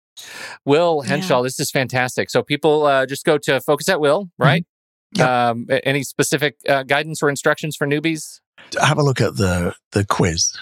Will 0.64 1.04
Henshall, 1.04 1.40
yeah. 1.40 1.44
this 1.44 1.60
is 1.60 1.72
fantastic. 1.72 2.30
So 2.30 2.42
people 2.42 2.86
uh, 2.86 3.06
just 3.06 3.26
go 3.26 3.38
to 3.40 3.60
Focus 3.60 3.90
at 3.90 4.00
Will, 4.00 4.26
mm-hmm. 4.26 4.44
right? 4.44 4.66
Mm-hmm. 5.16 5.20
Yep. 5.20 5.30
Um, 5.30 5.80
any 5.84 6.04
specific 6.04 6.58
uh, 6.68 6.84
guidance 6.84 7.22
or 7.24 7.30
instructions 7.30 7.76
for 7.76 7.88
newbies? 7.88 8.42
Have 8.82 8.98
a 8.98 9.04
look 9.04 9.22
at 9.22 9.36
the 9.36 9.76
the 9.92 10.06
quiz. 10.06 10.58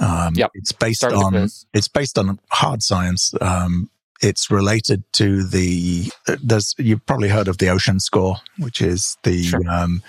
Um, 0.00 0.34
yep. 0.34 0.50
It's 0.54 0.72
based 0.72 1.00
Start 1.00 1.14
on 1.14 1.34
it's 1.72 1.88
based 1.88 2.18
on 2.18 2.38
hard 2.50 2.82
science. 2.82 3.34
Um, 3.40 3.90
it's 4.20 4.50
related 4.50 5.04
to 5.14 5.44
the 5.44 6.10
uh, 6.28 6.36
there's 6.42 6.74
you've 6.78 7.04
probably 7.06 7.28
heard 7.28 7.48
of 7.48 7.58
the 7.58 7.68
ocean 7.68 8.00
score 8.00 8.36
which 8.58 8.80
is 8.80 9.16
the 9.22 9.42
sure. 9.42 9.60
um, 9.68 10.02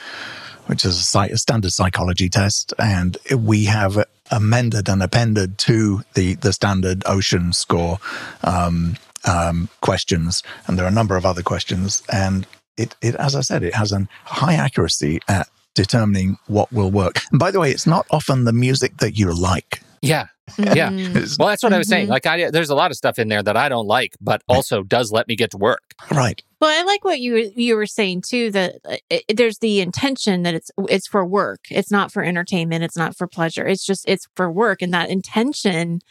which 0.66 0.86
is 0.86 1.13
a, 1.16 1.20
a 1.20 1.38
standard 1.38 1.72
psychology 1.72 2.30
test. 2.30 2.74
And 2.80 3.18
we 3.36 3.66
have 3.66 4.05
amended 4.32 4.89
and 4.89 5.03
appended 5.03 5.57
to 5.59 6.01
the, 6.13 6.36
the 6.36 6.53
standard 6.53 7.03
ocean 7.05 7.53
score 7.53 7.99
um, 8.43 8.97
um, 9.26 9.70
questions. 9.82 10.43
And 10.68 10.78
there 10.78 10.86
are 10.86 10.89
a 10.89 10.91
number 10.91 11.16
of 11.16 11.26
other 11.26 11.43
questions. 11.43 12.03
And 12.11 12.47
it, 12.78 12.95
it, 13.01 13.16
as 13.16 13.36
I 13.36 13.41
said, 13.41 13.63
it 13.63 13.74
has 13.76 13.91
a 13.91 14.07
high 14.24 14.53
accuracy 14.55 15.20
at 15.28 15.47
determining 15.74 16.38
what 16.47 16.72
will 16.72 16.91
work. 16.91 17.20
And 17.32 17.39
by 17.39 17.51
the 17.51 17.59
way, 17.59 17.72
it's 17.72 17.88
not 17.88 18.05
often 18.09 18.45
the 18.45 18.53
music 18.53 18.97
that 18.97 19.18
you 19.18 19.34
like. 19.34 19.82
Yeah. 20.01 20.28
Yeah. 20.59 20.89
Mhm. 20.89 21.39
Well, 21.39 21.47
that's 21.47 21.63
what 21.63 21.74
I 21.74 21.80
was 21.80 21.88
saying. 21.88 22.07
Mhm. 22.07 22.11
Like, 22.11 22.26
I 22.28 22.51
there's 22.51 22.70
a 22.70 22.76
lot 22.76 22.91
of 22.91 22.97
stuff 22.97 23.18
in 23.18 23.30
there 23.30 23.41
that 23.41 23.57
I 23.57 23.68
don't 23.68 23.88
like, 23.88 24.16
but 24.22 24.43
also 24.47 24.84
does 24.84 25.11
let 25.11 25.28
me 25.28 25.36
get 25.36 25.51
to 25.51 25.57
work. 25.57 25.95
right. 26.11 26.41
Well, 26.66 26.80
I 26.80 26.84
like 26.84 27.05
what 27.05 27.20
you 27.20 27.34
were- 27.34 27.51
you 27.55 27.76
were 27.76 27.86
saying 27.86 28.22
too. 28.22 28.49
That 28.49 28.78
uh, 28.86 28.97
it, 29.11 29.38
there's 29.38 29.59
the 29.59 29.82
intention 29.82 30.41
that 30.43 30.55
it's 30.55 30.72
it's 30.89 31.07
for 31.07 31.24
work. 31.24 31.59
It's 31.70 31.91
not 31.91 32.11
for 32.11 32.24
entertainment. 32.24 32.84
It's 32.84 32.97
not 32.97 33.16
for 33.16 33.28
pleasure. 33.28 33.68
It's 33.68 33.86
just 33.86 34.03
it's 34.07 34.28
for 34.36 34.51
work, 34.51 34.82
and 34.82 34.91
that 34.91 35.11
intention 35.11 36.01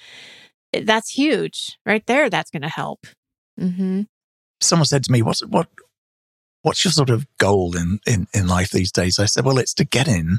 eh, 0.72 0.82
that's 0.84 1.10
huge 1.10 1.76
right 1.84 2.06
there. 2.06 2.30
That's 2.30 2.52
going 2.52 2.62
to 2.62 2.68
help. 2.68 3.06
hmm 3.58 4.02
Someone 4.60 4.86
said 4.86 5.02
to 5.04 5.10
me, 5.12 5.22
"What's 5.22 5.44
what? 5.44 5.66
What's 6.62 6.84
your 6.84 6.92
sort 6.92 7.10
of 7.10 7.26
goal 7.38 7.76
in, 7.76 7.98
in, 8.06 8.28
in 8.32 8.46
life 8.46 8.70
these 8.70 8.92
days?" 8.92 9.18
I 9.18 9.24
said, 9.26 9.44
"Well, 9.44 9.58
it's 9.58 9.74
to 9.74 9.84
get 9.84 10.06
in, 10.06 10.38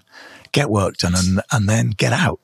get 0.53 0.69
work 0.69 0.95
done, 0.95 1.13
and 1.15 1.41
and 1.51 1.67
then 1.67 1.89
get 1.89 2.13
out. 2.13 2.39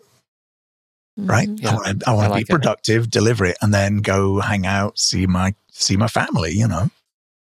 Right? 1.17 1.47
Mhm. 1.47 1.61
Yeah, 1.61 1.69
I 1.72 1.74
want 1.76 1.99
to, 2.01 2.09
I 2.09 2.13
want 2.13 2.26
I 2.26 2.28
to 2.28 2.34
like 2.34 2.47
be 2.47 2.51
it. 2.53 2.55
productive, 2.57 3.09
deliver 3.09 3.45
it, 3.45 3.57
and 3.61 3.74
then 3.74 3.97
go 3.99 4.41
hang 4.41 4.65
out, 4.65 4.99
see 4.99 5.26
my 5.26 5.55
see 5.72 5.95
my 5.95 6.07
family. 6.09 6.51
You 6.51 6.67
know, 6.67 6.89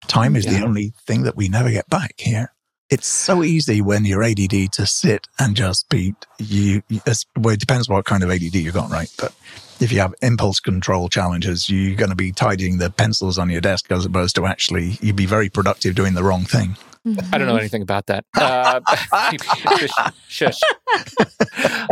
time 0.09 0.37
is 0.37 0.45
Yeah. 0.45 0.61
the 0.61 0.65
only 0.67 0.93
thing 1.07 1.23
that 1.23 1.37
we 1.37 1.49
never 1.49 1.71
get 1.71 1.89
back 1.89 2.15
here. 2.19 2.53
It's 2.89 3.09
so 3.09 3.43
easy 3.43 3.81
when 3.83 4.05
you're 4.05 4.23
ADD 4.23 4.69
to 4.73 4.87
sit 4.87 5.27
and 5.41 5.57
just 5.57 5.89
be 5.89 6.15
you. 6.39 6.83
you- 6.89 7.01
Well, 7.37 7.55
it 7.55 7.61
depends 7.61 7.89
what 7.89 8.05
kind 8.05 8.23
of 8.23 8.31
ADD 8.31 8.55
you've 8.61 8.75
got, 8.75 8.91
right? 8.91 9.11
But 9.19 9.33
if 9.81 9.91
you 9.91 9.99
have 10.01 10.15
impulse 10.23 10.61
control 10.61 11.09
challenges, 11.09 11.69
you're 11.69 11.97
going 11.97 12.11
to 12.11 12.17
be 12.17 12.31
tidying 12.31 12.79
the 12.79 12.91
pencils 12.91 13.39
on 13.39 13.51
your 13.51 13.61
desk 13.61 13.91
as 13.91 14.05
opposed 14.05 14.37
to 14.37 14.47
actually 14.47 14.99
you'd 15.03 15.17
be 15.17 15.27
very 15.27 15.49
productive 15.49 15.95
doing 15.97 16.15
the 16.15 16.23
wrong 16.23 16.45
thing. 16.45 16.77
I 17.33 17.39
don't 17.39 17.47
know 17.47 17.57
anything 17.57 17.83
about 17.83 18.07
that. 18.07 18.25
Uh, 18.37 18.81
shush. 19.39 19.91
shush. 20.29 20.59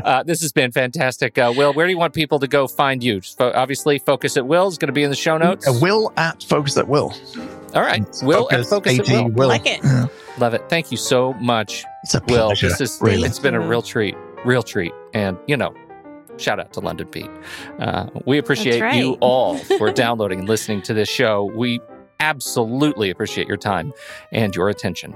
Uh, 0.05 0.23
this 0.25 0.41
has 0.43 0.53
been 0.53 0.73
fantastic. 0.73 1.39
Uh, 1.39 1.53
Will, 1.57 1.73
where 1.73 1.87
do 1.87 1.93
you 1.93 1.99
want 1.99 2.15
people 2.15 2.41
to 2.41 2.49
go 2.49 2.67
find 2.67 3.03
you? 3.03 3.21
Fo- 3.21 3.53
obviously, 3.55 3.99
Focus 3.99 4.37
at 4.37 4.47
Will 4.47 4.67
is 4.69 4.77
going 4.79 4.89
to 4.89 4.93
be 4.93 5.03
in 5.05 5.11
the 5.11 5.17
show 5.17 5.39
notes. 5.39 5.69
Uh, 5.69 5.73
will 5.81 6.13
at 6.17 6.43
focus 6.43 6.77
at 6.77 6.89
will. 6.89 7.15
All 7.75 7.83
right. 7.83 8.05
Will 8.23 8.49
at 8.53 8.65
Focus 8.67 8.99
at 9.01 9.09
AT 9.09 9.33
Will. 9.35 9.49
Like 9.49 9.67
it. 9.67 9.81
Yeah. 9.83 10.07
Love 10.39 10.55
it. 10.55 10.63
Thank 10.69 10.91
you 10.91 10.97
so 10.97 11.33
much, 11.35 11.85
It's 12.03 12.15
a 12.15 12.21
Will. 12.29 12.47
pleasure. 12.47 12.69
This 12.69 12.81
is 12.81 12.99
really. 13.01 13.29
it's 13.29 13.39
been 13.39 13.55
a 13.55 13.61
real 13.61 13.83
treat, 13.83 14.17
real 14.45 14.63
treat, 14.63 14.93
and 15.13 15.37
you 15.47 15.57
know, 15.57 15.75
shout 16.37 16.59
out 16.61 16.73
to 16.75 16.81
London 16.81 17.07
Pete. 17.09 17.31
Uh, 17.79 18.07
we 18.27 18.39
appreciate 18.39 18.81
That's 18.81 18.97
you 18.97 19.15
all 19.21 19.59
for 19.59 19.93
downloading 20.05 20.41
and 20.41 20.49
listening 20.49 20.83
to 20.83 20.95
this 20.95 21.09
show. 21.09 21.45
We 21.55 21.81
absolutely 22.21 23.11
appreciate 23.11 23.47
your 23.47 23.57
time 23.57 23.93
and 24.33 24.55
your 24.55 24.69
attention. 24.69 25.15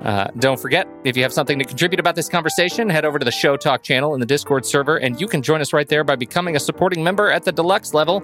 Uh, 0.00 0.28
don't 0.38 0.58
forget, 0.58 0.88
if 1.04 1.16
you 1.16 1.22
have 1.22 1.32
something 1.32 1.58
to 1.58 1.64
contribute 1.64 2.00
about 2.00 2.14
this 2.16 2.28
conversation, 2.28 2.88
head 2.88 3.04
over 3.04 3.18
to 3.18 3.24
the 3.24 3.30
Show 3.30 3.56
Talk 3.56 3.82
channel 3.82 4.12
in 4.14 4.20
the 4.20 4.26
Discord 4.26 4.66
server, 4.66 4.96
and 4.96 5.20
you 5.20 5.28
can 5.28 5.40
join 5.42 5.60
us 5.60 5.72
right 5.72 5.86
there 5.88 6.04
by 6.04 6.16
becoming 6.16 6.56
a 6.56 6.60
supporting 6.60 7.04
member 7.04 7.30
at 7.30 7.44
the 7.44 7.52
deluxe 7.52 7.94
level. 7.94 8.22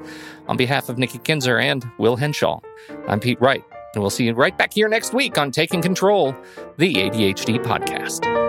On 0.49 0.57
behalf 0.57 0.89
of 0.89 0.99
Nikki 0.99 1.18
Kinzer 1.18 1.59
and 1.59 1.89
Will 1.99 2.16
Henshall, 2.16 2.61
I'm 3.09 3.20
Pete 3.20 3.41
Wright, 3.41 3.62
and 3.95 4.03
we'll 4.03 4.11
see 4.11 4.26
you 4.26 4.34
right 4.34 4.57
back 4.57 4.72
here 4.72 4.88
next 4.88 5.14
week 5.14 5.38
on 5.38 5.51
Taking 5.51 5.82
Control, 5.82 6.34
the 6.76 6.95
ADHD 6.95 7.59
podcast. 7.62 8.43